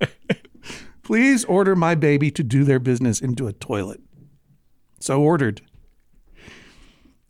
Please 1.02 1.44
order 1.44 1.74
my 1.74 1.96
baby 1.96 2.30
to 2.30 2.44
do 2.44 2.62
their 2.62 2.78
business 2.78 3.20
into 3.20 3.48
a 3.48 3.52
toilet. 3.52 4.00
So 5.02 5.20
ordered. 5.20 5.62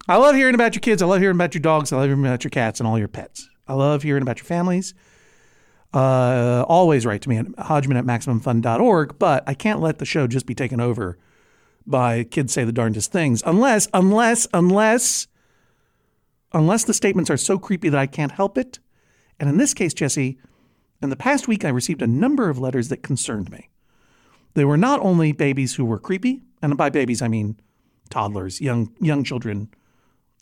I 0.07 0.17
love 0.17 0.35
hearing 0.35 0.55
about 0.55 0.75
your 0.75 0.81
kids. 0.81 1.01
I 1.01 1.07
love 1.07 1.21
hearing 1.21 1.37
about 1.37 1.55
your 1.55 1.63
dogs. 1.63 1.91
I 1.91 1.97
love 1.97 2.07
hearing 2.07 2.25
about 2.25 2.45
your 2.45 2.51
cats 2.51 2.81
and 2.81 2.87
all 2.87 2.99
your 2.99 3.09
pets. 3.09 3.49
I 3.67 3.73
love 3.73 4.03
hearing 4.03 4.23
about 4.23 4.39
your 4.39 4.45
families. 4.45 4.93
Uh, 5.95 6.65
always 6.69 7.07
write 7.07 7.23
to 7.23 7.31
me 7.31 7.39
at 7.39 7.47
Hodgman 7.59 7.97
at 7.97 8.05
MaximumFun.org, 8.05 9.19
but 9.19 9.45
I 9.47 9.55
can't 9.55 9.81
let 9.81 9.99
the 9.99 10.05
show 10.05 10.27
just 10.27 10.45
be 10.45 10.55
taken 10.55 10.81
over 10.81 11.19
by 11.87 12.25
kids 12.25 12.53
say 12.53 12.65
the 12.65 12.73
darndest 12.73 13.11
things 13.11 13.43
unless, 13.47 13.89
unless, 13.95 14.47
unless, 14.53 15.27
unless 16.53 16.85
the 16.85 16.95
statements 16.95 17.31
are 17.31 17.37
so 17.39 17.59
creepy 17.59 17.89
that 17.89 17.99
I 17.99 18.07
can't 18.07 18.33
help 18.33 18.59
it. 18.59 18.81
And 19.41 19.49
in 19.49 19.57
this 19.57 19.73
case, 19.73 19.95
Jesse, 19.95 20.39
in 21.03 21.09
the 21.11 21.17
past 21.17 21.49
week, 21.49 21.65
I 21.65 21.71
received 21.71 22.03
a 22.03 22.07
number 22.07 22.51
of 22.51 22.59
letters 22.59 22.89
that 22.89 23.03
concerned 23.03 23.51
me. 23.51 23.71
They 24.55 24.65
were 24.65 24.77
not 24.77 25.01
only 25.01 25.33
babies 25.33 25.75
who 25.75 25.85
were 25.85 25.99
creepy, 25.99 26.43
and 26.61 26.77
by 26.77 26.91
babies 26.91 27.23
I 27.23 27.29
mean 27.29 27.59
toddlers, 28.11 28.61
young 28.61 28.95
young 29.01 29.25
children 29.25 29.69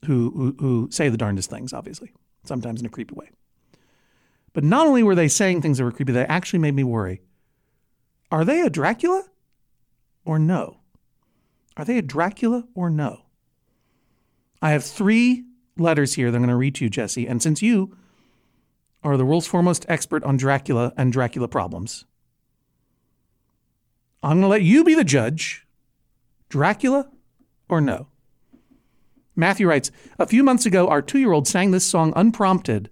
who, 0.07 0.31
who 0.31 0.57
who 0.59 0.89
say 0.91 1.09
the 1.09 1.17
darndest 1.17 1.51
things, 1.51 1.73
obviously, 1.73 2.13
sometimes 2.45 2.81
in 2.81 2.87
a 2.87 2.91
creepy 2.91 3.15
way. 3.15 3.31
But 4.53 4.65
not 4.65 4.87
only 4.87 5.03
were 5.03 5.15
they 5.15 5.29
saying 5.29 5.63
things 5.63 5.79
that 5.79 5.85
were 5.85 5.93
creepy, 5.93 6.13
they 6.13 6.27
actually 6.27 6.59
made 6.59 6.75
me 6.75 6.85
worry. 6.85 7.23
Are 8.31 8.45
they 8.45 8.61
a 8.61 8.71
Dracula 8.71 9.25
or 10.25 10.39
no? 10.39 10.79
Are 11.77 11.85
they 11.85 11.99
a 11.99 12.03
Dracula 12.03 12.65
or 12.75 12.91
no? 12.91 13.27
I 14.61 14.73
have 14.73 14.85
three 14.85 15.45
letters 15.79 16.15
here 16.15 16.31
that 16.31 16.37
I'm 16.37 16.43
going 16.43 16.51
to 16.51 16.57
read 16.57 16.75
to 16.77 16.85
you, 16.85 16.91
Jesse. 16.91 17.27
And 17.27 17.43
since 17.43 17.63
you 17.63 17.97
are 19.03 19.17
the 19.17 19.25
world's 19.25 19.47
foremost 19.47 19.87
expert 19.89 20.23
on 20.25 20.37
Dracula 20.37 20.93
and 20.97 21.13
Dracula 21.13 21.49
problems, 21.49 22.05
I'm 24.23 24.41
going 24.41 24.43
to 24.43 24.49
let 24.49 24.63
you 24.63 24.85
be 24.85 24.95
the 24.95 25.05
judge. 25.05 25.67
Dracula 26.49 27.09
or 27.69 27.81
no? 27.81 28.09
Matthew 29.37 29.69
writes 29.69 29.91
A 30.19 30.27
few 30.27 30.43
months 30.43 30.67
ago, 30.67 30.89
our 30.89 31.01
two 31.01 31.19
year 31.19 31.33
old 31.33 31.49
sang 31.49 31.71
this 31.71 31.87
song 31.87 32.13
unprompted 32.17 32.91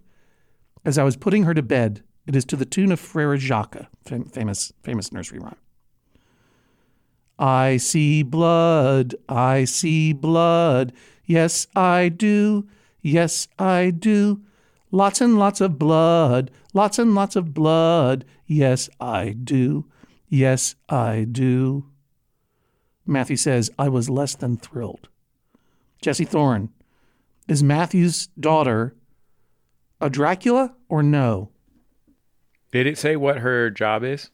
as 0.84 0.96
I 0.96 1.04
was 1.04 1.16
putting 1.16 1.42
her 1.44 1.54
to 1.54 1.62
bed. 1.62 2.02
It 2.26 2.36
is 2.36 2.44
to 2.46 2.56
the 2.56 2.64
tune 2.64 2.92
of 2.92 3.00
Frere 3.00 3.36
Jacques, 3.36 3.76
fam- 4.04 4.24
famous, 4.24 4.72
famous 4.82 5.12
nursery 5.12 5.38
rhyme. 5.38 5.56
I 7.38 7.76
see 7.76 8.22
blood, 8.22 9.14
I 9.28 9.64
see 9.64 10.12
blood. 10.12 10.92
Yes, 11.24 11.66
I 11.76 12.08
do. 12.08 12.66
Yes, 13.02 13.48
I 13.58 13.90
do. 13.90 14.42
Lots 14.90 15.20
and 15.20 15.38
lots 15.38 15.60
of 15.60 15.78
blood, 15.78 16.50
lots 16.72 16.98
and 16.98 17.14
lots 17.14 17.36
of 17.36 17.52
blood. 17.52 18.24
Yes, 18.46 18.88
I 18.98 19.30
do. 19.30 19.84
Yes, 20.28 20.74
I 20.88 21.24
do. 21.30 21.86
Matthew 23.06 23.36
says, 23.36 23.70
I 23.78 23.88
was 23.88 24.10
less 24.10 24.34
than 24.34 24.56
thrilled. 24.56 25.08
Jesse 26.02 26.24
Thorn, 26.24 26.70
is 27.48 27.62
Matthew's 27.62 28.28
daughter 28.38 28.94
a 30.00 30.10
Dracula 30.10 30.74
or 30.88 31.02
no? 31.02 31.50
Did 32.70 32.86
it 32.86 32.98
say 32.98 33.16
what 33.16 33.38
her 33.38 33.70
job 33.70 34.04
is? 34.04 34.30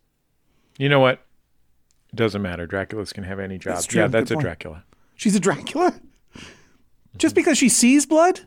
You 0.77 0.89
know 0.89 0.99
what? 1.01 1.21
It 2.13 2.17
doesn't 2.17 2.43
matter. 2.43 2.67
Draculas 2.67 3.15
can 3.15 3.25
have 3.25 3.39
any 3.39 3.59
job. 3.59 3.77
That's. 3.77 3.95
Yeah, 3.95 4.09
that's 4.09 4.31
Good 4.31 4.35
a 4.35 4.37
point. 4.37 4.45
Dracula. 4.45 4.85
She's 5.15 5.37
a 5.37 5.41
Dracula? 5.41 6.01
Just 7.17 7.37
because 7.37 7.57
she 7.57 7.69
sees 7.69 8.07
blood? 8.07 8.41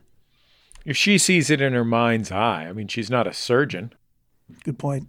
If 0.84 0.96
she 0.96 1.16
sees 1.16 1.48
it 1.48 1.62
in 1.62 1.72
her 1.72 1.84
mind's 1.84 2.30
eye, 2.30 2.66
I 2.68 2.72
mean, 2.72 2.88
she's 2.88 3.10
not 3.10 3.26
a 3.26 3.32
surgeon. 3.32 3.94
Good 4.64 4.78
point. 4.78 5.08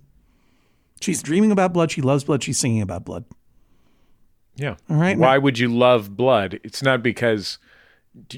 She's 1.00 1.22
dreaming 1.24 1.52
about 1.52 1.74
blood. 1.74 1.92
She 1.92 2.02
loves 2.02 2.24
blood. 2.24 2.44
She's 2.44 2.58
singing 2.58 2.82
about 2.82 3.06
blood. 3.06 3.26
Yeah. 4.56 4.76
All 4.90 4.98
right. 4.98 5.18
Why 5.18 5.38
would 5.38 5.58
you 5.58 5.70
love 5.70 6.18
blood? 6.18 6.60
It's 6.64 6.84
not 6.84 7.02
because 7.02 7.58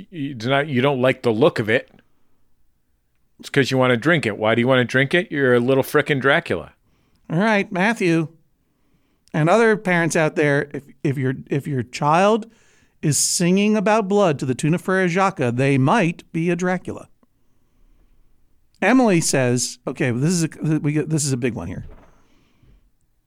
it's 0.01 0.45
not 0.45 0.68
you 0.68 0.82
don't 0.82 1.01
like 1.01 1.24
the 1.24 1.32
look 1.32 1.57
of 1.59 1.70
it. 1.70 1.89
It's 3.39 3.49
because 3.49 3.72
you 3.72 3.78
want 3.78 3.91
to 3.91 3.97
drink 3.97 4.26
it. 4.28 4.38
Why 4.38 4.53
do 4.53 4.62
you 4.62 4.68
want 4.68 4.80
to 4.80 4.86
drink 4.86 5.16
it? 5.16 5.32
You're 5.32 5.55
a 5.55 5.59
little 5.59 5.84
frickin' 5.84 6.22
Dracula. 6.22 6.74
All 7.28 7.39
right, 7.39 7.72
Matthew, 7.72 8.28
and 9.34 9.49
other 9.49 9.76
parents 9.78 10.16
out 10.16 10.36
there, 10.36 10.70
if 10.74 10.84
if 11.03 11.18
your 11.18 11.34
if 11.49 11.66
your 11.66 11.82
child 11.82 12.51
is 13.01 13.18
singing 13.18 13.76
about 13.76 14.07
blood 14.07 14.38
to 14.38 14.45
the 14.45 14.53
tune 14.53 14.76
of 14.76 14.82
Frere 14.82 15.07
Jacques, 15.07 15.38
they 15.38 15.78
might 15.80 16.30
be 16.32 16.51
a 16.51 16.55
Dracula. 16.55 17.07
Emily 18.80 19.22
says, 19.22 19.80
okay, 19.88 20.12
this 20.12 20.32
is 20.32 20.43
a, 20.43 20.80
we 20.80 20.91
get, 20.91 21.09
this 21.09 21.26
is 21.26 21.32
a 21.32 21.38
big 21.38 21.53
one 21.53 21.68
here. 21.68 21.86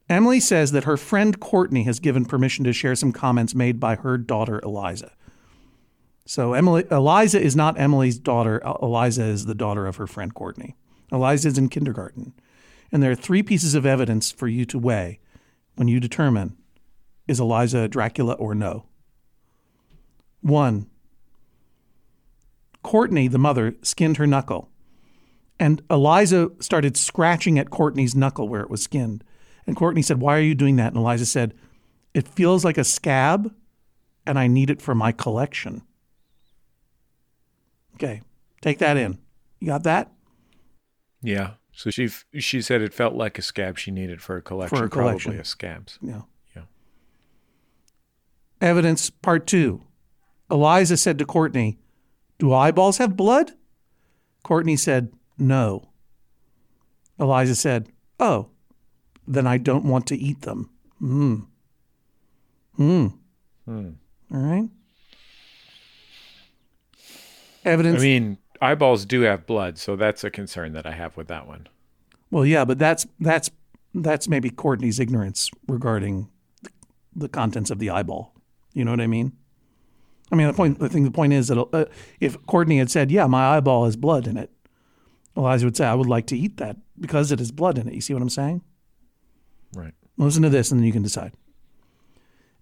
Emily 0.09 0.39
says 0.39 0.71
that 0.71 0.83
her 0.83 0.97
friend 0.97 1.39
Courtney 1.39 1.83
has 1.83 1.99
given 1.99 2.25
permission 2.25 2.63
to 2.65 2.73
share 2.73 2.95
some 2.95 3.11
comments 3.11 3.55
made 3.55 3.79
by 3.79 3.95
her 3.95 4.17
daughter 4.17 4.59
Eliza. 4.63 5.11
So 6.25 6.53
Emily 6.53 6.85
Eliza 6.91 7.41
is 7.41 7.55
not 7.55 7.79
Emily's 7.79 8.17
daughter. 8.17 8.61
Eliza 8.81 9.23
is 9.23 9.45
the 9.45 9.55
daughter 9.55 9.87
of 9.87 9.95
her 9.97 10.07
friend 10.07 10.33
Courtney. 10.33 10.75
Eliza 11.11 11.47
is 11.47 11.57
in 11.57 11.69
kindergarten. 11.69 12.33
And 12.91 13.01
there 13.01 13.11
are 13.11 13.15
three 13.15 13.43
pieces 13.43 13.75
of 13.75 13.85
evidence 13.85 14.31
for 14.31 14.47
you 14.47 14.65
to 14.65 14.79
weigh 14.79 15.19
when 15.75 15.87
you 15.87 15.99
determine 15.99 16.55
is 17.27 17.39
Eliza 17.39 17.87
Dracula 17.87 18.33
or 18.33 18.53
no. 18.53 18.85
One, 20.41 20.87
Courtney, 22.83 23.27
the 23.27 23.39
mother, 23.39 23.75
skinned 23.81 24.17
her 24.17 24.27
knuckle. 24.27 24.69
And 25.59 25.81
Eliza 25.89 26.51
started 26.59 26.95
scratching 26.95 27.57
at 27.57 27.71
Courtney's 27.71 28.15
knuckle 28.15 28.47
where 28.47 28.61
it 28.61 28.69
was 28.69 28.83
skinned. 28.83 29.23
And 29.67 29.75
Courtney 29.75 30.01
said, 30.01 30.19
Why 30.21 30.37
are 30.37 30.41
you 30.41 30.55
doing 30.55 30.75
that? 30.77 30.89
And 30.89 30.97
Eliza 30.97 31.25
said, 31.25 31.53
It 32.13 32.27
feels 32.27 32.63
like 32.63 32.77
a 32.77 32.83
scab, 32.83 33.53
and 34.25 34.37
I 34.39 34.47
need 34.47 34.69
it 34.69 34.81
for 34.81 34.93
my 34.95 35.11
collection. 35.11 35.81
Okay, 37.95 38.21
take 38.61 38.79
that 38.79 38.97
in. 38.97 39.17
You 39.59 39.67
got 39.67 39.83
that? 39.83 40.11
Yeah. 41.21 41.51
So 41.71 41.89
she 41.89 42.09
she 42.39 42.61
said 42.61 42.81
it 42.81 42.93
felt 42.93 43.15
like 43.15 43.37
a 43.37 43.41
scab 43.41 43.77
she 43.77 43.91
needed 43.91 44.21
for 44.21 44.37
a 44.37 44.41
collection, 44.41 44.77
For 44.77 44.85
a 44.85 44.89
collection. 44.89 45.31
probably 45.31 45.41
a 45.41 45.45
scabs. 45.45 45.97
Yeah. 46.01 46.21
Yeah. 46.55 46.63
Evidence 48.61 49.09
part 49.09 49.45
two. 49.47 49.81
Eliza 50.49 50.95
said 50.97 51.17
to 51.17 51.25
Courtney, 51.25 51.79
Do 52.37 52.53
eyeballs 52.53 52.97
have 52.99 53.17
blood? 53.17 53.53
Courtney 54.43 54.75
said, 54.75 55.11
No. 55.37 55.89
Eliza 57.19 57.55
said, 57.55 57.89
Oh, 58.19 58.49
then 59.27 59.47
I 59.47 59.57
don't 59.57 59.85
want 59.85 60.07
to 60.07 60.17
eat 60.17 60.41
them. 60.41 60.69
Hmm. 60.99 61.35
Hmm. 62.75 63.07
Hmm. 63.65 63.89
All 64.33 64.39
right. 64.41 64.69
Evidence. 67.63 67.99
I 67.99 68.03
mean, 68.03 68.37
eyeballs 68.61 69.05
do 69.05 69.21
have 69.21 69.45
blood, 69.45 69.77
so 69.77 69.95
that's 69.95 70.23
a 70.23 70.29
concern 70.29 70.73
that 70.73 70.85
I 70.85 70.91
have 70.91 71.17
with 71.17 71.27
that 71.27 71.47
one. 71.47 71.67
well, 72.31 72.45
yeah, 72.45 72.65
but 72.65 72.77
that's 72.77 73.07
that's 73.19 73.49
that's 73.93 74.27
maybe 74.27 74.49
Courtney's 74.49 74.99
ignorance 74.99 75.49
regarding 75.67 76.29
the 77.15 77.29
contents 77.29 77.71
of 77.71 77.79
the 77.79 77.89
eyeball. 77.89 78.33
You 78.73 78.83
know 78.85 78.91
what 78.91 79.01
I 79.01 79.07
mean? 79.07 79.31
I 80.31 80.35
mean, 80.35 80.47
the 80.47 80.53
point. 80.53 80.81
I 80.81 80.87
think 80.87 81.05
the 81.05 81.11
point 81.11 81.33
is 81.33 81.47
that 81.47 81.59
uh, 81.59 81.85
if 82.19 82.43
Courtney 82.45 82.77
had 82.77 82.91
said, 82.91 83.09
"Yeah, 83.11 83.25
my 83.27 83.55
eyeball 83.57 83.85
has 83.85 83.95
blood 83.95 84.27
in 84.27 84.37
it," 84.37 84.51
Eliza 85.35 85.65
would 85.65 85.77
say, 85.77 85.85
"I 85.85 85.93
would 85.95 86.07
like 86.07 86.27
to 86.27 86.37
eat 86.37 86.57
that 86.57 86.77
because 86.99 87.31
it 87.31 87.39
has 87.39 87.51
blood 87.51 87.77
in 87.77 87.87
it." 87.87 87.93
You 87.93 88.01
see 88.01 88.13
what 88.13 88.21
I'm 88.21 88.29
saying? 88.29 88.61
Right. 89.75 89.93
Listen 90.17 90.43
to 90.43 90.49
this, 90.49 90.71
and 90.71 90.79
then 90.79 90.85
you 90.87 90.93
can 90.93 91.03
decide. 91.03 91.33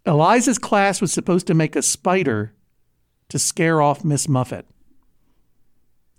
Eliza's 0.05 0.57
class 0.57 0.99
was 0.99 1.13
supposed 1.13 1.47
to 1.47 1.53
make 1.53 1.75
a 1.75 1.81
spider 1.81 2.53
to 3.29 3.39
scare 3.39 3.81
off 3.81 4.03
Miss 4.03 4.27
Muffet. 4.27 4.65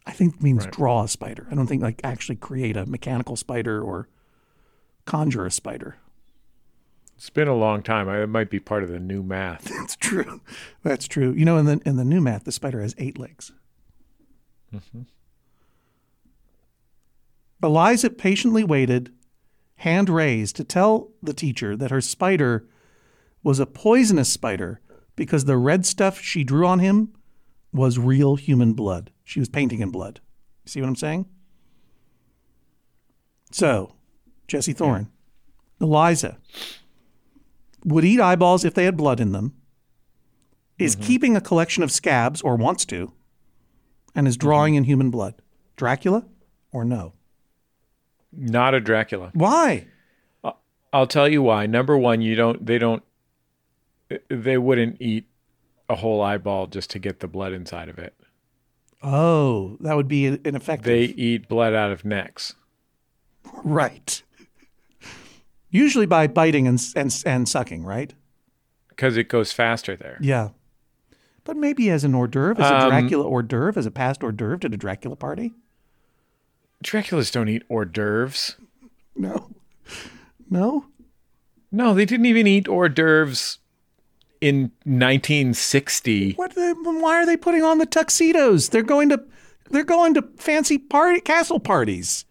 I 0.07 0.13
think 0.13 0.37
it 0.37 0.43
means 0.43 0.65
Right. 0.65 0.73
draw 0.75 1.03
a 1.05 1.09
spider. 1.09 1.47
I 1.51 1.55
don't 1.55 1.67
think 1.67 1.83
like 1.83 2.01
actually 2.05 2.37
create 2.37 2.77
a 2.77 2.87
mechanical 2.87 3.37
spider 3.37 3.83
or 3.83 4.09
conjure 5.07 5.47
a 5.47 5.51
spider. 5.51 5.97
It's 7.17 7.31
been 7.31 7.49
a 7.49 7.55
long 7.55 7.83
time. 7.83 8.09
I- 8.09 8.23
It 8.23 8.29
might 8.29 8.51
be 8.51 8.61
part 8.61 8.83
of 8.83 8.89
the 8.91 8.99
new 9.01 9.23
math. 9.23 9.65
That's 9.79 9.97
true. 9.97 10.41
That's 10.83 11.07
true. 11.09 11.33
You 11.33 11.45
know, 11.45 11.57
in 11.59 11.67
the 11.67 11.81
in 11.85 11.97
the 11.97 12.05
new 12.05 12.21
math, 12.21 12.45
the 12.45 12.53
spider 12.53 12.81
has 12.81 12.95
eight 12.99 13.19
legs. 13.19 13.53
Mm-hmm. 14.75 15.03
Eliza 17.63 18.11
patiently 18.11 18.65
waited, 18.65 19.13
hand 19.77 20.09
raised, 20.09 20.57
to 20.57 20.65
tell 20.65 21.11
the 21.23 21.35
teacher 21.35 21.77
that 21.77 21.91
her 21.91 22.01
spider 22.01 22.67
was 23.43 23.59
a 23.59 23.67
poisonous 23.67 24.31
spider 24.31 24.81
because 25.17 25.45
the 25.45 25.57
red 25.57 25.85
stuff 25.87 26.21
she 26.21 26.45
drew 26.45 26.67
on 26.67 26.79
him 26.79 27.13
was 27.73 27.99
real 27.99 28.37
human 28.37 28.73
blood. 28.73 29.11
She 29.25 29.41
was 29.41 29.49
painting 29.49 29.81
in 29.81 29.91
blood. 29.91 30.21
See 30.65 30.81
what 30.81 30.89
I'm 30.89 30.97
saying? 30.97 31.27
So, 33.51 33.95
Jesse 34.49 34.73
Thorn, 34.73 35.11
Eliza 35.81 36.39
would 37.85 38.05
eat 38.05 38.21
eyeballs 38.21 38.65
if 38.65 38.75
they 38.75 38.85
had 38.85 38.97
blood 38.97 39.21
in 39.21 39.33
them, 39.33 39.55
is 40.79 40.97
mm-hmm. 40.97 41.05
keeping 41.05 41.37
a 41.37 41.41
collection 41.41 41.83
of 41.83 41.93
scabs 41.93 42.41
or 42.41 42.57
wants 42.57 42.85
to, 42.87 43.13
and 44.15 44.27
is 44.27 44.37
drawing 44.37 44.73
mm-hmm. 44.73 44.79
in 44.79 44.85
human 44.85 45.11
blood. 45.11 45.35
Dracula 45.77 46.25
or 46.73 46.85
no? 46.85 47.13
Not 48.37 48.75
a 48.75 48.81
Dracula. 48.81 49.31
Why? 49.35 49.87
I'll 50.93 51.07
tell 51.09 51.29
you 51.29 51.43
why. 51.43 51.67
Number 51.67 51.99
one, 51.99 52.21
you 52.21 52.37
don't. 52.37 52.65
They 52.65 52.79
don't. 52.79 53.03
They 54.29 54.59
wouldn't 54.59 55.01
eat 55.01 55.27
a 55.89 55.97
whole 55.97 56.21
eyeball 56.23 56.69
just 56.69 56.89
to 56.91 56.99
get 56.99 57.21
the 57.21 57.27
blood 57.29 57.53
inside 57.53 57.89
of 57.89 57.99
it. 57.99 58.15
Oh, 59.03 59.77
that 59.81 59.97
would 59.97 60.09
be 60.09 60.27
ineffective. 60.27 60.85
They 60.85 61.05
eat 61.05 61.49
blood 61.49 61.75
out 61.75 61.91
of 61.91 62.05
necks. 62.05 62.55
right. 63.65 64.23
Usually 65.71 66.07
by 66.07 66.29
biting 66.29 66.69
and, 66.69 66.81
and, 66.95 67.23
and 67.27 67.49
sucking, 67.49 67.85
right? 67.85 68.15
because 68.91 69.17
it 69.17 69.29
goes 69.29 69.51
faster 69.51 69.97
there. 69.97 70.19
Yeah. 70.21 70.51
But 71.43 71.57
maybe 71.57 71.91
as 71.91 72.05
an 72.05 72.15
hors 72.15 72.29
d'oeuvre, 72.29 72.63
as 72.63 72.71
a 72.71 72.77
Um, 72.85 72.89
Dracula 72.91 73.25
hors 73.25 73.43
d'oeuvre, 73.43 73.77
as 73.77 73.87
a 73.87 73.91
past 73.91 74.23
hors 74.23 74.31
d'oeuvre 74.31 74.61
to 74.61 74.69
the 74.69 74.77
Dracula 74.77 75.17
party? 75.17 75.53
Draculas 76.85 77.33
don't 77.33 77.49
eat 77.49 77.63
hors 77.69 77.87
d'oeuvres. 77.87 78.57
No. 79.17 79.51
No? 80.51 80.87
No, 81.73 81.95
they 81.95 82.05
didn't 82.05 82.27
even 82.27 82.47
eat 82.47 82.69
hors 82.69 82.89
d'oeuvres 82.91 83.59
in 84.41 84.71
1960. 84.85 86.33
What? 86.35 86.55
The, 86.55 86.75
why 86.85 87.15
are 87.23 87.27
they 87.27 87.37
putting 87.37 87.63
on 87.63 87.79
the 87.79 87.87
tuxedos? 87.87 88.69
They're 88.69 88.83
going 88.83 89.09
to, 89.09 89.23
they're 89.71 89.83
going 89.85 90.15
to 90.15 90.23
fancy 90.37 90.79
party 90.79 91.21
castle 91.21 91.59
parties. 91.59 92.25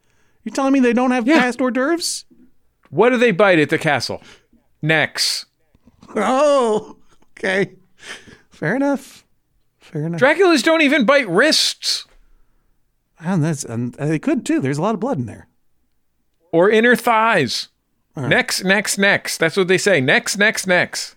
You're 0.43 0.53
telling 0.53 0.73
me 0.73 0.79
they 0.79 0.93
don't 0.93 1.11
have 1.11 1.27
Yeah. 1.27 1.39
past 1.39 1.59
hors 1.59 1.71
d'oeuvres? 1.71 2.25
What 2.89 3.09
do 3.09 3.17
they 3.17 3.31
bite 3.31 3.59
at 3.59 3.69
the 3.69 3.77
castle? 3.79 4.21
Necks. 4.81 5.45
Oh, 6.15 6.97
okay. 7.37 7.73
Fair 8.51 8.75
enough. 8.75 9.25
Fair 9.79 10.05
enough. 10.05 10.21
Draculas 10.21 10.61
don't 10.63 10.81
even 10.81 11.05
bite 11.05 11.27
wrists 11.27 12.05
and 13.23 13.43
that's 13.43 13.63
and 13.63 13.93
they 13.95 14.19
could 14.19 14.45
too. 14.45 14.59
There's 14.59 14.77
a 14.77 14.81
lot 14.81 14.93
of 14.93 14.99
blood 14.99 15.17
in 15.17 15.25
there. 15.25 15.47
or 16.51 16.69
inner 16.69 16.95
thighs. 16.95 17.69
next, 18.15 18.63
next, 18.63 18.97
next. 18.99 19.37
That's 19.39 19.57
what 19.57 19.67
they 19.67 19.77
say. 19.79 19.99
Next, 19.99 20.37
next, 20.37 20.67
next. 20.67 21.15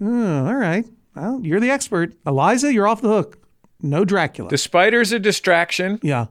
Oh, 0.00 0.46
all 0.46 0.56
right. 0.56 0.84
Well, 1.14 1.40
you're 1.44 1.60
the 1.60 1.70
expert. 1.70 2.14
Eliza, 2.26 2.72
you're 2.72 2.88
off 2.88 3.00
the 3.02 3.08
hook. 3.08 3.38
No 3.82 4.04
Dracula. 4.04 4.50
The 4.50 4.58
spider's 4.58 5.12
a 5.12 5.18
distraction, 5.18 5.98
yeah. 6.02 6.26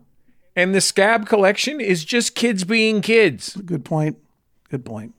and 0.55 0.75
the 0.75 0.81
scab 0.81 1.27
collection 1.27 1.79
is 1.79 2.03
just 2.05 2.35
kids 2.35 2.63
being 2.63 3.01
kids. 3.01 3.55
Good 3.55 3.85
point. 3.85 4.17
Good 4.69 4.85
point. 4.85 5.13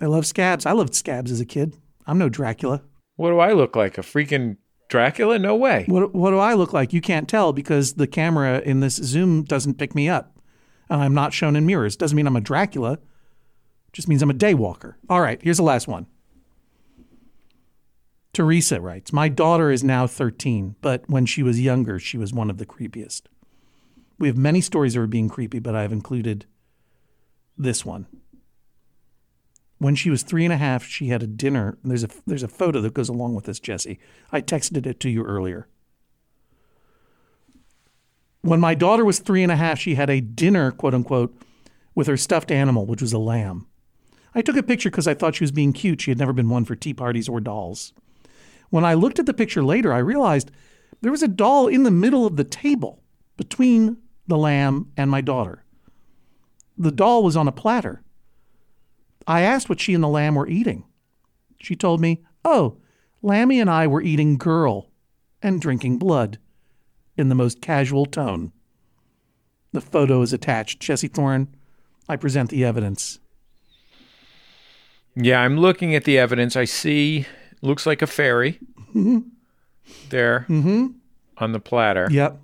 I 0.00 0.06
love 0.06 0.26
scabs. 0.26 0.66
I 0.66 0.72
loved 0.72 0.94
scabs 0.94 1.30
as 1.30 1.40
a 1.40 1.44
kid. 1.46 1.76
I'm 2.06 2.18
no 2.18 2.28
Dracula. 2.28 2.82
What 3.16 3.30
do 3.30 3.38
I 3.38 3.52
look 3.52 3.76
like? 3.76 3.98
A 3.98 4.02
freaking 4.02 4.56
Dracula? 4.88 5.38
No 5.38 5.56
way. 5.56 5.84
What 5.88 6.14
what 6.14 6.30
do 6.30 6.38
I 6.38 6.54
look 6.54 6.72
like? 6.72 6.92
You 6.92 7.00
can't 7.00 7.28
tell 7.28 7.52
because 7.52 7.94
the 7.94 8.06
camera 8.06 8.60
in 8.60 8.80
this 8.80 8.96
Zoom 8.96 9.42
doesn't 9.42 9.78
pick 9.78 9.94
me 9.94 10.08
up. 10.08 10.38
And 10.88 11.02
I'm 11.02 11.14
not 11.14 11.32
shown 11.32 11.56
in 11.56 11.66
mirrors. 11.66 11.96
Doesn't 11.96 12.16
mean 12.16 12.26
I'm 12.26 12.36
a 12.36 12.40
Dracula. 12.40 12.98
Just 13.92 14.08
means 14.08 14.22
I'm 14.22 14.30
a 14.30 14.34
daywalker. 14.34 14.94
All 15.08 15.20
right, 15.20 15.40
here's 15.42 15.56
the 15.56 15.62
last 15.62 15.88
one. 15.88 16.06
Teresa 18.36 18.80
writes, 18.82 19.14
My 19.14 19.30
daughter 19.30 19.70
is 19.70 19.82
now 19.82 20.06
13, 20.06 20.76
but 20.82 21.08
when 21.08 21.24
she 21.24 21.42
was 21.42 21.58
younger, 21.58 21.98
she 21.98 22.18
was 22.18 22.34
one 22.34 22.50
of 22.50 22.58
the 22.58 22.66
creepiest. 22.66 23.22
We 24.18 24.28
have 24.28 24.36
many 24.36 24.60
stories 24.60 24.92
that 24.92 25.00
are 25.00 25.06
being 25.06 25.30
creepy, 25.30 25.58
but 25.58 25.74
I've 25.74 25.92
included 25.92 26.44
this 27.56 27.84
one. 27.86 28.06
When 29.78 29.94
she 29.94 30.10
was 30.10 30.22
three 30.22 30.44
and 30.44 30.52
a 30.52 30.56
half, 30.56 30.84
she 30.84 31.08
had 31.08 31.22
a 31.22 31.26
dinner. 31.26 31.76
There's 31.84 32.04
a 32.04 32.08
there's 32.26 32.42
a 32.42 32.48
photo 32.48 32.80
that 32.80 32.94
goes 32.94 33.08
along 33.08 33.34
with 33.34 33.44
this, 33.44 33.60
Jesse. 33.60 33.98
I 34.32 34.40
texted 34.40 34.86
it 34.86 35.00
to 35.00 35.10
you 35.10 35.24
earlier. 35.24 35.68
When 38.40 38.60
my 38.60 38.74
daughter 38.74 39.04
was 39.04 39.18
three 39.18 39.42
and 39.42 39.52
a 39.52 39.56
half, 39.56 39.78
she 39.78 39.96
had 39.96 40.08
a 40.08 40.20
dinner, 40.20 40.70
quote 40.70 40.94
unquote, 40.94 41.36
with 41.94 42.06
her 42.06 42.16
stuffed 42.16 42.50
animal, 42.50 42.86
which 42.86 43.02
was 43.02 43.12
a 43.12 43.18
lamb. 43.18 43.66
I 44.34 44.42
took 44.42 44.56
a 44.56 44.62
picture 44.62 44.90
because 44.90 45.08
I 45.08 45.14
thought 45.14 45.34
she 45.34 45.44
was 45.44 45.52
being 45.52 45.72
cute. 45.72 46.00
She 46.00 46.10
had 46.10 46.18
never 46.18 46.32
been 46.32 46.48
one 46.48 46.64
for 46.64 46.76
tea 46.76 46.94
parties 46.94 47.28
or 47.28 47.40
dolls. 47.40 47.92
When 48.70 48.84
I 48.84 48.94
looked 48.94 49.18
at 49.18 49.26
the 49.26 49.34
picture 49.34 49.64
later, 49.64 49.92
I 49.92 49.98
realized 49.98 50.50
there 51.00 51.10
was 51.12 51.22
a 51.22 51.28
doll 51.28 51.66
in 51.68 51.82
the 51.82 51.90
middle 51.90 52.26
of 52.26 52.36
the 52.36 52.44
table 52.44 53.02
between 53.36 53.98
the 54.26 54.38
lamb 54.38 54.92
and 54.96 55.10
my 55.10 55.20
daughter. 55.20 55.64
The 56.78 56.92
doll 56.92 57.22
was 57.22 57.36
on 57.36 57.48
a 57.48 57.52
platter. 57.52 58.02
I 59.26 59.42
asked 59.42 59.68
what 59.68 59.80
she 59.80 59.94
and 59.94 60.02
the 60.02 60.08
lamb 60.08 60.34
were 60.34 60.48
eating. 60.48 60.84
She 61.60 61.74
told 61.74 62.00
me, 62.00 62.22
Oh, 62.44 62.76
Lammy 63.22 63.58
and 63.60 63.68
I 63.68 63.86
were 63.86 64.02
eating 64.02 64.38
girl 64.38 64.90
and 65.42 65.60
drinking 65.60 65.98
blood 65.98 66.38
in 67.16 67.28
the 67.28 67.34
most 67.34 67.60
casual 67.60 68.06
tone. 68.06 68.52
The 69.72 69.80
photo 69.80 70.22
is 70.22 70.32
attached. 70.32 70.80
Jesse 70.80 71.08
Thorn, 71.08 71.48
I 72.08 72.16
present 72.16 72.50
the 72.50 72.64
evidence. 72.64 73.18
Yeah, 75.16 75.40
I'm 75.40 75.58
looking 75.58 75.94
at 75.94 76.04
the 76.04 76.18
evidence. 76.18 76.56
I 76.56 76.66
see 76.66 77.26
looks 77.62 77.86
like 77.86 78.02
a 78.02 78.06
fairy 78.06 78.60
there 80.10 80.46
on 80.48 81.52
the 81.52 81.60
platter. 81.60 82.06
Yep. 82.10 82.40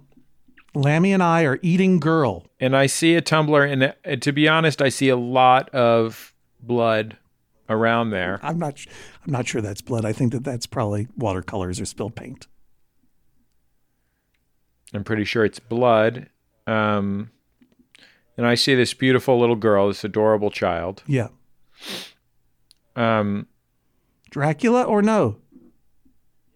Lammy 0.75 1.13
and 1.13 1.23
I 1.23 1.45
are 1.45 1.59
eating 1.63 2.01
girl. 2.01 2.47
And 2.59 2.75
I 2.75 2.87
see 2.87 3.15
a 3.15 3.21
tumbler 3.21 3.63
and 3.63 3.83
uh, 3.83 4.17
to 4.21 4.33
be 4.33 4.49
honest, 4.49 4.81
I 4.81 4.89
see 4.89 5.11
a 5.11 5.17
lot 5.17 5.69
of 5.71 6.32
blood 6.63 7.17
around 7.69 8.11
there. 8.11 8.39
I'm 8.43 8.59
not. 8.59 8.79
I'm 9.25 9.33
not 9.33 9.47
sure 9.47 9.61
that's 9.61 9.81
blood. 9.81 10.05
I 10.05 10.13
think 10.13 10.33
that 10.33 10.45
that's 10.45 10.67
probably 10.67 11.09
watercolors 11.17 11.81
or 11.81 11.85
spilled 11.85 12.15
paint. 12.15 12.47
I'm 14.95 15.05
pretty 15.05 15.25
sure 15.25 15.45
it's 15.45 15.59
blood. 15.59 16.29
Um, 16.67 17.31
and 18.37 18.47
I 18.47 18.55
see 18.55 18.75
this 18.75 18.95
beautiful 18.95 19.39
little 19.39 19.57
girl, 19.57 19.89
this 19.89 20.05
adorable 20.05 20.51
child. 20.51 21.03
Yeah. 21.07 21.29
Um, 22.95 23.47
Dracula 24.31 24.83
or 24.83 25.03
no? 25.03 25.37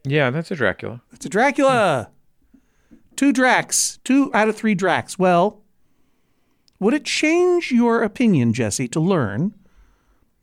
yeah, 0.05 0.31
that's 0.31 0.51
a 0.51 0.55
Dracula. 0.55 1.03
That's 1.11 1.27
a 1.27 1.29
Dracula. 1.29 2.11
Two 3.17 3.33
Dracs. 3.33 3.99
Two 4.05 4.31
out 4.35 4.49
of 4.49 4.57
three 4.57 4.77
Dracs. 4.77 5.19
Well, 5.19 5.63
would 6.79 6.95
it 6.95 7.05
change 7.05 7.73
your 7.73 8.03
opinion, 8.03 8.53
Jesse, 8.53 8.89
to 8.89 9.01
learn 9.01 9.55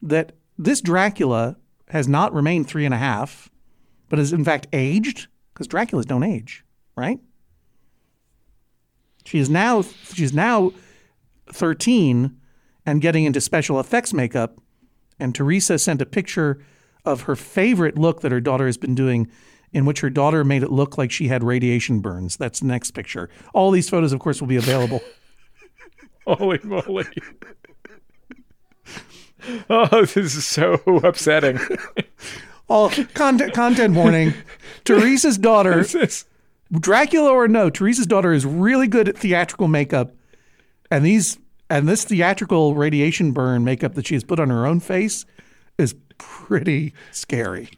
that 0.04 0.34
this 0.58 0.82
Dracula 0.82 1.58
has 1.90 2.08
not 2.08 2.34
remained 2.34 2.68
three 2.68 2.86
and 2.86 2.94
a 2.94 2.98
half, 2.98 3.50
but 4.10 4.20
has 4.20 4.34
in 4.34 4.44
fact 4.44 4.68
aged? 4.74 5.28
Because 5.54 5.68
Draculas 5.68 6.06
don't 6.06 6.24
age, 6.24 6.64
right? 6.96 7.20
She 9.26 9.40
is 9.40 9.50
now 9.50 9.82
she 9.82 10.24
is 10.24 10.34
now 10.34 10.74
13 11.52 12.38
and 12.86 13.02
getting 13.02 13.24
into 13.26 13.42
special 13.42 13.80
effects 13.80 14.14
makeup. 14.14 14.60
And 15.20 15.34
Teresa 15.34 15.80
sent 15.80 16.02
a 16.02 16.06
picture 16.06 16.64
of 17.06 17.22
her 17.22 17.36
favorite 17.36 17.98
look 17.98 18.22
that 18.22 18.32
her 18.32 18.42
daughter 18.42 18.66
has 18.66 18.78
been 18.78 18.96
doing, 18.96 19.30
in 19.72 19.86
which 19.86 20.02
her 20.02 20.10
daughter 20.10 20.44
made 20.44 20.64
it 20.64 20.72
look 20.72 20.98
like 20.98 21.12
she 21.12 21.28
had 21.28 21.44
radiation 21.44 22.00
burns. 22.00 22.36
That's 22.36 22.60
the 22.60 22.66
next 22.68 22.92
picture. 22.92 23.30
All 23.54 23.72
these 23.72 23.90
photos, 23.90 24.12
of 24.12 24.20
course, 24.20 24.42
will 24.42 24.48
be 24.48 24.56
available. 24.58 25.02
Holy 26.28 26.60
moly. 26.64 27.06
Oh, 29.70 30.02
this 30.06 30.36
is 30.36 30.46
so 30.46 30.74
upsetting. 31.04 31.60
Oh, 32.70 32.76
All 32.86 32.90
content 33.14 33.54
content 33.54 33.94
warning. 33.94 34.34
Teresa's 34.86 35.38
daughter, 35.38 35.86
Dracula 36.72 37.30
or 37.30 37.50
no, 37.50 37.70
Teresa's 37.70 38.08
daughter 38.08 38.32
is 38.32 38.46
really 38.46 38.88
good 38.88 39.10
at 39.10 39.18
theatrical 39.18 39.68
makeup, 39.68 40.14
and 40.90 41.06
these 41.06 41.38
and 41.70 41.90
this 41.90 42.06
theatrical 42.06 42.74
radiation 42.74 43.34
burn 43.34 43.66
makeup 43.66 43.96
that 43.96 44.08
she 44.08 44.14
has 44.14 44.24
put 44.24 44.40
on 44.40 44.50
her 44.50 44.66
own 44.66 44.80
face 44.80 45.26
is 45.78 45.94
pretty 46.18 46.94
scary. 47.12 47.70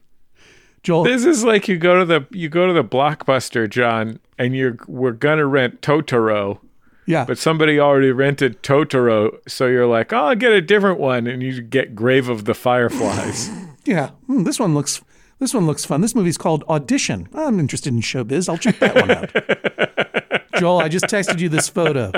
Joel, 0.84 1.03
This 1.03 1.26
is 1.26 1.43
like 1.43 1.68
you 1.68 1.78
go 1.80 1.97
to 1.97 2.05
the 2.05 2.28
you 2.30 2.47
go 2.47 2.68
to 2.68 2.74
the 2.74 2.84
blockbuster, 2.84 3.68
John, 3.68 4.20
and 4.38 4.55
you're 4.55 4.78
we're 4.88 5.13
gonna 5.13 5.47
rent 5.47 5.82
Totoro, 5.82 6.59
yeah, 7.06 7.26
but 7.26 7.38
somebody 7.38 7.80
already 7.80 8.12
rented 8.12 8.62
Totoro, 8.64 9.38
so 9.47 9.68
you're 9.68 9.86
like, 9.88 10.12
oh, 10.14 10.18
I'll 10.28 10.36
get 10.36 10.51
a 10.51 10.62
different 10.62 10.99
one, 10.99 11.28
and 11.28 11.41
you 11.43 11.62
get 11.62 11.95
Grave 11.95 12.30
of 12.30 12.45
the 12.45 12.53
Fireflies. 12.53 13.49
Yeah, 13.86 14.10
Hmm, 14.26 14.45
this 14.45 14.60
one 14.60 14.74
looks 14.74 15.03
this 15.38 15.53
one 15.53 15.68
looks 15.68 15.86
fun. 15.86 16.01
This 16.01 16.16
movie's 16.16 16.39
called 16.39 16.64
Audition. 16.68 17.30
I'm 17.36 17.60
interested 17.60 17.93
in 17.93 18.01
showbiz. 18.01 18.49
I'll 18.49 18.58
check 18.58 18.80
that 18.80 18.95
one 18.95 19.12
out. 19.12 20.49
Joel, 20.60 20.80
I 20.80 20.88
just 20.88 21.06
texted 21.06 21.38
you 21.39 21.49
this 21.49 21.70
photo. 21.70 22.12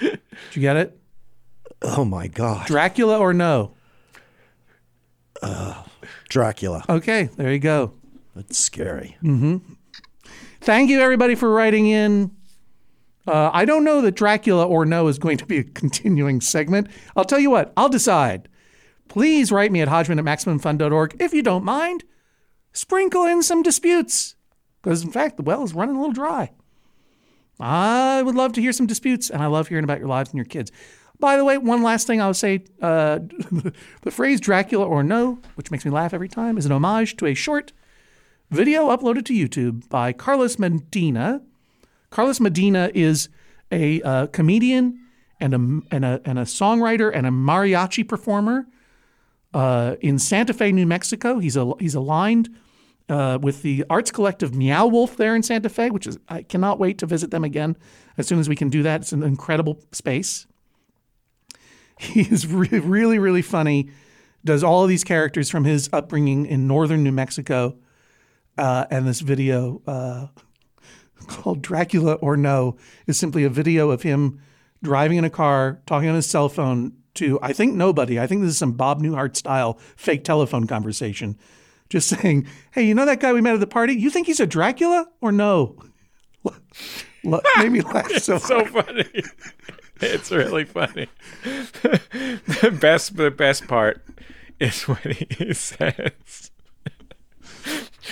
Did 0.00 0.18
you 0.54 0.60
get 0.60 0.76
it? 0.76 0.98
Oh 1.82 2.04
my 2.04 2.26
God. 2.26 2.66
Dracula 2.66 3.16
or 3.20 3.32
no? 3.32 3.74
Dracula. 6.28 6.84
Okay, 6.88 7.28
there 7.36 7.52
you 7.52 7.58
go. 7.60 7.92
That's 8.34 8.58
scary. 8.58 9.16
Thank 10.60 10.90
you 10.90 11.00
everybody 11.00 11.34
for 11.36 11.48
writing 11.52 11.86
in. 11.86 12.32
Uh, 13.26 13.50
I 13.52 13.64
don't 13.64 13.84
know 13.84 14.00
that 14.02 14.16
Dracula 14.16 14.66
or 14.66 14.84
no 14.84 15.08
is 15.08 15.18
going 15.18 15.38
to 15.38 15.46
be 15.46 15.58
a 15.58 15.64
continuing 15.64 16.40
segment. 16.40 16.88
I'll 17.16 17.24
tell 17.24 17.40
you 17.40 17.50
what, 17.50 17.72
I'll 17.76 17.88
decide. 17.88 18.48
Please 19.08 19.52
write 19.52 19.72
me 19.72 19.80
at 19.80 19.88
hodgman 19.88 20.18
at 20.18 20.24
maximumfun.org 20.24 21.16
if 21.20 21.32
you 21.32 21.42
don't 21.42 21.64
mind. 21.64 22.04
Sprinkle 22.72 23.24
in 23.24 23.42
some 23.42 23.62
disputes. 23.62 24.34
Because, 24.82 25.02
in 25.02 25.10
fact, 25.10 25.36
the 25.36 25.42
well 25.42 25.62
is 25.62 25.72
running 25.72 25.96
a 25.96 25.98
little 25.98 26.12
dry. 26.12 26.50
I 27.58 28.22
would 28.22 28.34
love 28.34 28.52
to 28.54 28.60
hear 28.60 28.72
some 28.72 28.86
disputes, 28.86 29.30
and 29.30 29.42
I 29.42 29.46
love 29.46 29.68
hearing 29.68 29.84
about 29.84 30.00
your 30.00 30.08
lives 30.08 30.30
and 30.30 30.36
your 30.36 30.44
kids. 30.44 30.72
By 31.20 31.36
the 31.36 31.44
way, 31.44 31.56
one 31.56 31.82
last 31.82 32.06
thing 32.06 32.20
I 32.20 32.26
would 32.26 32.36
say 32.36 32.64
uh, 32.82 33.20
the 34.02 34.10
phrase 34.10 34.40
Dracula 34.40 34.84
or 34.84 35.02
no, 35.02 35.38
which 35.54 35.70
makes 35.70 35.84
me 35.84 35.90
laugh 35.90 36.12
every 36.12 36.28
time, 36.28 36.58
is 36.58 36.66
an 36.66 36.72
homage 36.72 37.16
to 37.18 37.26
a 37.26 37.34
short 37.34 37.72
video 38.50 38.88
uploaded 38.88 39.24
to 39.26 39.32
YouTube 39.32 39.88
by 39.88 40.12
Carlos 40.12 40.58
Medina. 40.58 41.42
Carlos 42.14 42.38
Medina 42.38 42.92
is 42.94 43.28
a 43.72 44.00
uh, 44.02 44.28
comedian 44.28 45.00
and 45.40 45.52
a, 45.52 45.56
and, 45.92 46.04
a, 46.04 46.20
and 46.24 46.38
a 46.38 46.42
songwriter 46.42 47.10
and 47.12 47.26
a 47.26 47.30
mariachi 47.30 48.06
performer 48.06 48.68
uh, 49.52 49.96
in 50.00 50.20
Santa 50.20 50.54
Fe, 50.54 50.70
New 50.70 50.86
Mexico. 50.86 51.40
He's 51.40 51.56
a, 51.56 51.72
he's 51.80 51.96
aligned 51.96 52.50
uh, 53.08 53.40
with 53.42 53.62
the 53.62 53.84
arts 53.90 54.12
collective 54.12 54.54
Meow 54.54 54.86
Wolf 54.86 55.16
there 55.16 55.34
in 55.34 55.42
Santa 55.42 55.68
Fe, 55.68 55.90
which 55.90 56.06
is 56.06 56.16
I 56.28 56.42
cannot 56.42 56.78
wait 56.78 56.98
to 56.98 57.06
visit 57.06 57.32
them 57.32 57.42
again 57.42 57.76
as 58.16 58.28
soon 58.28 58.38
as 58.38 58.48
we 58.48 58.54
can 58.54 58.68
do 58.68 58.84
that. 58.84 59.00
It's 59.00 59.12
an 59.12 59.24
incredible 59.24 59.80
space. 59.90 60.46
He 61.98 62.20
is 62.20 62.46
re- 62.46 62.78
really 62.78 63.18
really 63.18 63.42
funny. 63.42 63.90
Does 64.44 64.62
all 64.62 64.84
of 64.84 64.88
these 64.88 65.02
characters 65.02 65.50
from 65.50 65.64
his 65.64 65.90
upbringing 65.92 66.46
in 66.46 66.68
northern 66.68 67.02
New 67.02 67.10
Mexico, 67.10 67.76
uh, 68.56 68.84
and 68.88 69.04
this 69.04 69.18
video 69.18 69.82
uh, 69.84 70.28
called 71.24 71.62
Dracula 71.62 72.14
or 72.14 72.36
No 72.36 72.76
is 73.06 73.18
simply 73.18 73.44
a 73.44 73.50
video 73.50 73.90
of 73.90 74.02
him 74.02 74.40
driving 74.82 75.18
in 75.18 75.24
a 75.24 75.30
car, 75.30 75.80
talking 75.86 76.08
on 76.08 76.14
his 76.14 76.26
cell 76.26 76.48
phone 76.48 76.92
to, 77.14 77.38
I 77.42 77.52
think, 77.52 77.74
nobody. 77.74 78.20
I 78.20 78.26
think 78.26 78.42
this 78.42 78.50
is 78.50 78.58
some 78.58 78.72
Bob 78.72 79.02
Newhart 79.02 79.36
style 79.36 79.78
fake 79.96 80.24
telephone 80.24 80.66
conversation. 80.66 81.38
Just 81.88 82.08
saying, 82.20 82.46
hey, 82.72 82.84
you 82.84 82.94
know 82.94 83.06
that 83.06 83.20
guy 83.20 83.32
we 83.32 83.40
met 83.40 83.54
at 83.54 83.60
the 83.60 83.66
party? 83.66 83.94
You 83.94 84.10
think 84.10 84.26
he's 84.26 84.40
a 84.40 84.46
Dracula 84.46 85.08
or 85.20 85.32
no? 85.32 85.76
Made 87.24 87.72
me 87.72 87.80
laugh 87.80 88.12
so 88.18 88.38
so 88.38 88.64
funny. 88.66 89.08
It's 90.00 90.30
really 90.30 90.64
funny. 90.64 91.08
the 91.42 92.76
best 92.78 93.16
the 93.16 93.30
best 93.30 93.66
part 93.66 94.04
is 94.60 94.82
when 94.82 95.16
he 95.30 95.54
says 95.54 96.50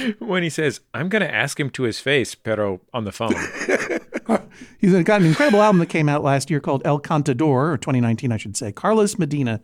when 0.19 0.43
he 0.43 0.51
says, 0.51 0.81
I'm 0.95 1.09
gonna 1.09 1.27
ask 1.27 1.59
him 1.59 1.71
to 1.71 1.83
his 1.85 2.01
face, 2.01 2.35
pero 2.35 2.81
on 2.93 3.05
the 3.05 3.13
phone. 3.13 3.35
He's 4.79 4.93
got 5.05 5.21
an 5.21 5.27
incredible 5.27 5.63
album 5.63 5.79
that 5.81 5.89
came 5.89 6.09
out 6.09 6.23
last 6.23 6.51
year 6.51 6.61
called 6.61 6.83
El 6.85 7.01
Cantador, 7.01 7.73
or 7.73 7.79
2019, 7.79 8.33
I 8.33 8.37
should 8.37 8.57
say. 8.57 8.73
Carlos 8.73 9.19
Medina, 9.19 9.61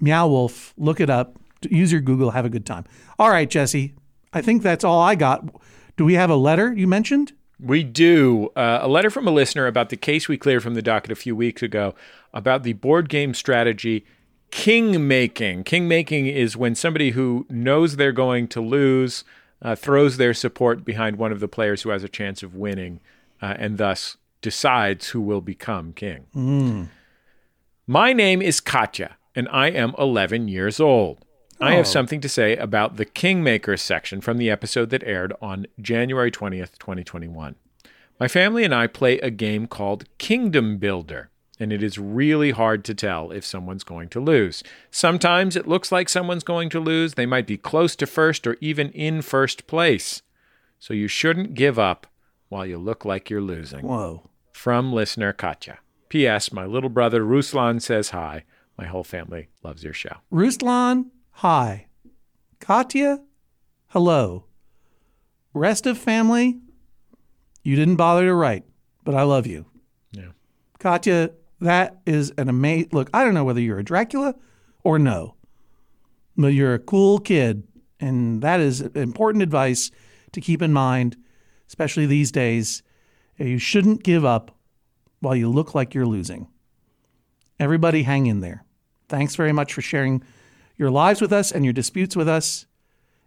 Meow 0.00 0.28
Wolf. 0.28 0.74
Look 0.76 1.00
it 1.00 1.10
up. 1.10 1.38
Use 1.62 1.92
your 1.92 2.00
Google. 2.00 2.30
Have 2.30 2.44
a 2.44 2.50
good 2.50 2.66
time. 2.66 2.84
All 3.18 3.30
right, 3.30 3.48
Jesse. 3.48 3.94
I 4.32 4.42
think 4.42 4.62
that's 4.62 4.84
all 4.84 5.00
I 5.00 5.14
got. 5.14 5.48
Do 5.96 6.04
we 6.04 6.14
have 6.14 6.30
a 6.30 6.36
letter 6.36 6.72
you 6.72 6.86
mentioned? 6.86 7.32
We 7.60 7.84
do. 7.84 8.50
Uh, 8.56 8.80
a 8.82 8.88
letter 8.88 9.10
from 9.10 9.28
a 9.28 9.30
listener 9.30 9.66
about 9.66 9.88
the 9.88 9.96
case 9.96 10.28
we 10.28 10.36
cleared 10.36 10.62
from 10.62 10.74
the 10.74 10.82
docket 10.82 11.12
a 11.12 11.16
few 11.16 11.36
weeks 11.36 11.62
ago 11.62 11.94
about 12.32 12.64
the 12.64 12.72
board 12.72 13.08
game 13.08 13.32
strategy 13.32 14.04
king 14.50 15.08
making. 15.08 15.64
King 15.64 15.88
making 15.88 16.26
is 16.26 16.56
when 16.56 16.74
somebody 16.74 17.10
who 17.10 17.46
knows 17.48 17.96
they're 17.96 18.12
going 18.12 18.46
to 18.48 18.60
lose 18.60 19.24
uh, 19.64 19.74
throws 19.74 20.16
their 20.18 20.34
support 20.34 20.84
behind 20.84 21.16
one 21.16 21.32
of 21.32 21.40
the 21.40 21.48
players 21.48 21.82
who 21.82 21.88
has 21.90 22.04
a 22.04 22.08
chance 22.08 22.42
of 22.42 22.54
winning 22.54 23.00
uh, 23.42 23.54
and 23.58 23.78
thus 23.78 24.16
decides 24.42 25.08
who 25.08 25.20
will 25.20 25.40
become 25.40 25.92
king. 25.94 26.90
My 27.86 28.12
name 28.12 28.40
is 28.42 28.60
Katya, 28.60 29.16
and 29.34 29.48
I 29.50 29.68
am 29.68 29.94
11 29.98 30.48
years 30.48 30.80
old. 30.80 31.18
I 31.60 31.72
have 31.74 31.86
Oh. 31.86 31.88
something 31.88 32.20
to 32.20 32.28
say 32.28 32.56
about 32.56 32.96
the 32.96 33.06
Kingmakers 33.06 33.80
section 33.80 34.20
from 34.20 34.38
the 34.38 34.50
episode 34.50 34.90
that 34.90 35.02
aired 35.04 35.32
on 35.40 35.66
January 35.80 36.30
20th, 36.30 36.78
2021. 36.78 37.54
My 38.20 38.28
family 38.28 38.64
and 38.64 38.74
I 38.74 38.86
play 38.86 39.18
a 39.18 39.30
game 39.30 39.66
called 39.66 40.04
Kingdom 40.18 40.78
Builder, 40.78 41.30
and 41.58 41.72
it 41.72 41.82
is 41.82 41.98
really 41.98 42.50
hard 42.50 42.84
to 42.84 42.94
tell 42.94 43.30
if 43.30 43.44
someone's 43.44 43.84
going 43.84 44.08
to 44.10 44.20
lose. 44.20 44.62
Sometimes 44.90 45.56
it 45.56 45.68
looks 45.68 45.92
like 45.92 46.08
someone's 46.08 46.44
going 46.44 46.68
to 46.70 46.80
lose. 46.80 47.14
They 47.14 47.26
might 47.26 47.46
be 47.46 47.56
close 47.56 47.94
to 47.96 48.06
first 48.06 48.46
or 48.46 48.56
even 48.60 48.90
in 48.90 49.22
first 49.22 49.66
place. 49.66 50.22
So 50.78 50.92
you 50.92 51.08
shouldn't 51.08 51.54
give 51.54 51.78
up 51.78 52.06
while 52.48 52.66
you 52.66 52.78
look 52.78 53.04
like 53.04 53.30
you're 53.30 53.40
losing. 53.40 53.86
Whoa. 53.86 54.28
From 54.52 54.92
listener 54.92 55.32
Katya. 55.32 55.78
P.S. 56.08 56.52
My 56.52 56.66
little 56.66 56.90
brother 56.90 57.22
Ruslan 57.22 57.80
says 57.80 58.10
hi. 58.10 58.44
My 58.76 58.86
whole 58.86 59.04
family 59.04 59.48
loves 59.62 59.84
your 59.84 59.92
show. 59.92 60.16
Ruslan, 60.32 61.06
hi. 61.30 61.86
Katya, 62.60 63.20
hello. 63.88 64.46
Rest 65.52 65.86
of 65.86 65.98
family, 65.98 66.58
you 67.62 67.76
didn't 67.76 67.96
bother 67.96 68.26
to 68.26 68.34
write, 68.34 68.64
but 69.04 69.14
I 69.14 69.22
love 69.22 69.46
you. 69.46 69.66
Yeah. 70.12 70.32
Katya, 70.78 71.30
that 71.64 72.00
is 72.06 72.32
an 72.38 72.48
amazing 72.48 72.90
look. 72.92 73.10
I 73.12 73.24
don't 73.24 73.34
know 73.34 73.44
whether 73.44 73.60
you're 73.60 73.78
a 73.78 73.84
Dracula 73.84 74.34
or 74.82 74.98
no, 74.98 75.34
but 76.36 76.48
you're 76.48 76.74
a 76.74 76.78
cool 76.78 77.18
kid. 77.18 77.66
And 78.00 78.42
that 78.42 78.60
is 78.60 78.80
important 78.80 79.42
advice 79.42 79.90
to 80.32 80.40
keep 80.40 80.60
in 80.62 80.72
mind, 80.72 81.16
especially 81.68 82.06
these 82.06 82.30
days. 82.30 82.82
You 83.38 83.58
shouldn't 83.58 84.02
give 84.02 84.24
up 84.24 84.56
while 85.20 85.34
you 85.34 85.48
look 85.48 85.74
like 85.74 85.94
you're 85.94 86.06
losing. 86.06 86.48
Everybody 87.58 88.02
hang 88.02 88.26
in 88.26 88.40
there. 88.40 88.64
Thanks 89.08 89.36
very 89.36 89.52
much 89.52 89.72
for 89.72 89.80
sharing 89.80 90.22
your 90.76 90.90
lives 90.90 91.20
with 91.20 91.32
us 91.32 91.52
and 91.52 91.64
your 91.64 91.72
disputes 91.72 92.16
with 92.16 92.28
us. 92.28 92.66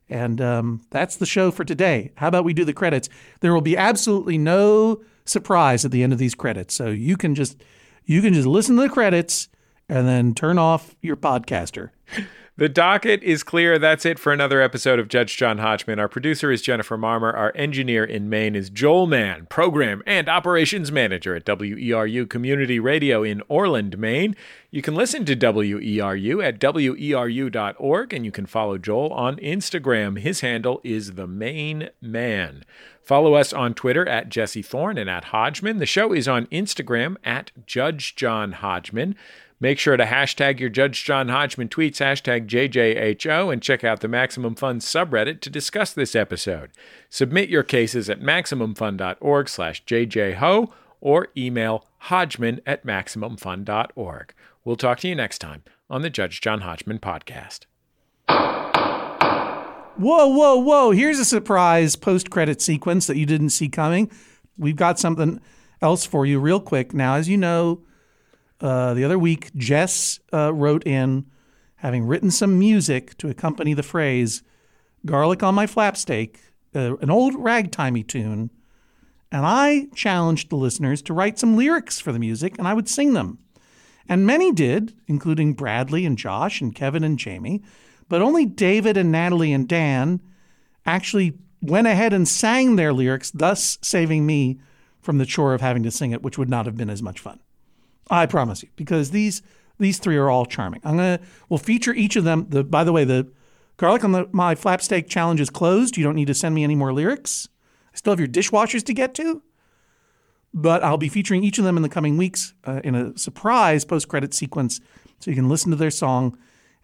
And 0.10 0.40
um, 0.40 0.82
that's 0.90 1.18
the 1.18 1.26
show 1.26 1.50
for 1.50 1.66
today. 1.66 2.12
How 2.16 2.28
about 2.28 2.46
we 2.46 2.54
do 2.54 2.66
the 2.66 2.74
credits? 2.74 3.10
There 3.40 3.54
will 3.54 3.62
be 3.62 3.76
absolutely 3.76 4.38
no 4.38 5.02
surprise 5.26 5.84
at 5.84 5.92
the 5.92 6.04
end 6.04 6.14
of 6.14 6.20
these 6.20 6.36
credits, 6.36 6.74
so 6.74 6.88
you 6.88 7.18
can 7.18 7.36
just 7.36 7.62
you 8.08 8.22
can 8.22 8.34
just 8.34 8.48
listen 8.48 8.76
to 8.78 8.82
the 8.82 8.90
credits 8.90 9.50
and 9.88 10.08
then 10.08 10.34
turn 10.34 10.58
off 10.58 10.96
your 11.02 11.16
podcaster. 11.16 11.92
The 12.56 12.68
docket 12.68 13.22
is 13.22 13.44
clear. 13.44 13.78
That's 13.78 14.04
it 14.04 14.18
for 14.18 14.34
another 14.34 14.64
episode 14.64 14.98
of 14.98 15.10
Judge 15.10 15.38
John 15.38 15.60
Hodgman. 15.60 16.00
Our 16.00 16.08
producer 16.08 16.52
is 16.52 16.64
Jennifer 16.64 16.98
Marmor. 16.98 17.32
Our 17.32 17.52
engineer 17.54 18.04
in 18.04 18.30
Maine 18.30 18.56
is 18.56 18.72
Joel 18.72 19.06
Mann, 19.06 19.46
program 19.46 20.02
and 20.08 20.28
operations 20.28 20.92
manager 20.92 21.36
at 21.36 21.46
WERU 21.46 22.28
Community 22.28 22.80
Radio 22.80 23.22
in 23.22 23.44
Orland, 23.48 24.00
Maine. 24.00 24.36
You 24.72 24.82
can 24.82 24.96
listen 24.96 25.24
to 25.26 25.36
WERU 25.36 26.44
at 26.44 26.60
weru.org 26.60 28.14
and 28.14 28.26
you 28.26 28.32
can 28.32 28.48
follow 28.48 28.80
Joel 28.80 29.14
on 29.14 29.36
Instagram. 29.38 30.18
His 30.18 30.40
handle 30.40 30.82
is 30.84 31.14
the 31.14 31.28
Maine 31.28 31.90
Man. 32.02 32.64
Follow 33.08 33.36
us 33.36 33.54
on 33.54 33.74
Twitter 33.74 34.06
at 34.06 34.28
Jesse 34.28 34.62
Thorn 34.62 34.98
and 34.98 35.10
at 35.10 35.24
Hodgman. 35.24 35.78
The 35.78 35.86
show 35.86 36.12
is 36.12 36.28
on 36.28 36.46
Instagram 36.48 37.16
at 37.24 37.54
Judge 37.66 38.18
John 38.18 38.52
Hodgman. 38.52 39.16
Make 39.62 39.80
sure 39.80 39.96
to 39.96 40.04
hashtag 40.04 40.60
your 40.60 40.68
Judge 40.68 41.06
John 41.06 41.30
Hodgman 41.30 41.70
tweets, 41.70 42.02
hashtag 42.02 42.48
JJHO, 42.48 43.54
and 43.54 43.62
check 43.62 43.86
out 43.86 44.02
the 44.02 44.10
Maximum 44.10 44.56
Fun 44.56 44.80
subreddit 44.80 45.40
to 45.40 45.50
discuss 45.50 45.94
this 45.94 46.18
episode. 46.18 46.72
Submit 47.10 47.48
your 47.48 47.64
cases 47.64 48.10
at 48.10 48.20
MaximumFun.org 48.20 49.48
slash 49.48 49.86
JJHO 49.86 50.70
or 51.00 51.30
email 51.38 51.86
hodgman 52.00 52.60
at 52.66 52.86
MaximumFun.org. 52.86 54.34
We'll 54.66 54.76
talk 54.76 55.00
to 55.00 55.08
you 55.08 55.16
next 55.16 55.38
time 55.38 55.64
on 55.90 56.02
the 56.02 56.10
Judge 56.10 56.42
John 56.42 56.60
Hodgman 56.60 57.00
podcast. 57.00 57.68
Whoa, 59.98 60.28
whoa, 60.28 60.58
whoa. 60.58 60.92
Here's 60.92 61.18
a 61.18 61.26
surprise 61.26 61.96
post 61.96 62.30
credit 62.30 62.62
sequence 62.62 63.08
that 63.08 63.18
you 63.18 63.26
didn't 63.26 63.50
see 63.50 63.68
coming. 63.68 64.12
We've 64.56 64.76
got 64.76 65.00
something 65.00 65.42
else 65.82 66.06
for 66.06 66.24
you, 66.24 66.40
real 66.40 66.60
quick. 66.60 66.94
Now, 66.94 67.16
as 67.16 67.28
you 67.28 67.36
know, 67.36 67.82
uh, 68.62 68.94
the 68.94 69.04
other 69.04 69.18
week, 69.18 69.52
Jess 69.56 70.20
uh, 70.32 70.54
wrote 70.54 70.86
in, 70.86 71.26
having 71.78 72.06
written 72.06 72.30
some 72.30 72.60
music 72.60 73.18
to 73.18 73.30
accompany 73.30 73.74
the 73.74 73.82
phrase 73.82 74.44
garlic 75.04 75.42
on 75.42 75.56
my 75.56 75.66
flapsteak, 75.66 76.36
uh, 76.76 76.98
an 76.98 77.10
old 77.10 77.34
ragtimey 77.34 78.06
tune. 78.06 78.52
And 79.32 79.48
I 79.48 79.88
challenged 79.96 80.52
the 80.52 80.58
listeners 80.58 81.02
to 81.04 81.14
write 81.14 81.40
some 81.40 81.58
lyrics 81.58 82.00
for 82.00 82.12
the 82.12 82.20
music, 82.20 82.60
and 82.60 82.68
I 82.68 82.76
would 82.76 82.88
sing 82.88 83.14
them. 83.14 83.40
And 84.08 84.28
many 84.28 84.52
did, 84.52 84.94
including 85.08 85.54
Bradley 85.54 86.06
and 86.06 86.20
Josh 86.20 86.62
and 86.62 86.76
Kevin 86.76 87.04
and 87.04 87.18
Jamie. 87.18 87.64
But 88.10 88.22
only 88.22 88.46
David 88.46 88.98
and 88.98 89.12
Natalie 89.12 89.54
and 89.54 89.68
Dan 89.68 90.22
actually 90.86 91.38
went 91.62 91.88
ahead 91.88 92.14
and 92.14 92.28
sang 92.28 92.76
their 92.76 92.94
lyrics, 92.94 93.32
thus 93.32 93.78
saving 93.82 94.26
me 94.26 94.60
from 95.02 95.18
the 95.18 95.26
chore 95.26 95.54
of 95.54 95.62
having 95.62 95.84
to 95.84 95.92
sing 95.92 96.12
it, 96.12 96.22
which 96.22 96.38
would 96.38 96.50
not 96.50 96.66
have 96.66 96.78
been 96.78 96.90
as 96.90 97.02
much 97.02 97.20
fun. 97.20 97.40
I 98.10 98.26
promise 98.26 98.64
you, 98.64 98.70
because 98.76 99.12
these 99.12 99.42
these 99.80 100.00
three 100.00 100.18
are 100.18 100.30
all 100.30 100.46
charming. 100.46 100.82
I'm 100.84 100.96
gonna 100.96 101.20
we'll 101.50 101.58
feature 101.60 101.94
each 101.94 102.16
of 102.16 102.24
them. 102.24 102.48
The 102.50 102.64
by 102.64 102.84
the 102.84 102.94
way, 102.94 103.04
the 103.04 103.32
garlic 103.78 104.04
on 104.04 104.12
the, 104.12 104.28
my 104.32 104.56
flapsteak 104.56 105.08
challenge 105.08 105.40
is 105.40 105.50
closed. 105.50 105.98
You 105.98 106.04
don't 106.04 106.16
need 106.16 106.28
to 106.28 106.34
send 106.34 106.56
me 106.56 106.64
any 106.64 106.76
more 106.76 106.94
lyrics. 106.94 107.48
I 107.94 107.98
still 107.98 108.12
have 108.12 108.20
your 108.20 108.28
dishwashers 108.28 108.84
to 108.86 108.94
get 108.94 109.14
to, 109.16 109.44
but 110.54 110.84
I'll 110.84 110.98
be 110.98 111.10
featuring 111.10 111.44
each 111.44 111.58
of 111.58 111.66
them 111.66 111.78
in 111.78 111.84
the 111.84 111.90
coming 111.90 112.18
weeks 112.18 112.54
uh, 112.66 112.82
in 112.84 112.96
a 112.96 113.18
surprise 113.18 113.86
post 113.86 114.08
credit 114.08 114.34
sequence, 114.34 114.80
so 115.20 115.32
you 115.32 115.36
can 115.36 115.50
listen 115.50 115.72
to 115.72 115.78
their 115.78 115.92
song. 115.92 116.38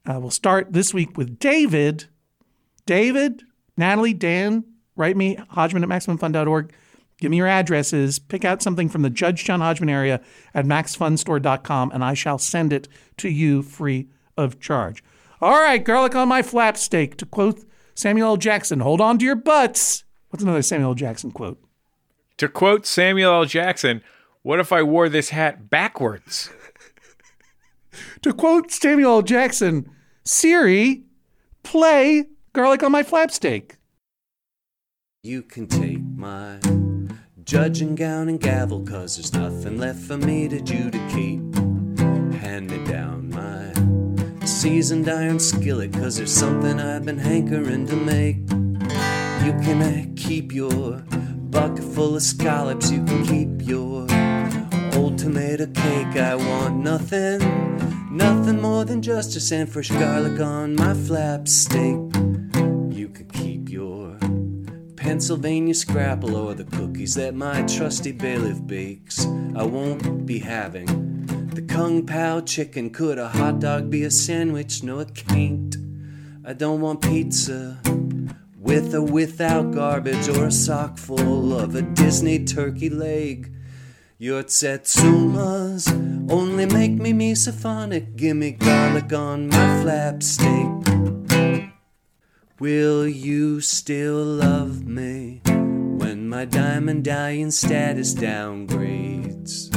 Uh, 0.06 0.20
we'll 0.20 0.32
start 0.32 0.74
this 0.74 0.93
week 0.93 1.18
with 1.18 1.39
David. 1.39 2.06
David, 2.86 3.43
Natalie, 3.78 4.14
Dan, 4.14 4.66
write 4.95 5.16
me, 5.16 5.36
Hodgman 5.49 5.84
at 5.84 5.89
MaximumFun.org. 5.89 6.74
Give 7.20 7.32
me 7.32 7.38
your 7.38 7.47
addresses. 7.47 8.20
Pick 8.20 8.43
out 8.43 8.62
something 8.62 8.89
from 8.89 9.01
the 9.01 9.10
Judge 9.10 9.45
John 9.45 9.62
Hodgman 9.62 9.89
area 9.89 10.20
at 10.54 10.66
MaxFunStore.com, 10.66 11.91
and 11.91 12.04
I 12.04 12.14
shall 12.16 12.38
send 12.38 12.74
it 12.74 12.89
to 13.18 13.30
you 13.30 13.62
free 13.62 14.10
of 14.36 14.60
charge. 14.60 15.04
All 15.39 15.62
right, 15.62 15.84
garlic 15.84 16.16
on 16.16 16.28
my 16.28 16.41
flapsteak. 16.41 17.16
To 17.16 17.26
quote 17.26 17.64
Samuel 17.95 18.30
L. 18.30 18.38
Jackson, 18.38 18.82
hold 18.82 18.99
on 18.99 19.18
to 19.20 19.26
your 19.26 19.36
butts. 19.36 20.04
What's 20.30 20.43
another 20.43 20.62
Samuel 20.62 20.89
L. 20.89 20.95
Jackson 20.95 21.32
quote? 21.32 21.64
To 22.38 22.49
quote 22.49 22.86
Samuel 22.86 23.34
L. 23.34 23.45
Jackson, 23.45 24.01
what 24.41 24.60
if 24.60 24.74
I 24.74 24.84
wore 24.84 25.08
this 25.08 25.30
hat 25.30 25.70
backwards? 25.70 26.49
To 28.21 28.33
quote 28.33 28.71
Samuel 28.71 29.17
L. 29.17 29.21
Jackson, 29.21 29.89
Siri, 30.23 31.03
play 31.63 32.25
garlic 32.53 32.83
on 32.83 32.91
my 32.91 33.03
flapsteak. 33.03 33.77
You 35.23 35.41
can 35.41 35.67
take 35.67 36.01
my 36.01 36.59
judging 37.43 37.95
gown 37.95 38.29
and 38.29 38.39
gavel, 38.39 38.85
cause 38.85 39.15
there's 39.15 39.33
nothing 39.33 39.77
left 39.77 39.99
for 39.99 40.17
me 40.17 40.47
to 40.47 40.57
adjudicate. 40.57 41.39
Hand 42.41 42.69
me 42.69 42.83
down 42.85 43.29
my 43.29 43.73
seasoned 44.45 45.09
iron 45.09 45.39
skillet, 45.39 45.93
cause 45.93 46.17
there's 46.17 46.33
something 46.33 46.79
I've 46.79 47.05
been 47.05 47.17
hankering 47.17 47.85
to 47.87 47.95
make. 47.95 48.37
You 49.45 49.53
can 49.61 50.15
keep 50.15 50.51
your 50.53 50.97
bucket 51.49 51.83
full 51.83 52.15
of 52.15 52.21
scallops, 52.21 52.91
you 52.91 53.03
can 53.03 53.25
keep 53.25 53.67
your 53.67 54.07
old 54.95 55.17
tomato 55.17 55.65
cake. 55.67 56.15
I 56.17 56.35
want 56.35 56.75
nothing, 56.77 57.39
nothing 58.15 58.61
more 58.61 58.85
than 58.85 59.01
justice 59.01 59.51
and 59.51 59.69
fresh 59.69 59.89
garlic 59.89 60.39
on 60.39 60.75
my 60.75 60.93
flap 60.93 61.47
steak. 61.47 61.99
You 62.89 63.09
could 63.13 63.31
keep 63.33 63.69
your 63.69 64.17
Pennsylvania 64.95 65.73
scrapple 65.73 66.35
or 66.35 66.53
the 66.53 66.65
cookies 66.65 67.15
that 67.15 67.35
my 67.35 67.63
trusty 67.63 68.11
bailiff 68.11 68.65
bakes. 68.65 69.25
I 69.55 69.63
won't 69.63 70.25
be 70.25 70.39
having 70.39 70.87
the 71.53 71.61
Kung 71.61 72.05
Pao 72.05 72.41
chicken. 72.41 72.89
Could 72.89 73.17
a 73.17 73.27
hot 73.27 73.59
dog 73.59 73.89
be 73.89 74.03
a 74.03 74.11
sandwich? 74.11 74.83
No, 74.83 74.99
it 74.99 75.13
can't. 75.13 75.75
I 76.45 76.53
don't 76.53 76.81
want 76.81 77.01
pizza 77.01 77.79
with 78.57 78.95
or 78.95 79.01
without 79.01 79.71
garbage 79.71 80.27
or 80.29 80.45
a 80.45 80.51
sock 80.51 80.97
full 80.97 81.57
of 81.57 81.75
a 81.75 81.81
Disney 81.81 82.43
turkey 82.43 82.89
leg. 82.89 83.53
Your 84.20 84.43
tsetsumas 84.43 85.89
only 86.32 86.68
make 86.68 86.91
me 86.91 87.14
misophonic. 87.14 88.16
Give 88.16 88.38
me 88.38 88.51
garlic 88.51 89.11
on 89.11 89.47
my 89.47 89.82
flap 89.82 90.22
steak. 90.22 90.68
Will 92.59 93.07
you 93.07 93.59
still 93.59 94.24
love 94.24 94.86
me 94.86 95.41
when 95.45 96.30
my 96.30 96.45
diamond 96.45 97.03
dying 97.03 97.49
status 97.49 98.14
downgrades? 98.14 99.74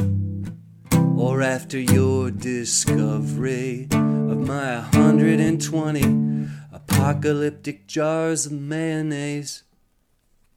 Or 1.19 1.41
after 1.41 1.81
your 1.81 2.31
discovery 2.31 3.89
of 3.91 4.39
my 4.47 4.81
120 4.81 6.49
apocalyptic 6.73 7.87
jars 7.87 8.45
of 8.47 8.53
mayonnaise? 8.53 9.63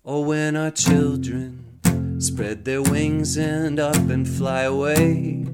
Or 0.04 0.26
when 0.26 0.58
our 0.58 0.72
children 0.72 1.69
spread 2.20 2.66
their 2.66 2.82
wings 2.82 3.38
and 3.38 3.80
up 3.80 3.96
and 3.96 4.28
fly 4.28 4.64
away. 4.64 5.46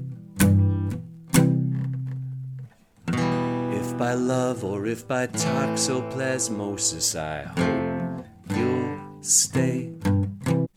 If 3.08 3.96
by 3.96 4.14
love 4.14 4.64
or 4.64 4.86
if 4.86 5.06
by 5.06 5.28
toxoplasmosis, 5.28 7.16
I 7.18 7.44
hope 7.44 8.26
you'll 8.56 9.22
stay. 9.22 9.92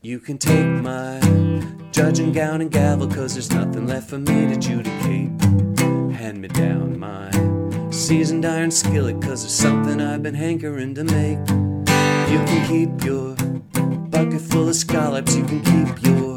You 0.01 0.19
can 0.19 0.37
take 0.37 0.67
my 0.67 1.19
judging 1.91 2.31
gown 2.31 2.61
and 2.61 2.71
gavel, 2.71 3.07
cause 3.07 3.33
there's 3.33 3.51
nothing 3.51 3.87
left 3.87 4.09
for 4.09 4.19
me 4.19 4.47
to 4.47 4.53
adjudicate. 4.53 5.29
Hand 6.13 6.39
me 6.39 6.47
down 6.49 6.99
my 6.99 7.31
seasoned 7.91 8.45
iron 8.45 8.71
skillet, 8.71 9.21
cause 9.21 9.41
there's 9.41 9.53
something 9.53 9.99
I've 9.99 10.21
been 10.21 10.35
hankering 10.35 10.93
to 10.95 11.03
make. 11.03 11.39
You 12.29 12.37
can 12.45 12.67
keep 12.67 13.03
your 13.03 13.38
bucket 14.25 14.41
full 14.41 14.67
of 14.67 14.75
scallops, 14.75 15.33
you 15.35 15.45
can 15.45 15.61
keep 15.61 16.03
your 16.05 16.31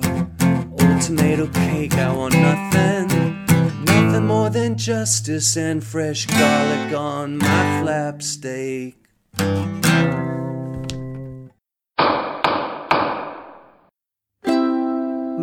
old 0.71 1.01
tomato 1.03 1.49
cake. 1.49 1.95
I 1.95 2.13
want 2.15 2.35
nothing, 2.35 3.45
nothing 3.85 4.27
more 4.27 4.51
than 4.51 4.77
justice 4.77 5.57
and 5.57 5.83
fresh 5.83 6.27
garlic 6.27 6.97
on 6.97 7.39
my 7.39 7.83
flap 7.83 8.23
steak. 8.23 8.97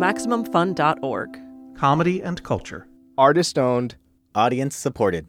MaximumFun.org. 0.02 1.38
Comedy 1.76 2.22
and 2.22 2.42
culture. 2.42 2.86
Artist 3.18 3.58
owned. 3.58 3.96
Audience 4.34 4.74
supported. 4.74 5.26